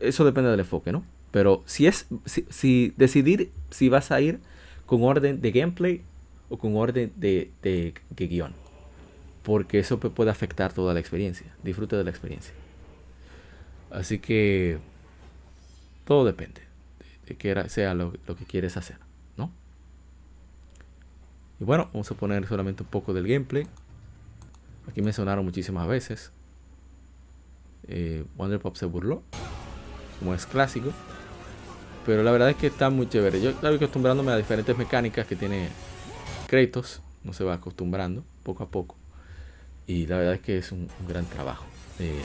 [0.00, 1.04] eso depende del enfoque, ¿no?
[1.30, 4.40] Pero si es, si, decidir si vas a ir
[4.86, 6.02] con orden de gameplay
[6.52, 8.52] o con orden de, de, guion.
[9.42, 11.46] Porque eso puede afectar toda la experiencia.
[11.62, 12.52] Disfrute de la experiencia.
[13.90, 14.78] Así que
[16.04, 16.60] todo depende
[17.26, 18.98] de, que sea lo que quieres hacer.
[21.62, 23.68] Y bueno, vamos a poner solamente un poco del gameplay.
[24.90, 26.32] Aquí me sonaron muchísimas veces.
[27.86, 29.22] Eh, Wonder Pop se burló,
[30.18, 30.90] como es clásico.
[32.04, 33.40] Pero la verdad es que está muy chévere.
[33.40, 35.68] Yo estoy acostumbrándome a diferentes mecánicas que tiene
[36.52, 37.00] Kratos.
[37.24, 38.96] No se va acostumbrando poco a poco.
[39.86, 41.64] Y la verdad es que es un, gran trabajo.
[41.98, 42.20] Eh,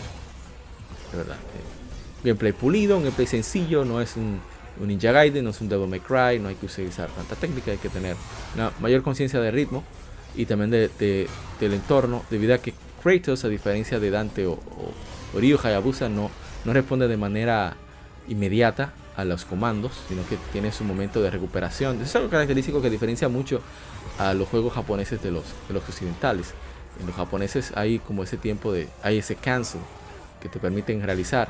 [1.12, 1.38] de verdad.
[1.38, 3.86] Eh, gameplay pulido, un gameplay sencillo.
[3.86, 4.42] No es un
[4.80, 7.72] un Ninja Gaiden, no es un Devil May Cry, no hay que utilizar tanta técnica,
[7.72, 8.16] hay que tener
[8.56, 9.84] una mayor conciencia de ritmo
[10.36, 11.28] y también de,
[11.60, 16.30] del entorno, debido a que Kratos, a diferencia de Dante o, o, Ryu Hayabusa, no,
[16.66, 17.76] no responde de manera
[18.28, 22.02] inmediata a los comandos, sino que tiene su momento de recuperación.
[22.02, 23.62] Es algo característico que diferencia mucho
[24.18, 26.54] a los juegos japoneses de los, de los occidentales.
[27.00, 29.82] En los japoneses hay como ese tiempo de, hay ese cancel
[30.42, 31.50] que te permiten realizar.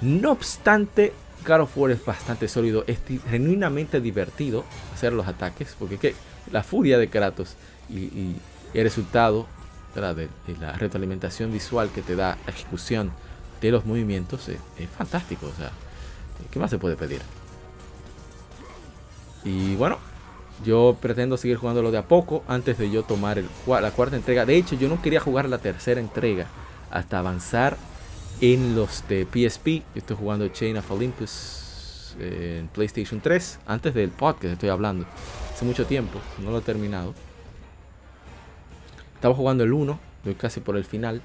[0.00, 1.12] No obstante,
[1.46, 2.98] God of War es bastante sólido, es
[3.28, 4.64] genuinamente divertido
[4.94, 6.14] hacer los ataques, porque
[6.50, 7.56] la furia de Kratos
[7.88, 8.36] y,
[8.72, 9.46] el resultado
[9.94, 10.28] de,
[10.60, 13.10] la retroalimentación visual que te da la ejecución
[13.60, 14.58] de los movimientos es,
[14.96, 15.46] fantástico.
[15.46, 15.70] O sea,
[16.50, 17.20] ¿qué más se puede pedir?
[19.44, 19.98] Y bueno,
[20.64, 24.44] yo pretendo seguir jugándolo de a poco antes de yo tomar la cuarta entrega.
[24.44, 26.46] De hecho, yo no quería jugar la tercera entrega
[26.90, 27.76] hasta avanzar
[28.40, 29.82] en los de PSP.
[29.94, 33.60] Estoy jugando Chain of Olympus en PlayStation 3.
[33.66, 35.06] Antes del podcast estoy hablando.
[35.52, 36.18] Hace mucho tiempo.
[36.42, 37.14] No lo he terminado.
[39.14, 39.98] Estaba jugando el 1.
[40.24, 41.22] Voy casi por el final.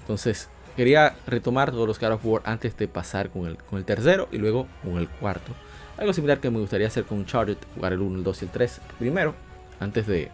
[0.00, 4.38] Entonces quería retomar todos los God of War antes de pasar con el tercero y
[4.38, 5.52] luego con el cuarto.
[5.98, 7.56] Algo similar que me gustaría hacer con Uncharted.
[7.74, 9.34] Jugar el 1, el 2 y el 3 primero.
[9.80, 10.30] Antes de,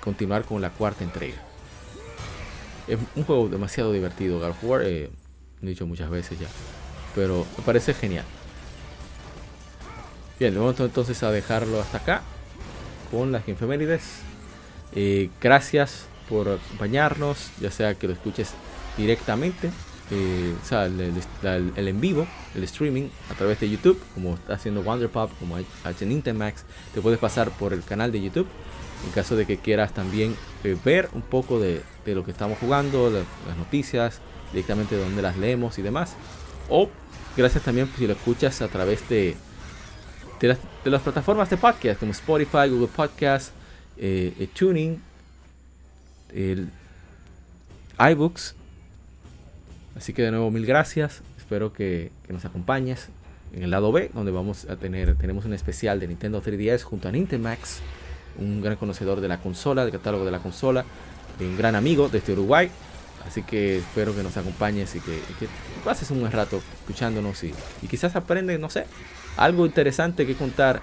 [0.00, 1.36] continuar con la cuarta entrega.
[2.86, 4.38] Es un juego demasiado divertido.
[4.40, 5.10] God of War, eh,
[5.62, 6.48] he dicho muchas veces ya.
[7.14, 8.24] Pero me parece genial.
[10.40, 12.22] Bien, vamos entonces a dejarlo hasta acá.
[13.10, 14.20] Con las infemérides.
[14.94, 17.50] Eh, gracias por acompañarnos.
[17.60, 18.52] Ya sea que lo escuches
[18.96, 19.70] directamente.
[20.64, 25.56] Sea, el, en vivo, el streaming a través de YouTube, como está haciendo Wonderpop, como
[25.56, 26.64] ha hecho Nintemax,
[26.94, 28.48] te puedes pasar por el canal de YouTube
[29.04, 33.10] en caso de que quieras también eh, ver un poco de, lo que estamos jugando,
[33.10, 34.20] las noticias,
[34.52, 36.14] directamente de donde las leemos y demás.
[36.68, 36.88] O
[37.36, 39.36] gracias también si lo escuchas a través de,
[40.40, 43.52] de las, de las plataformas de podcast como Spotify, Google Podcast,
[43.98, 45.00] eh, eh, Tuning,
[46.32, 46.70] el
[47.98, 48.54] iBooks.
[49.98, 51.22] Así que de nuevo mil gracias.
[51.36, 53.08] Espero que, nos acompañes
[53.52, 57.08] en el lado B, donde vamos a tener tenemos un especial de Nintendo 3DS junto
[57.08, 57.80] a Nintemax,
[58.38, 60.84] un gran conocedor de la consola, del catálogo de la consola,
[61.40, 62.70] un gran amigo desde Uruguay.
[63.26, 65.48] Así que espero que nos acompañes y que, y que
[65.84, 67.52] pases un buen rato escuchándonos y,
[67.82, 68.86] y quizás aprendes, no sé,
[69.36, 70.80] algo interesante que contar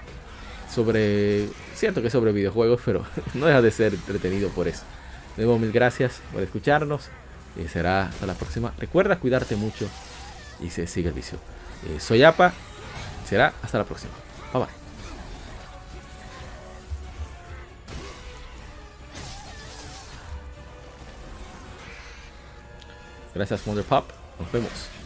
[0.70, 4.82] sobre, cierto que sobre videojuegos, pero no deja de ser entretenido por eso.
[5.38, 7.08] De nuevo, mil gracias por escucharnos
[7.56, 8.72] y será hasta la próxima.
[8.78, 9.88] Recuerda cuidarte mucho
[10.60, 11.38] y se sigue el vicio.
[11.88, 12.52] Eh, soy Apa,
[13.28, 14.12] será hasta la próxima.
[14.52, 14.74] Bye bye.
[23.34, 24.10] Gracias, Wonder Pop.
[24.40, 25.05] Nos vemos.